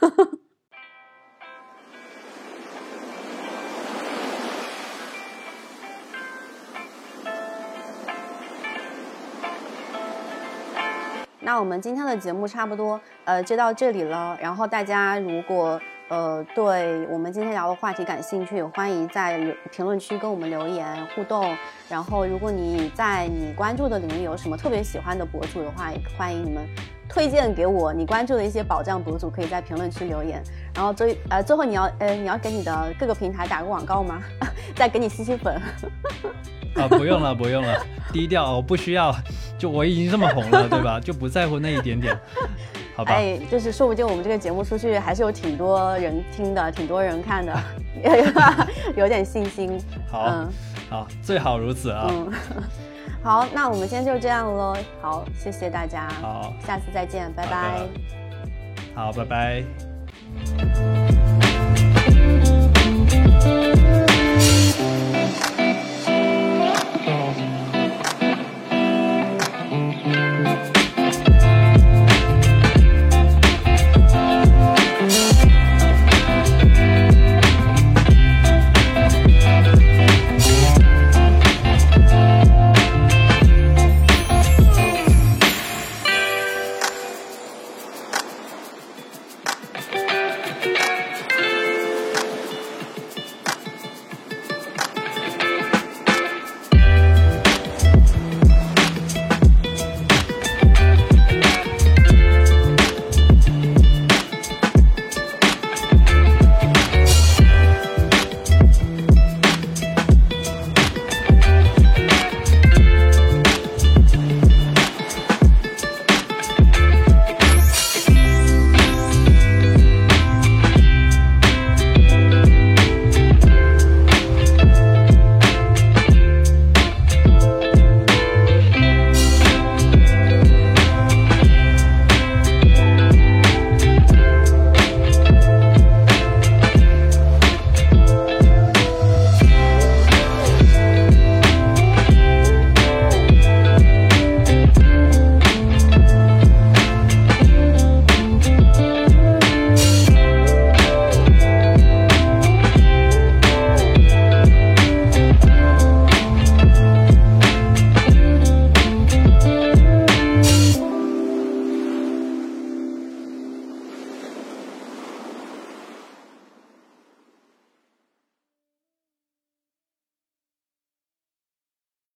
[11.46, 14.38] 那我们今天的节目差不多，呃，就到这里了。
[14.42, 15.80] 然后大家如果
[16.14, 19.40] 呃对我们今天聊的话题感兴趣，欢迎在
[19.72, 21.58] 评论区跟我们留言互动。
[21.90, 26.70] 然后如果你在你关注的领域有什么特别喜欢的博主的话，也欢迎你们
[27.10, 30.40] 推荐给我你关注的一些宝藏博主，可以在评论区留言。
[30.76, 34.22] 然后最呃最后你要呃你要给你的各个平台打个广告吗？
[34.78, 35.60] 再给你吸吸粉。
[36.76, 39.12] 啊，不用了，不用了，低调，我不需要，
[39.58, 41.00] 就我已经这么红了，对吧？
[41.00, 42.16] 就不在乎那一点点，
[42.96, 43.14] 好吧？
[43.14, 47.58] 哎，就是说不定我们这个节目出去还是有挺多人听的，挺多人看的，
[48.96, 49.80] 有点信心。
[50.12, 50.50] 好，嗯
[50.90, 52.08] 好，最好如此啊。
[52.10, 52.32] 嗯，
[53.24, 54.76] 好，那我们今天就这样喽。
[55.02, 57.90] 好，谢谢大家，好，下次再见，拜好拜的。
[58.96, 59.64] 好，拜拜。